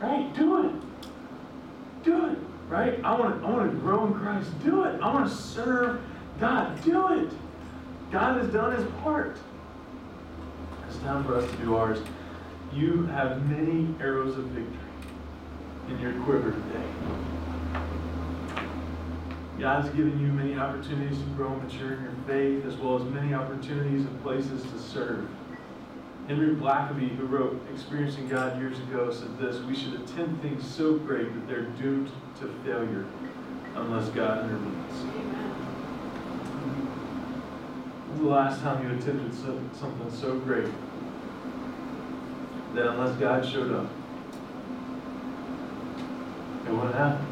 Right? 0.00 0.34
Do 0.34 0.66
it. 0.66 0.72
Do 2.04 2.26
it. 2.26 2.38
Right? 2.68 3.00
I 3.02 3.18
want 3.18 3.40
to 3.40 3.46
I 3.46 3.50
want 3.50 3.72
to 3.72 3.78
grow 3.78 4.06
in 4.06 4.14
Christ. 4.14 4.50
Do 4.62 4.84
it. 4.84 5.00
I 5.00 5.12
want 5.12 5.28
to 5.28 5.34
serve 5.34 6.02
God. 6.38 6.82
Do 6.84 7.14
it. 7.14 7.30
God 8.10 8.40
has 8.40 8.50
done 8.50 8.74
his 8.74 8.84
part. 9.02 9.36
It's 10.88 10.98
time 10.98 11.24
for 11.24 11.36
us 11.36 11.50
to 11.50 11.56
do 11.58 11.76
ours. 11.76 11.98
You 12.72 13.04
have 13.06 13.46
many 13.48 13.94
arrows 14.00 14.36
of 14.38 14.44
victory 14.44 14.78
in 15.90 16.00
your 16.00 16.12
quiver 16.24 16.52
today. 16.52 16.88
God's 19.58 19.90
given 19.90 20.18
you 20.20 20.28
many 20.28 20.56
opportunities 20.56 21.18
to 21.18 21.24
grow 21.36 21.52
and 21.52 21.62
mature 21.64 21.94
in 21.94 22.02
your 22.02 22.14
faith, 22.26 22.64
as 22.64 22.76
well 22.76 22.96
as 22.96 23.02
many 23.12 23.34
opportunities 23.34 24.06
and 24.06 24.22
places 24.22 24.62
to 24.62 24.78
serve. 24.78 25.28
Henry 26.28 26.54
Blackaby, 26.54 27.14
who 27.16 27.26
wrote 27.26 27.60
Experiencing 27.72 28.28
God 28.28 28.58
years 28.58 28.78
ago, 28.78 29.10
said 29.10 29.38
this 29.38 29.60
We 29.62 29.74
should 29.74 29.94
attempt 29.94 30.42
things 30.42 30.66
so 30.66 30.94
great 30.94 31.32
that 31.34 31.48
they're 31.48 31.62
doomed 31.62 32.10
to 32.40 32.48
failure 32.64 33.04
unless 33.74 34.08
God 34.10 34.44
intervenes. 34.44 35.37
The 38.16 38.24
last 38.24 38.62
time 38.62 38.82
you 38.82 38.90
attempted 38.96 39.34
something 39.34 40.10
so 40.10 40.38
great 40.40 40.68
that 42.74 42.86
unless 42.88 43.16
God 43.16 43.44
showed 43.46 43.72
up, 43.72 43.90
it 46.66 46.72
wouldn't 46.72 46.94
happen? 46.94 47.24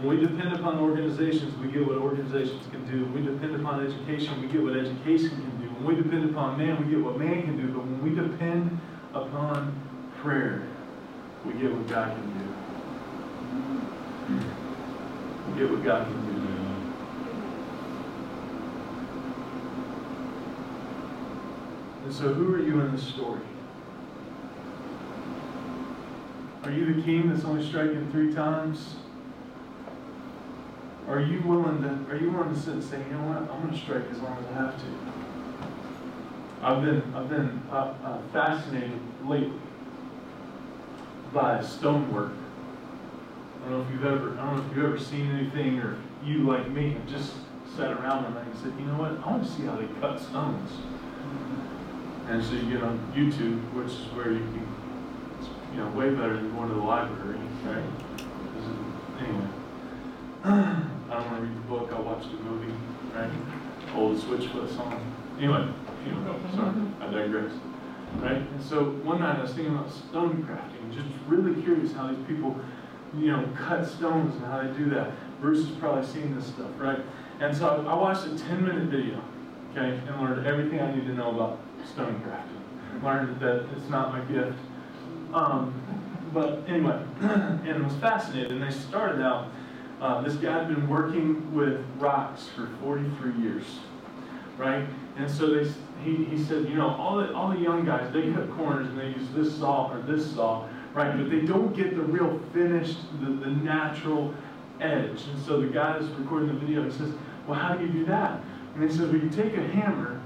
When 0.00 0.18
we 0.18 0.26
depend 0.26 0.54
upon 0.54 0.78
organizations, 0.78 1.56
we 1.58 1.70
get 1.70 1.86
what 1.86 1.98
organizations 1.98 2.66
can 2.70 2.84
do. 2.90 3.04
When 3.04 3.14
we 3.14 3.22
depend 3.32 3.54
upon 3.54 3.86
education, 3.86 4.40
we 4.40 4.48
get 4.48 4.62
what 4.62 4.76
education 4.76 5.30
can 5.30 5.60
do. 5.60 5.68
When 5.74 5.84
we 5.94 6.02
depend 6.02 6.30
upon 6.30 6.58
man, 6.58 6.82
we 6.84 6.90
get 6.90 7.04
what 7.04 7.18
man 7.18 7.42
can 7.42 7.56
do. 7.56 7.68
But 7.72 7.84
when 7.84 8.02
we 8.02 8.10
depend 8.14 8.80
upon 9.14 9.72
prayer, 10.20 10.62
we 11.44 11.52
get 11.52 11.72
what 11.72 11.86
God 11.86 12.16
can 12.16 12.26
do. 12.38 12.46
We 15.52 15.60
get 15.60 15.70
what 15.70 15.84
God 15.84 16.06
can 16.06 16.26
do. 16.26 16.49
And 22.04 22.12
so, 22.12 22.32
who 22.32 22.54
are 22.54 22.62
you 22.62 22.80
in 22.80 22.92
this 22.92 23.06
story? 23.06 23.40
Are 26.64 26.70
you 26.70 26.94
the 26.94 27.02
king 27.02 27.28
that's 27.28 27.44
only 27.44 27.66
striking 27.66 28.10
three 28.10 28.34
times? 28.34 28.96
Are 31.08 31.20
you 31.20 31.40
willing 31.42 31.82
to? 31.82 32.12
Are 32.12 32.16
you 32.16 32.30
willing 32.30 32.54
to 32.54 32.60
sit 32.60 32.74
and 32.74 32.84
say, 32.84 32.98
you 32.98 33.12
know 33.12 33.24
what? 33.28 33.50
I'm 33.50 33.62
going 33.62 33.72
to 33.72 33.78
strike 33.78 34.04
as 34.10 34.18
long 34.18 34.38
as 34.38 34.46
I 34.46 34.52
have 34.60 34.76
to. 34.76 35.10
I've 36.62 36.82
been 36.82 37.14
I've 37.14 37.28
been 37.28 37.62
uh, 37.70 37.94
uh, 38.04 38.18
fascinated 38.32 39.00
lately 39.24 39.52
by 41.32 41.62
stonework. 41.62 42.32
I 43.64 43.68
don't 43.68 43.78
know 43.78 43.84
if 43.84 43.90
you've 43.90 44.04
ever 44.04 44.32
I 44.32 44.44
don't 44.44 44.56
know 44.56 44.62
if 44.70 44.76
you've 44.76 44.84
ever 44.84 44.98
seen 44.98 45.30
anything 45.30 45.78
or 45.78 45.98
you 46.24 46.38
like 46.40 46.68
me 46.70 46.90
have 46.92 47.06
just 47.08 47.32
sat 47.76 47.92
around 47.92 48.24
one 48.24 48.34
night 48.34 48.46
and 48.46 48.58
said, 48.58 48.72
you 48.78 48.84
know 48.86 48.98
what? 48.98 49.12
I 49.12 49.30
want 49.30 49.44
to 49.44 49.50
see 49.50 49.64
how 49.64 49.76
they 49.76 49.86
cut 50.00 50.20
stones. 50.20 50.70
And 52.30 52.44
so 52.44 52.52
you 52.52 52.70
get 52.70 52.84
on 52.84 52.96
YouTube, 53.12 53.58
which 53.74 53.90
is 53.90 54.06
where 54.14 54.30
you 54.30 54.38
can, 54.38 54.64
you 55.74 55.80
know, 55.80 55.88
way 55.98 56.10
better 56.10 56.36
than 56.36 56.54
going 56.54 56.68
to 56.68 56.74
the 56.76 56.80
library, 56.80 57.40
right? 57.64 57.82
Anyway, 59.18 59.48
I 60.44 60.84
don't 61.10 61.26
want 61.26 61.36
to 61.36 61.42
read 61.42 61.56
the 61.56 61.68
book. 61.68 61.92
I 61.92 61.98
watched 61.98 62.30
the 62.30 62.38
movie, 62.44 62.72
right? 63.16 63.28
Old 63.96 64.16
Switchfoot 64.16 64.72
song. 64.76 65.12
Anyway, 65.38 65.66
you 66.06 66.12
know, 66.12 66.38
sorry, 66.54 66.72
I 67.00 67.10
digress. 67.10 67.52
Right? 68.18 68.36
And 68.36 68.62
so 68.62 68.90
one 69.02 69.18
night 69.18 69.40
I 69.40 69.42
was 69.42 69.52
thinking 69.52 69.74
about 69.74 69.90
stone 69.90 70.44
crafting, 70.44 70.94
just 70.94 71.08
really 71.26 71.60
curious 71.62 71.92
how 71.92 72.06
these 72.06 72.24
people, 72.28 72.56
you 73.18 73.32
know, 73.32 73.48
cut 73.56 73.84
stones 73.88 74.36
and 74.36 74.44
how 74.46 74.62
they 74.62 74.72
do 74.78 74.88
that. 74.90 75.10
Bruce 75.40 75.66
has 75.66 75.76
probably 75.78 76.06
seen 76.06 76.36
this 76.36 76.46
stuff, 76.46 76.70
right? 76.78 77.00
And 77.40 77.56
so 77.56 77.84
I 77.88 77.94
watched 77.94 78.24
a 78.28 78.38
10 78.38 78.64
minute 78.64 78.84
video, 78.84 79.20
okay, 79.72 80.00
and 80.06 80.20
learned 80.20 80.46
everything 80.46 80.78
I 80.78 80.94
need 80.94 81.08
to 81.08 81.14
know 81.14 81.30
about 81.30 81.58
stone 81.86 82.20
crafting. 82.26 83.02
Learned 83.02 83.40
that 83.40 83.66
it's 83.76 83.88
not 83.88 84.12
my 84.12 84.20
gift. 84.32 84.58
Um, 85.32 85.74
but 86.32 86.62
anyway, 86.68 87.02
and 87.20 87.66
it 87.66 87.82
was 87.82 87.94
fascinating. 87.94 88.52
And 88.52 88.62
they 88.62 88.70
started 88.70 89.22
out, 89.22 89.48
uh, 90.00 90.22
this 90.22 90.34
guy 90.34 90.58
had 90.58 90.68
been 90.68 90.88
working 90.88 91.54
with 91.54 91.84
rocks 91.98 92.48
for 92.54 92.68
43 92.82 93.42
years, 93.42 93.64
right? 94.56 94.86
And 95.16 95.30
so 95.30 95.54
they, 95.54 95.70
he, 96.04 96.24
he 96.24 96.42
said, 96.42 96.68
you 96.68 96.74
know, 96.74 96.88
all 96.88 97.18
the, 97.18 97.34
all 97.34 97.50
the 97.50 97.58
young 97.58 97.84
guys, 97.84 98.10
they 98.12 98.32
cut 98.32 98.50
corners 98.52 98.88
and 98.88 98.98
they 98.98 99.08
use 99.08 99.28
this 99.34 99.56
saw 99.58 99.92
or 99.92 100.00
this 100.02 100.34
saw, 100.34 100.66
right? 100.94 101.16
But 101.16 101.30
they 101.30 101.40
don't 101.40 101.74
get 101.76 101.94
the 101.94 102.02
real 102.02 102.40
finished, 102.52 102.96
the, 103.20 103.30
the 103.30 103.50
natural 103.50 104.32
edge. 104.80 105.24
And 105.30 105.44
so 105.44 105.60
the 105.60 105.66
guy 105.66 105.98
that's 105.98 106.10
recording 106.12 106.48
the 106.48 106.54
video, 106.54 106.84
he 106.84 106.90
says, 106.90 107.12
well, 107.46 107.58
how 107.58 107.74
do 107.74 107.84
you 107.84 107.92
do 107.92 108.04
that? 108.06 108.40
And 108.74 108.82
he 108.82 108.88
says, 108.88 109.08
well, 109.08 109.16
you 109.16 109.28
take 109.28 109.56
a 109.56 109.62
hammer 109.62 110.19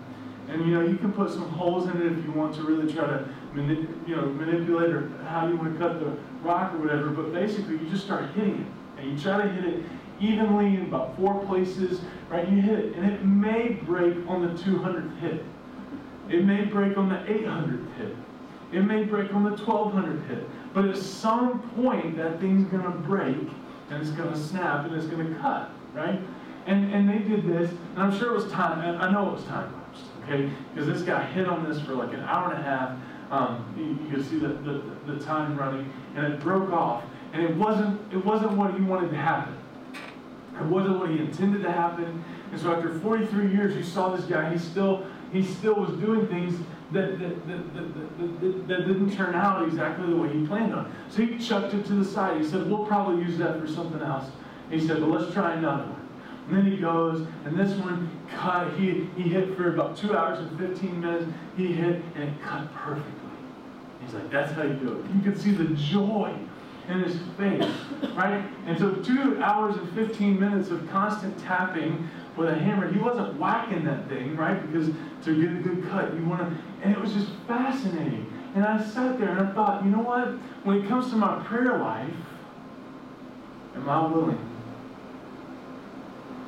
and 0.49 0.67
you 0.67 0.75
know, 0.75 0.87
you 0.87 0.97
can 0.97 1.13
put 1.13 1.31
some 1.31 1.49
holes 1.51 1.89
in 1.89 2.01
it 2.01 2.19
if 2.19 2.25
you 2.25 2.33
want 2.33 2.55
to 2.57 2.63
really 2.63 2.93
try 2.93 3.07
to 3.07 3.29
mani- 3.55 3.89
you 4.07 4.15
know, 4.15 4.27
manipulate 4.27 4.91
or 4.91 5.09
how 5.27 5.49
you 5.49 5.57
want 5.57 5.73
to 5.73 5.79
cut 5.79 6.01
the 6.01 6.17
rock 6.43 6.75
or 6.75 6.79
whatever. 6.79 7.11
But 7.11 7.33
basically, 7.33 7.79
you 7.79 7.89
just 7.89 8.05
start 8.05 8.31
hitting 8.33 8.61
it, 8.61 9.01
and 9.01 9.11
you 9.11 9.19
try 9.19 9.43
to 9.43 9.49
hit 9.49 9.65
it 9.65 9.85
evenly 10.21 10.77
in 10.77 10.83
about 10.83 11.17
four 11.17 11.43
places. 11.47 12.01
Right? 12.29 12.49
You 12.49 12.61
hit 12.61 12.79
it, 12.79 12.95
and 12.95 13.11
it 13.11 13.25
may 13.25 13.69
break 13.69 14.17
on 14.29 14.43
the 14.43 14.63
200th 14.63 15.19
hit. 15.21 15.45
It 16.29 16.45
may 16.45 16.65
break 16.65 16.97
on 16.97 17.09
the 17.09 17.17
800th 17.17 17.97
hit. 17.97 18.17
It 18.73 18.83
may 18.83 19.05
break 19.05 19.33
on 19.33 19.45
the 19.45 19.57
1200th 19.57 20.27
hit. 20.27 20.49
But 20.75 20.87
at 20.87 20.97
some 20.97 21.61
point, 21.77 22.17
that 22.17 22.41
thing's 22.41 22.69
going 22.71 22.83
to 22.83 22.91
break, 22.91 23.37
and 23.91 24.01
it's 24.01 24.11
going 24.11 24.33
to 24.33 24.39
snap, 24.39 24.85
and 24.85 24.95
it's 24.95 25.07
going 25.07 25.27
to 25.27 25.41
cut. 25.41 25.71
Right? 25.95 26.21
And 26.67 26.93
and 26.93 27.09
they 27.09 27.19
did 27.19 27.47
this, 27.47 27.71
and 27.71 28.03
I'm 28.03 28.19
sure 28.19 28.31
it 28.31 28.35
was 28.35 28.51
time. 28.51 29.01
I 29.01 29.11
know 29.11 29.31
it 29.31 29.33
was 29.35 29.45
time 29.45 29.73
okay? 30.25 30.51
Because 30.73 30.89
this 30.89 31.03
guy 31.03 31.25
hit 31.25 31.49
on 31.49 31.69
this 31.69 31.81
for 31.81 31.95
like 31.95 32.13
an 32.13 32.21
hour 32.21 32.53
and 32.53 32.61
a 32.61 32.63
half. 32.63 32.99
Um, 33.31 33.75
you, 33.77 34.11
can 34.11 34.23
see 34.23 34.39
the, 34.39 34.49
the, 34.49 34.83
the 35.13 35.25
time 35.25 35.57
running, 35.57 35.91
and 36.15 36.33
it 36.33 36.41
broke 36.41 36.71
off. 36.71 37.05
And 37.33 37.43
it 37.43 37.57
wasn't, 37.57 38.01
it 38.13 38.25
wasn't 38.25 38.53
what 38.53 38.75
he 38.75 38.81
wanted 38.81 39.11
to 39.11 39.17
happen. 39.17 39.57
It 40.55 40.67
wasn't 40.67 41.01
what 41.01 41.11
he 41.11 41.19
intended 41.19 41.63
to 41.63 41.73
happen. 41.73 42.25
And 42.53 42.61
so 42.61 42.73
after 42.73 42.97
43 43.01 43.51
years, 43.51 43.75
you 43.75 43.83
saw 43.83 44.15
this 44.15 44.25
guy, 44.27 44.53
he 44.53 44.59
still, 44.59 45.05
he 45.33 45.43
still 45.43 45.75
was 45.75 45.91
doing 45.99 46.29
things 46.29 46.55
that, 46.93 47.19
that, 47.19 47.49
that, 47.49 47.75
that, 47.75 48.69
that, 48.69 48.87
didn't 48.87 49.17
turn 49.17 49.35
out 49.35 49.67
exactly 49.67 50.07
the 50.07 50.17
way 50.17 50.33
he 50.33 50.47
planned 50.47 50.73
on. 50.73 50.95
So 51.09 51.27
he 51.27 51.39
chucked 51.39 51.75
it 51.75 51.85
to 51.87 51.95
the 51.95 52.05
side. 52.05 52.41
He 52.41 52.49
said, 52.49 52.71
we'll 52.71 52.87
probably 52.87 53.25
use 53.25 53.37
that 53.39 53.59
for 53.59 53.67
something 53.67 54.01
else. 54.01 54.31
he 54.71 54.79
said, 54.79 55.01
well, 55.01 55.11
let's 55.11 55.33
try 55.33 55.55
another 55.55 55.85
one. 55.85 56.09
And 56.49 56.59
then 56.59 56.71
he 56.71 56.77
goes, 56.77 57.27
and 57.45 57.59
this 57.59 57.77
one 57.79 58.09
cut, 58.35 58.73
he, 58.75 59.09
he 59.17 59.23
hit 59.23 59.57
for 59.57 59.73
about 59.73 59.97
two 59.97 60.17
hours 60.17 60.39
and 60.39 60.59
15 60.59 61.01
minutes. 61.01 61.27
He 61.57 61.73
hit, 61.73 62.03
and 62.15 62.25
it 62.25 62.43
cut 62.43 62.73
perfectly. 62.75 63.13
He's 64.05 64.15
like, 64.15 64.31
that's 64.31 64.53
how 64.53 64.63
you 64.63 64.75
do 64.75 64.99
it. 64.99 65.15
You 65.15 65.23
can 65.23 65.37
see 65.37 65.53
the 65.53 65.75
joy 65.75 66.35
in 66.89 67.01
his 67.01 67.19
face, 67.39 67.73
right? 68.15 68.45
And 68.67 68.79
so 68.79 68.93
two 68.97 69.43
hours 69.43 69.77
and 69.77 69.91
15 69.95 70.39
minutes 70.39 70.69
of 70.71 70.89
constant 70.91 71.39
tapping 71.39 72.09
with 72.37 72.49
a 72.49 72.55
hammer. 72.55 72.93
He 72.93 72.99
wasn't 72.99 73.39
whacking 73.39 73.85
that 73.85 74.09
thing, 74.09 74.37
right? 74.37 74.61
Because 74.71 74.91
to 75.25 75.41
get 75.41 75.51
a 75.51 75.61
good 75.61 75.89
cut, 75.89 76.15
you 76.15 76.25
want 76.27 76.41
to, 76.41 76.57
and 76.83 76.93
it 76.93 77.01
was 77.01 77.13
just 77.13 77.31
fascinating. 77.47 78.31
And 78.55 78.65
I 78.65 78.85
sat 78.85 79.19
there 79.19 79.31
and 79.31 79.49
I 79.49 79.53
thought, 79.53 79.85
you 79.85 79.91
know 79.91 80.03
what? 80.03 80.29
When 80.65 80.83
it 80.83 80.89
comes 80.89 81.11
to 81.11 81.17
my 81.17 81.43
prayer 81.45 81.79
life, 81.79 82.11
am 83.75 83.89
I 83.89 84.07
willing 84.07 84.39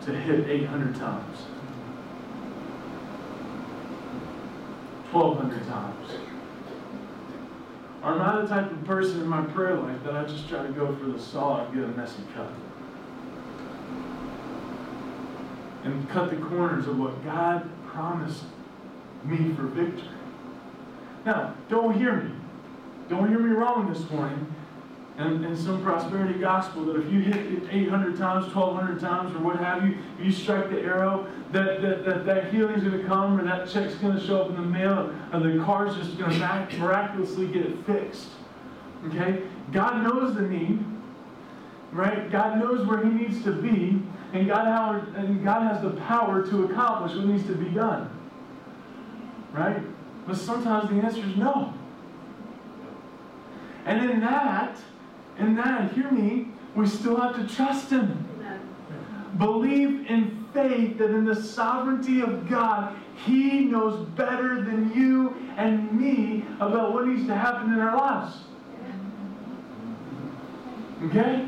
to 0.07 0.13
hit 0.13 0.49
800 0.49 0.95
times. 0.95 1.47
1,200 5.17 5.67
times. 5.67 6.11
Or 8.03 8.13
am 8.13 8.21
I 8.21 8.43
the 8.43 8.49
type 8.49 8.71
of 8.71 8.85
person 8.85 9.21
in 9.21 9.27
my 9.27 9.43
prayer 9.47 9.75
life 9.75 10.03
that 10.05 10.15
I 10.15 10.25
just 10.25 10.49
try 10.49 10.63
to 10.63 10.73
go 10.73 10.95
for 10.97 11.07
the 11.07 11.19
saw 11.19 11.65
and 11.65 11.75
get 11.75 11.85
a 11.85 11.89
messy 11.89 12.23
cut? 12.35 12.53
And 15.85 16.09
cut 16.09 16.31
the 16.31 16.37
corners 16.37 16.87
of 16.87 16.99
what 16.99 17.25
God 17.25 17.69
promised 17.87 18.45
me 19.25 19.55
for 19.55 19.63
victory. 19.63 20.09
Now, 21.25 21.55
don't 21.69 21.99
hear 21.99 22.17
me. 22.17 22.33
Don't 23.09 23.29
hear 23.29 23.39
me 23.39 23.55
wrong 23.55 23.93
this 23.93 24.09
morning 24.11 24.55
and, 25.19 25.45
and 25.47 25.57
some 25.57 25.83
prosperity 25.83 26.39
gospel 26.39 26.85
that 26.85 26.97
if 26.97 27.11
you 27.11 27.21
hit 27.21 27.37
it 27.37 27.63
800 27.71 28.19
times, 28.19 28.55
1200 28.55 29.01
times, 29.01 29.35
or 29.35 29.39
what 29.39 29.57
have 29.57 29.87
you, 29.87 29.97
you 30.23 30.31
strike 30.31 30.69
the 30.69 30.81
arrow, 30.81 31.27
that, 31.53 31.81
that, 31.81 32.05
that, 32.05 32.27
that 32.27 32.53
healing's 32.53 32.83
going 32.83 33.01
to 33.01 33.07
come, 33.07 33.41
or 33.41 33.45
that 33.45 33.69
check's 33.69 33.95
going 33.95 34.15
to 34.19 34.25
show 34.25 34.43
up 34.43 34.51
in 34.51 34.57
the 34.57 34.63
mail, 34.63 35.15
or 35.33 35.41
the 35.41 35.63
car's 35.65 35.97
just 35.97 36.19
going 36.19 36.33
to 36.33 36.79
miraculously 36.79 37.47
get 37.47 37.65
it 37.65 37.87
fixed. 37.87 38.29
Okay? 39.07 39.43
God 39.73 40.03
knows 40.03 40.35
the 40.35 40.43
need, 40.43 40.85
right? 41.93 42.31
God 42.31 42.59
knows 42.59 42.87
where 42.87 43.03
He 43.03 43.09
needs 43.09 43.43
to 43.45 43.53
be, 43.53 44.03
and 44.35 44.47
God, 44.47 45.17
and 45.17 45.43
God 45.43 45.63
has 45.63 45.83
the 45.83 45.99
power 46.03 46.47
to 46.47 46.65
accomplish 46.65 47.17
what 47.17 47.27
needs 47.27 47.47
to 47.47 47.55
be 47.55 47.71
done. 47.71 48.11
Right? 49.53 49.81
But 50.27 50.37
sometimes 50.37 50.91
the 50.91 50.97
answer 50.97 51.21
is 51.21 51.37
no. 51.37 51.73
And 53.87 54.11
in 54.11 54.21
that, 54.21 54.77
and 55.39 55.57
that, 55.59 55.93
hear 55.93 56.11
me, 56.11 56.49
we 56.75 56.87
still 56.87 57.17
have 57.21 57.37
to 57.37 57.55
trust 57.55 57.91
Him. 57.91 58.27
Amen. 58.39 58.61
Believe 59.39 60.07
in 60.11 60.45
faith 60.53 60.99
that 60.99 61.11
in 61.11 61.25
the 61.25 61.35
sovereignty 61.35 62.21
of 62.21 62.49
God, 62.49 62.97
He 63.25 63.65
knows 63.65 64.07
better 64.11 64.63
than 64.63 64.93
you 64.95 65.35
and 65.57 65.93
me 65.93 66.45
about 66.61 66.93
what 66.93 67.07
needs 67.07 67.27
to 67.27 67.35
happen 67.35 67.73
in 67.73 67.81
our 67.81 67.97
lives. 67.97 68.45
Okay? 71.05 71.47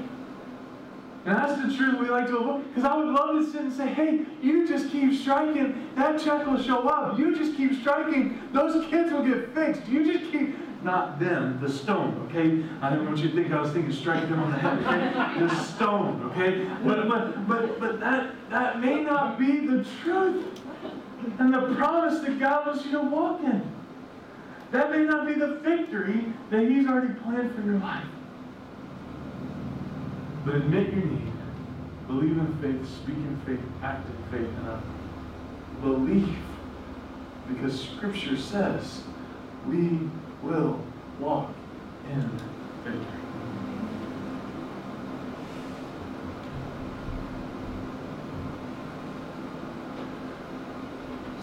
And 1.24 1.36
that's 1.36 1.60
the 1.60 1.76
truth 1.76 1.98
we 2.00 2.08
like 2.08 2.26
to 2.28 2.38
avoid. 2.38 2.66
Because 2.68 2.84
I 2.84 2.96
would 2.96 3.08
love 3.08 3.36
to 3.36 3.50
sit 3.50 3.60
and 3.60 3.72
say, 3.72 3.86
hey, 3.86 4.24
you 4.40 4.66
just 4.66 4.90
keep 4.90 5.12
striking, 5.20 5.90
that 5.94 6.18
check 6.22 6.46
will 6.46 6.62
show 6.62 6.88
up. 6.88 7.18
You 7.18 7.36
just 7.36 7.56
keep 7.56 7.78
striking, 7.80 8.40
those 8.52 8.88
kids 8.88 9.12
will 9.12 9.24
get 9.24 9.54
fixed. 9.54 9.86
You 9.88 10.10
just 10.10 10.32
keep, 10.32 10.56
not 10.82 11.18
them, 11.18 11.58
the 11.60 11.68
stone, 11.68 12.28
okay? 12.28 12.64
I 12.80 12.90
didn't 12.90 13.06
want 13.06 13.18
you 13.18 13.28
to 13.28 13.34
think 13.34 13.52
I 13.52 13.60
was 13.60 13.72
thinking 13.72 13.92
strike 13.92 14.28
them 14.28 14.40
on 14.40 14.52
the 14.52 14.58
head, 14.58 14.78
okay? 15.16 15.40
The 15.40 15.64
stone, 15.64 16.22
okay? 16.30 16.68
But 16.84 17.08
but 17.08 17.48
but 17.48 17.80
but 17.80 18.00
that 18.00 18.34
that 18.50 18.80
may 18.80 19.02
not 19.02 19.38
be 19.38 19.66
the 19.66 19.84
truth 20.02 20.46
and 21.38 21.52
the 21.52 21.74
promise 21.74 22.20
that 22.20 22.38
God 22.38 22.66
wants 22.66 22.84
you 22.84 22.92
to 22.92 23.02
walk 23.02 23.42
in. 23.42 23.62
That 24.70 24.90
may 24.90 25.02
not 25.04 25.26
be 25.26 25.34
the 25.34 25.56
victory 25.56 26.32
that 26.50 26.68
He's 26.68 26.86
already 26.86 27.14
planned 27.14 27.54
for 27.54 27.62
your 27.62 27.78
life. 27.78 28.04
But 30.44 30.56
admit 30.56 30.92
your 30.92 31.04
need. 31.04 31.32
Believe 32.06 32.38
in 32.38 32.58
faith, 32.62 32.88
speak 32.88 33.16
in 33.16 33.40
faith, 33.44 33.60
act 33.82 34.06
in 34.08 34.38
faith, 34.38 34.50
and 34.58 34.68
a 34.68 34.82
belief. 35.82 36.36
Because 37.48 37.80
Scripture 37.80 38.36
says 38.36 39.02
we 39.66 39.98
will 40.42 40.80
walk 41.18 41.50
in 42.10 42.30
victory. 42.84 43.04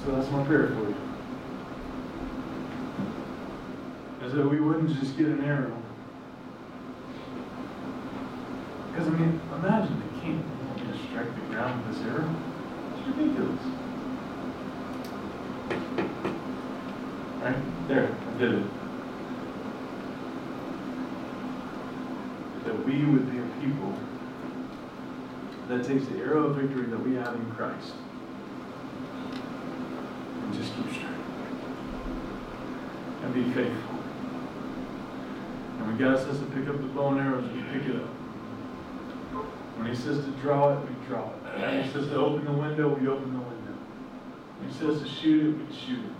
So 0.04 0.12
that's 0.12 0.30
my 0.32 0.43
prayer 0.46 0.68
for 0.68 0.82
you. 0.82 0.96
Is 4.24 4.34
that 4.34 4.48
we 4.48 4.60
wouldn't 4.60 4.89
just 5.00 5.18
get 5.18 5.28
an 5.28 5.43
arrow 5.43 5.82
because, 8.96 9.10
I 9.10 9.18
mean, 9.18 9.41
imagine 9.58 10.00
the 10.00 10.22
king 10.22 10.43
just 10.78 11.04
strike 11.10 11.36
the 11.36 11.41
ground 11.54 11.86
with 11.86 11.98
this 11.98 12.08
arrow. 12.08 12.34
It's 12.98 13.08
ridiculous. 13.10 13.60
Right? 17.41 17.88
There, 17.89 18.16
I 18.16 18.39
did 18.39 18.54
it. 18.54 18.85
Be 22.96 23.02
a 23.02 23.46
people 23.60 23.93
that 25.68 25.86
takes 25.86 26.06
the 26.06 26.20
arrow 26.20 26.46
of 26.46 26.56
victory 26.56 26.86
that 26.86 26.98
we 26.98 27.16
have 27.16 27.36
in 27.36 27.52
Christ 27.52 27.93
and 30.41 30.54
just 30.54 30.74
keep 30.74 30.86
striking 30.86 31.10
and 33.22 33.34
be 33.34 33.43
faithful. 33.52 34.00
And 35.78 35.88
when 35.88 35.98
God 35.98 36.20
says 36.20 36.39
to 36.39 36.46
pick 36.46 36.70
up 36.70 36.78
the 36.78 36.88
bow 36.88 37.10
and 37.10 37.20
arrows, 37.20 37.43
we 37.52 37.64
pick 37.64 37.86
it 37.89 37.98
up. 37.98 38.08
When 39.76 39.88
he 39.88 39.96
says 39.96 40.24
to 40.24 40.32
draw 40.41 40.72
it, 40.72 40.80
we 40.88 40.96
draw 41.06 41.32
it. 41.32 41.60
When 41.60 41.84
he 41.84 41.91
says 41.91 42.08
to 42.08 42.16
open 42.16 42.46
the 42.46 42.54
window, 42.54 42.88
we 42.96 43.10
open 43.10 43.34
the 43.34 43.39
window. 43.39 43.76
When 44.60 44.70
he 44.70 44.74
says 44.74 45.02
to 45.02 45.08
shoot 45.10 45.54
it, 45.54 45.58
we 45.58 45.76
shoot 45.76 46.00
it. 46.00 46.16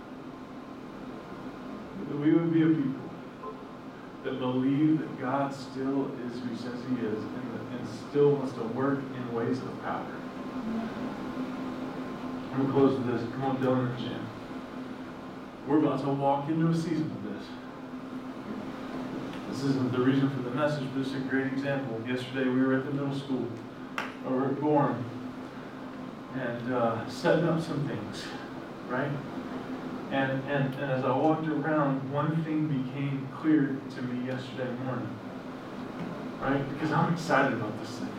That 2.10 2.18
we 2.18 2.34
would 2.34 2.52
be 2.52 2.62
a 2.64 2.66
people 2.66 3.05
that 4.26 4.40
believe 4.40 4.98
that 4.98 5.20
God 5.20 5.54
still 5.54 6.10
is 6.26 6.40
who 6.40 6.48
he 6.48 6.56
says 6.56 6.74
he 6.90 7.06
is 7.06 7.22
and, 7.22 7.78
and 7.78 7.88
still 8.10 8.32
wants 8.32 8.52
to 8.54 8.62
work 8.64 8.98
in 8.98 9.32
ways 9.32 9.58
of 9.58 9.82
power. 9.84 10.04
I'm 12.52 12.56
going 12.56 12.66
to 12.66 12.72
close 12.72 12.98
with 12.98 13.06
this. 13.06 13.22
Come 13.34 13.44
on, 13.44 13.58
Dylan 13.58 13.90
and 13.90 13.98
Jim. 14.00 14.26
We're 15.68 15.78
about 15.78 16.02
to 16.02 16.10
walk 16.10 16.48
into 16.48 16.66
a 16.66 16.74
season 16.74 17.08
of 17.08 17.22
this. 17.22 17.46
This 19.50 19.62
isn't 19.70 19.92
the 19.92 20.00
reason 20.00 20.28
for 20.30 20.42
the 20.42 20.50
message, 20.50 20.88
but 20.92 21.02
it's 21.02 21.14
a 21.14 21.20
great 21.20 21.46
example. 21.46 22.02
Yesterday 22.04 22.50
we 22.50 22.60
were 22.60 22.74
at 22.74 22.84
the 22.84 22.90
middle 22.90 23.16
school 23.16 23.46
over 24.26 24.46
at 24.48 24.60
Gorham 24.60 25.04
and 26.34 26.74
uh, 26.74 27.08
setting 27.08 27.48
up 27.48 27.62
some 27.62 27.86
things, 27.86 28.24
right? 28.88 29.10
And, 30.10 30.42
and, 30.48 30.74
and 30.74 30.92
as 30.92 31.04
I 31.04 31.16
walked 31.16 31.48
around, 31.48 32.12
one 32.12 32.44
thing 32.44 32.68
became 32.68 33.28
clear 33.34 33.78
to 33.94 34.02
me 34.02 34.26
yesterday 34.26 34.70
morning, 34.84 35.08
right? 36.40 36.68
Because 36.72 36.92
I'm 36.92 37.12
excited 37.12 37.54
about 37.54 37.78
this 37.80 37.90
thing. 37.98 38.12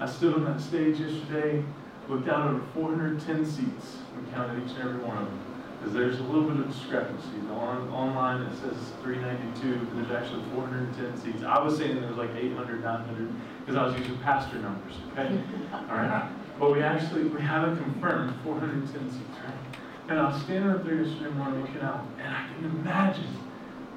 I 0.00 0.06
stood 0.06 0.34
on 0.34 0.44
that 0.44 0.60
stage 0.60 0.98
yesterday, 0.98 1.62
looked 2.08 2.28
out 2.28 2.48
over 2.48 2.62
410 2.74 3.46
seats, 3.46 3.98
we 4.16 4.32
counted 4.32 4.64
each 4.64 4.74
and 4.74 4.88
every 4.88 5.00
one 5.04 5.18
of 5.18 5.26
them 5.26 5.40
because 5.82 5.94
there's 5.94 6.20
a 6.20 6.22
little 6.22 6.48
bit 6.48 6.60
of 6.60 6.72
discrepancy. 6.72 7.28
On, 7.50 7.88
online 7.90 8.42
it 8.42 8.54
says 8.54 8.76
392, 9.02 9.86
but 9.86 10.08
there's 10.08 10.24
actually 10.24 10.44
410 10.54 11.16
seats. 11.18 11.42
I 11.42 11.60
was 11.60 11.76
saying 11.76 12.00
there 12.00 12.08
was 12.08 12.18
like 12.18 12.30
800, 12.36 12.82
900, 12.84 13.32
because 13.60 13.76
I 13.76 13.86
was 13.86 13.98
using 13.98 14.16
pastor 14.18 14.58
numbers, 14.58 14.94
okay? 15.12 15.40
All 15.72 15.96
right? 15.96 16.30
But 16.60 16.72
we 16.72 16.82
actually, 16.82 17.24
we 17.24 17.40
haven't 17.40 17.82
confirmed 17.82 18.32
410 18.44 19.10
seats, 19.10 19.24
right? 19.44 19.71
And 20.08 20.18
I 20.18 20.32
was 20.32 20.42
standing 20.42 20.70
up 20.70 20.84
there 20.84 21.02
yesterday 21.02 21.30
morning 21.30 21.60
looking 21.60 21.80
out, 21.80 22.06
and 22.18 22.28
I 22.28 22.46
can 22.48 22.64
imagine 22.64 23.36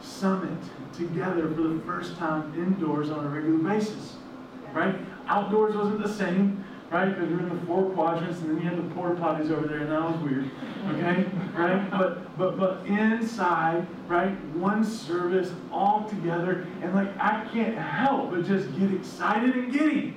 Summit 0.01 0.60
together 0.93 1.49
for 1.53 1.62
the 1.64 1.82
first 1.86 2.16
time 2.18 2.53
indoors 2.56 3.10
on 3.10 3.26
a 3.26 3.30
regular 3.30 3.58
basis, 3.58 4.16
right? 4.74 4.95
Outdoors 5.28 5.76
wasn't 5.76 6.03
the 6.03 6.14
same 6.14 6.64
right? 6.91 7.10
Because 7.10 7.30
we're 7.30 7.39
in 7.39 7.49
the 7.49 7.66
four 7.66 7.89
quadrants, 7.91 8.39
and 8.41 8.49
then 8.51 8.58
you 8.58 8.70
have 8.70 8.78
the 8.78 8.95
porta 8.95 9.16
potties 9.16 9.51
over 9.51 9.68
there, 9.68 9.80
and 9.80 9.91
that 9.91 10.01
was 10.01 10.18
weird, 10.22 10.49
okay? 10.91 11.26
Right? 11.53 11.89
But 11.89 12.38
but 12.38 12.58
but 12.58 12.86
inside, 12.86 13.88
right? 14.08 14.32
One 14.56 14.84
service 14.84 15.51
all 15.72 16.08
together, 16.08 16.68
and 16.82 16.93
like 16.93 17.10
I 17.18 17.47
can't 17.51 17.78
help 17.78 18.32
but 18.32 18.45
just 18.45 18.78
get 18.80 18.93
excited 18.93 19.56
and 19.56 19.72
giddy 19.72 20.16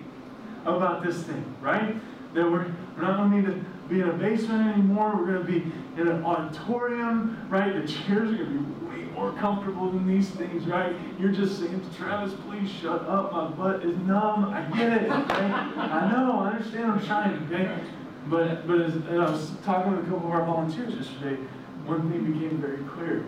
about 0.65 1.05
this 1.05 1.23
thing, 1.23 1.45
right? 1.61 1.97
That 2.35 2.51
we're 2.51 2.73
we're 2.97 3.03
not 3.03 3.31
to 3.31 3.37
need 3.37 3.47
to 3.47 3.65
be 3.89 4.01
in 4.01 4.09
a 4.09 4.13
basement 4.13 4.75
anymore. 4.75 5.17
We're 5.17 5.27
going 5.27 5.47
to 5.47 5.53
be 5.53 5.73
in 6.01 6.09
an 6.09 6.25
auditorium, 6.25 7.47
right? 7.49 7.75
The 7.75 7.87
chairs 7.91 8.31
are 8.31 8.37
going 8.37 8.59
to 8.59 8.59
be 8.59 8.87
way 8.87 9.05
more 9.13 9.33
comfortable 9.33 9.91
than 9.91 10.07
these 10.07 10.29
things, 10.31 10.67
right? 10.67 10.95
You're 11.19 11.33
just 11.33 11.59
saying 11.59 11.81
to 11.81 11.97
Travis, 11.97 12.35
please 12.47 12.71
shut 12.71 13.03
up. 13.03 13.33
My 13.33 13.49
butt 13.49 13.85
is 13.85 13.97
numb. 13.99 14.47
I 14.47 14.63
get 14.77 15.03
it. 15.03 15.11
Okay? 15.11 15.13
I 15.13 16.13
know. 16.13 16.41
I 16.41 16.51
understand. 16.51 16.93
I'm 16.93 17.07
trying. 17.07 17.53
Okay. 17.53 17.81
But 18.29 18.67
but 18.67 18.81
as, 18.81 18.95
as 18.97 19.05
I 19.09 19.31
was 19.31 19.53
talking 19.65 19.97
with 19.97 20.07
a 20.07 20.11
couple 20.11 20.29
of 20.29 20.35
our 20.35 20.45
volunteers 20.45 20.95
yesterday, 20.95 21.43
one 21.87 22.11
thing 22.11 22.31
became 22.31 22.59
very 22.59 22.85
clear 22.85 23.25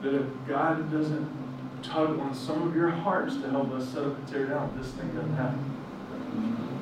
that 0.00 0.14
if 0.14 0.26
God 0.46 0.90
doesn't 0.90 1.28
tug 1.82 2.18
on 2.18 2.34
some 2.34 2.66
of 2.66 2.74
your 2.74 2.88
hearts 2.88 3.36
to 3.36 3.50
help 3.50 3.70
us 3.72 3.88
set 3.88 4.04
up 4.04 4.16
and 4.16 4.28
tear 4.28 4.46
down, 4.46 4.76
this 4.80 4.90
thing 4.92 5.08
doesn't 5.14 5.36
happen. 5.36 6.77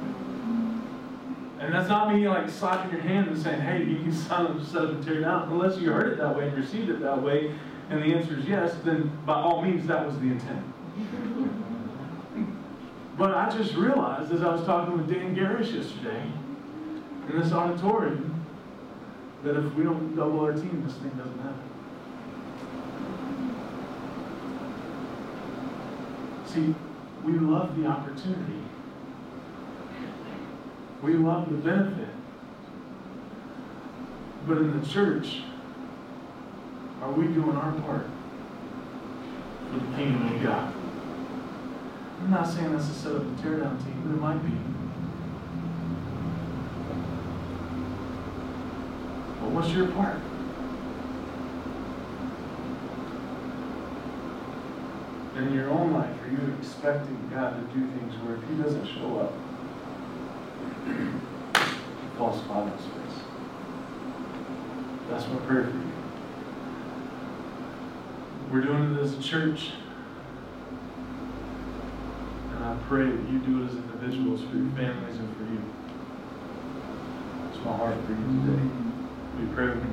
And 1.59 1.73
that's 1.73 1.89
not 1.89 2.15
me 2.15 2.29
like 2.29 2.51
slapping 2.51 2.93
your 2.93 3.01
hand 3.01 3.29
and 3.29 3.39
saying, 3.39 3.61
hey, 3.61 3.83
you 3.85 3.97
can 3.97 4.13
set 4.13 4.33
up 4.41 4.91
and 4.91 5.05
tear 5.05 5.21
down, 5.21 5.51
unless 5.51 5.79
you 5.79 5.91
heard 5.91 6.13
it 6.13 6.19
that 6.19 6.37
way 6.37 6.49
and 6.49 6.57
received 6.57 6.91
it 6.91 7.01
that 7.01 7.23
way 7.23 7.55
and 7.89 8.03
the 8.03 8.17
answer 8.17 8.39
is 8.39 8.47
yes, 8.47 8.75
then 8.85 9.11
by 9.25 9.35
all 9.35 9.63
means 9.63 9.87
that 9.87 10.05
was 10.07 10.19
the 10.19 10.27
intent. 10.27 10.65
But 13.19 13.35
I 13.35 13.49
just 13.49 13.75
realized 13.75 14.31
as 14.31 14.43
I 14.43 14.53
was 14.53 14.63
talking 14.67 14.99
with 14.99 15.09
Dan 15.09 15.35
Garish 15.35 15.73
yesterday 15.73 16.23
in 17.31 17.41
this 17.41 17.51
auditorium 17.51 18.45
that 19.43 19.57
if 19.57 19.73
we 19.73 19.85
don't 19.85 20.15
double 20.15 20.41
our 20.41 20.53
team, 20.53 20.83
this 20.87 20.97
thing 20.97 21.13
doesn't 21.13 21.39
happen. 21.39 21.63
See, 26.45 26.75
we 27.25 27.39
love 27.39 27.75
the 27.81 27.87
opportunity. 27.87 28.66
We 31.07 31.13
love 31.13 31.49
the 31.49 31.55
benefit. 31.59 32.09
But 34.45 34.59
in 34.59 34.81
the 34.81 34.85
church, 34.89 35.43
are 37.01 37.13
we 37.13 37.29
doing 37.29 37.57
our 37.57 37.71
part 37.83 38.07
for 39.71 39.79
the 39.79 39.97
kingdom 39.97 40.35
of 40.35 40.43
God? 40.43 40.75
I'm 42.21 42.31
not 42.33 42.49
saying 42.49 42.73
that's 42.73 42.89
a 42.89 42.93
set 42.93 43.15
up 43.15 43.23
and 43.23 43.39
tear 43.39 43.61
down 43.61 43.79
team, 43.85 44.03
but 44.05 44.15
it 44.17 44.21
might 44.21 44.43
be. 44.45 44.51
But 49.41 49.51
what's 49.53 49.71
your 49.71 49.87
part? 49.93 50.17
In 55.37 55.55
your 55.55 55.71
own 55.71 55.93
life, 55.93 56.21
are 56.25 56.31
you 56.31 56.57
expecting 56.59 57.31
God 57.33 57.55
to 57.55 57.79
do 57.79 57.87
things 57.93 58.13
where 58.25 58.35
if 58.35 58.49
He 58.49 58.57
doesn't 58.57 58.87
show 58.87 59.21
up, 59.21 59.33
spot 62.47 62.73
in 62.73 62.79
space? 62.79 63.17
That's 65.11 65.27
my 65.29 65.37
prayer 65.47 65.65
for 65.65 65.71
you. 65.71 65.93
We're 68.53 68.61
doing 68.61 68.95
it 68.95 69.01
as 69.01 69.19
a 69.19 69.23
church. 69.23 69.73
And 72.55 72.65
I 72.65 72.77
pray 72.89 73.05
that 73.05 73.29
you 73.29 73.39
do 73.41 73.63
it 73.63 73.71
as 73.71 73.75
individuals 73.75 74.43
for 74.43 74.57
your 74.57 74.71
families 74.71 75.17
and 75.17 75.37
for 75.37 75.43
you. 75.43 75.63
That's 77.45 77.65
my 77.65 77.77
heart 77.77 77.97
for 78.07 78.13
you 78.13 78.19
today. 78.19 78.63
We 79.41 79.47
pray 79.55 79.67
with 79.67 79.83
me. 79.83 79.91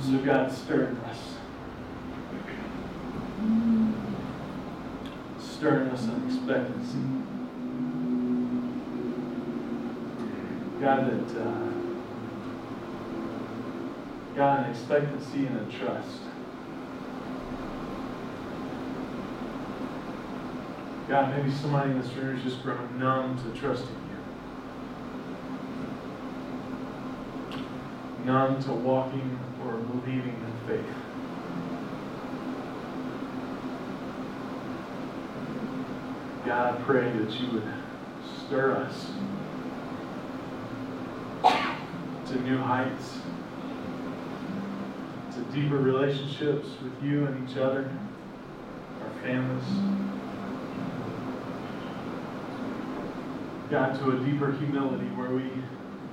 So 0.00 0.18
God 0.24 0.52
stirring 0.52 0.96
us. 0.98 1.39
Us 5.62 6.04
in 6.04 6.26
expectancy. 6.26 6.98
God, 10.80 11.10
that, 11.10 11.40
uh, 11.42 11.70
God, 14.34 14.64
an 14.64 14.70
expectancy 14.70 15.46
and 15.46 15.60
a 15.60 15.64
trust. 15.70 16.22
God, 21.08 21.36
maybe 21.36 21.50
somebody 21.50 21.90
in 21.90 22.00
this 22.00 22.10
room 22.14 22.36
has 22.36 22.42
just 22.42 22.62
grown 22.62 22.98
numb 22.98 23.36
to 23.36 23.60
trusting 23.60 23.88
you. 27.50 28.24
Numb 28.24 28.62
to 28.62 28.72
walking 28.72 29.38
or 29.62 29.72
believing 29.74 30.34
in 30.34 30.52
faith. 30.66 30.94
God, 36.50 36.74
I 36.74 36.82
pray 36.82 37.12
that 37.12 37.30
you 37.40 37.48
would 37.52 37.62
stir 38.44 38.72
us 38.72 39.12
to 42.26 42.40
new 42.40 42.58
heights, 42.58 43.20
to 45.32 45.40
deeper 45.54 45.76
relationships 45.76 46.66
with 46.82 46.92
you 47.04 47.24
and 47.26 47.48
each 47.48 47.56
other, 47.56 47.88
our 49.00 49.22
families. 49.22 49.62
God, 53.70 53.96
to 54.00 54.10
a 54.10 54.18
deeper 54.24 54.50
humility 54.50 55.06
where 55.10 55.30
we 55.30 55.52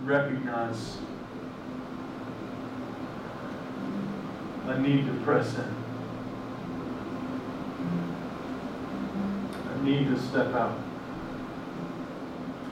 recognize 0.04 1.00
a 4.68 4.80
need 4.80 5.08
to 5.08 5.14
press 5.24 5.56
in. 5.56 5.76
A 9.74 9.77
need 9.88 10.08
to 10.10 10.20
step 10.20 10.54
out. 10.54 10.78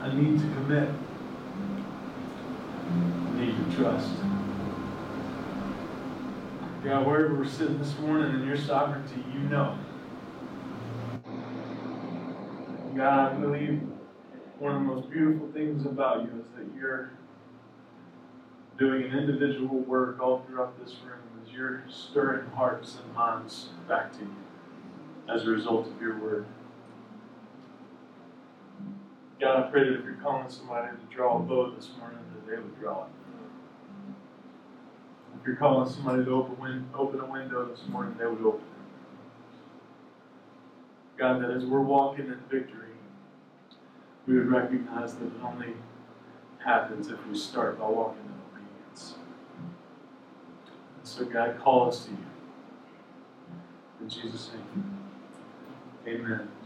I 0.02 0.14
need 0.14 0.38
to 0.38 0.44
commit. 0.54 0.90
I 2.90 3.40
need 3.40 3.56
to 3.56 3.76
trust. 3.76 4.10
God, 6.84 7.06
wherever 7.06 7.34
we're 7.34 7.46
sitting 7.46 7.78
this 7.78 7.98
morning 8.00 8.34
in 8.34 8.46
your 8.46 8.58
sovereignty, 8.58 9.24
you 9.32 9.40
know. 9.40 9.78
God, 12.94 13.32
I 13.32 13.34
believe 13.38 13.80
one 14.58 14.74
of 14.74 14.82
the 14.82 14.86
most 14.86 15.10
beautiful 15.10 15.50
things 15.52 15.86
about 15.86 16.22
you 16.22 16.40
is 16.40 16.46
that 16.56 16.66
you're 16.78 17.12
doing 18.78 19.04
an 19.04 19.18
individual 19.18 19.78
work 19.80 20.20
all 20.20 20.44
throughout 20.46 20.78
this 20.84 20.94
room 21.04 21.18
as 21.42 21.52
you're 21.52 21.82
stirring 21.88 22.46
hearts 22.50 22.98
and 23.02 23.14
minds 23.14 23.70
back 23.88 24.12
to 24.12 24.20
you 24.20 24.36
as 25.28 25.46
a 25.46 25.50
result 25.50 25.86
of 25.86 26.00
your 26.00 26.18
word. 26.18 26.44
God, 29.40 29.64
I 29.64 29.70
pray 29.70 29.84
that 29.84 29.98
if 29.98 30.04
you're 30.04 30.14
calling 30.22 30.48
somebody 30.48 30.88
to 30.96 31.14
draw 31.14 31.36
a 31.36 31.40
bow 31.40 31.70
this 31.74 31.90
morning, 31.98 32.18
that 32.34 32.50
they 32.50 32.56
would 32.56 32.80
draw 32.80 33.04
it. 33.04 33.10
If 35.38 35.46
you're 35.46 35.56
calling 35.56 35.88
somebody 35.88 36.24
to 36.24 36.30
open, 36.30 36.58
win- 36.58 36.88
open 36.94 37.20
a 37.20 37.26
window 37.26 37.66
this 37.66 37.86
morning, 37.88 38.16
they 38.18 38.26
would 38.26 38.40
open 38.40 38.60
it. 38.60 38.66
God, 41.18 41.42
that 41.42 41.50
as 41.50 41.64
we're 41.66 41.80
walking 41.80 42.26
in 42.26 42.40
victory, 42.50 42.88
we 44.26 44.36
would 44.36 44.48
recognize 44.50 45.14
that 45.14 45.26
it 45.26 45.32
only 45.44 45.74
happens 46.64 47.08
if 47.08 47.26
we 47.26 47.38
start 47.38 47.78
by 47.78 47.88
walking 47.88 48.22
in 48.24 48.60
obedience. 48.60 49.14
And 50.96 51.06
so, 51.06 51.24
God, 51.26 51.58
call 51.60 51.88
us 51.88 52.06
to 52.06 52.10
you. 52.10 52.18
In 54.00 54.08
Jesus' 54.08 54.50
name, 54.52 54.98
amen. 56.06 56.48